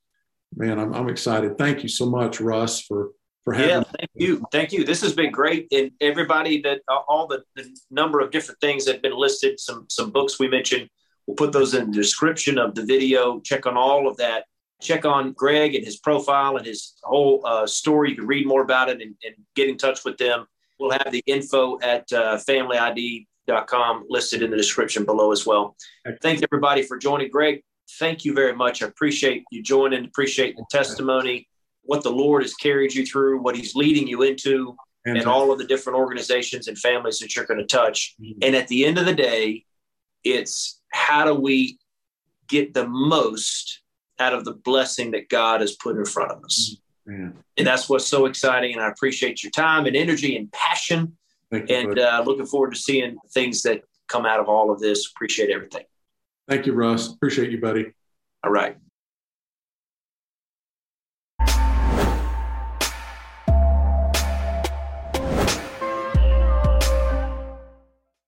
man, 0.56 0.78
I'm, 0.78 0.92
I'm 0.94 1.08
excited. 1.08 1.56
Thank 1.56 1.82
you 1.82 1.88
so 1.88 2.06
much, 2.06 2.40
Russ, 2.40 2.80
for 2.80 3.10
for 3.44 3.54
having. 3.54 3.70
Yeah, 3.70 3.82
thank 3.98 4.10
you, 4.14 4.46
thank 4.52 4.72
you. 4.72 4.84
This 4.84 5.00
has 5.02 5.14
been 5.14 5.30
great, 5.30 5.68
and 5.72 5.90
everybody 6.00 6.60
that 6.62 6.80
all 6.88 7.26
the, 7.26 7.42
the 7.54 7.74
number 7.90 8.20
of 8.20 8.30
different 8.30 8.60
things 8.60 8.84
that 8.84 8.94
have 8.94 9.02
been 9.02 9.16
listed, 9.16 9.60
some 9.60 9.86
some 9.88 10.10
books 10.10 10.38
we 10.38 10.48
mentioned. 10.48 10.88
We'll 11.26 11.34
put 11.34 11.50
those 11.50 11.74
in 11.74 11.90
the 11.90 11.96
description 11.96 12.56
of 12.56 12.76
the 12.76 12.84
video. 12.84 13.40
Check 13.40 13.66
on 13.66 13.76
all 13.76 14.06
of 14.06 14.16
that 14.18 14.44
check 14.80 15.04
on 15.04 15.32
Greg 15.32 15.74
and 15.74 15.84
his 15.84 15.98
profile 15.98 16.56
and 16.56 16.66
his 16.66 16.94
whole 17.02 17.44
uh, 17.46 17.66
story. 17.66 18.10
You 18.10 18.16
can 18.16 18.26
read 18.26 18.46
more 18.46 18.62
about 18.62 18.88
it 18.88 19.00
and, 19.00 19.14
and, 19.24 19.34
get 19.54 19.68
in 19.68 19.78
touch 19.78 20.04
with 20.04 20.18
them. 20.18 20.46
We'll 20.78 20.90
have 20.90 21.10
the 21.10 21.22
info 21.26 21.80
at 21.80 22.10
uh, 22.12 22.36
familyid.com 23.46 24.06
listed 24.08 24.42
in 24.42 24.50
the 24.50 24.56
description 24.56 25.04
below 25.04 25.32
as 25.32 25.46
well. 25.46 25.76
Thanks 26.22 26.42
everybody 26.42 26.82
for 26.82 26.96
joining. 26.96 27.30
Greg, 27.30 27.62
thank 27.98 28.24
you 28.24 28.34
very 28.34 28.54
much. 28.54 28.82
I 28.82 28.86
appreciate 28.86 29.44
you 29.50 29.62
joining, 29.62 30.04
appreciate 30.04 30.56
the 30.56 30.64
testimony, 30.70 31.48
what 31.82 32.02
the 32.02 32.10
Lord 32.10 32.42
has 32.42 32.54
carried 32.54 32.94
you 32.94 33.06
through, 33.06 33.40
what 33.40 33.56
he's 33.56 33.74
leading 33.74 34.06
you 34.06 34.22
into, 34.22 34.76
and 35.04 35.24
all 35.26 35.52
of 35.52 35.58
the 35.58 35.64
different 35.64 35.96
organizations 35.96 36.66
and 36.66 36.76
families 36.76 37.20
that 37.20 37.36
you're 37.36 37.44
going 37.44 37.60
to 37.60 37.66
touch. 37.66 38.16
Mm-hmm. 38.20 38.40
And 38.42 38.56
at 38.56 38.66
the 38.66 38.84
end 38.84 38.98
of 38.98 39.06
the 39.06 39.14
day, 39.14 39.64
it's 40.24 40.80
how 40.92 41.24
do 41.24 41.34
we 41.34 41.78
get 42.48 42.74
the 42.74 42.88
most 42.88 43.82
out 44.18 44.32
of 44.32 44.44
the 44.44 44.52
blessing 44.52 45.12
that 45.12 45.28
God 45.28 45.60
has 45.60 45.76
put 45.76 45.96
in 45.96 46.04
front 46.04 46.32
of 46.32 46.42
us. 46.42 46.76
Man. 47.04 47.34
And 47.56 47.66
that's 47.66 47.88
what's 47.88 48.06
so 48.06 48.26
exciting. 48.26 48.72
And 48.72 48.82
I 48.82 48.88
appreciate 48.88 49.44
your 49.44 49.50
time 49.50 49.86
and 49.86 49.94
energy 49.94 50.36
and 50.36 50.50
passion. 50.50 51.16
You, 51.52 51.64
and 51.68 51.98
uh, 51.98 52.22
looking 52.26 52.46
forward 52.46 52.72
to 52.72 52.78
seeing 52.78 53.16
things 53.32 53.62
that 53.62 53.82
come 54.08 54.26
out 54.26 54.40
of 54.40 54.48
all 54.48 54.70
of 54.70 54.80
this. 54.80 55.10
Appreciate 55.10 55.50
everything. 55.50 55.84
Thank 56.48 56.66
you, 56.66 56.72
Russ. 56.72 57.12
Appreciate 57.12 57.50
you, 57.50 57.60
buddy. 57.60 57.92
All 58.44 58.50
right. 58.50 58.76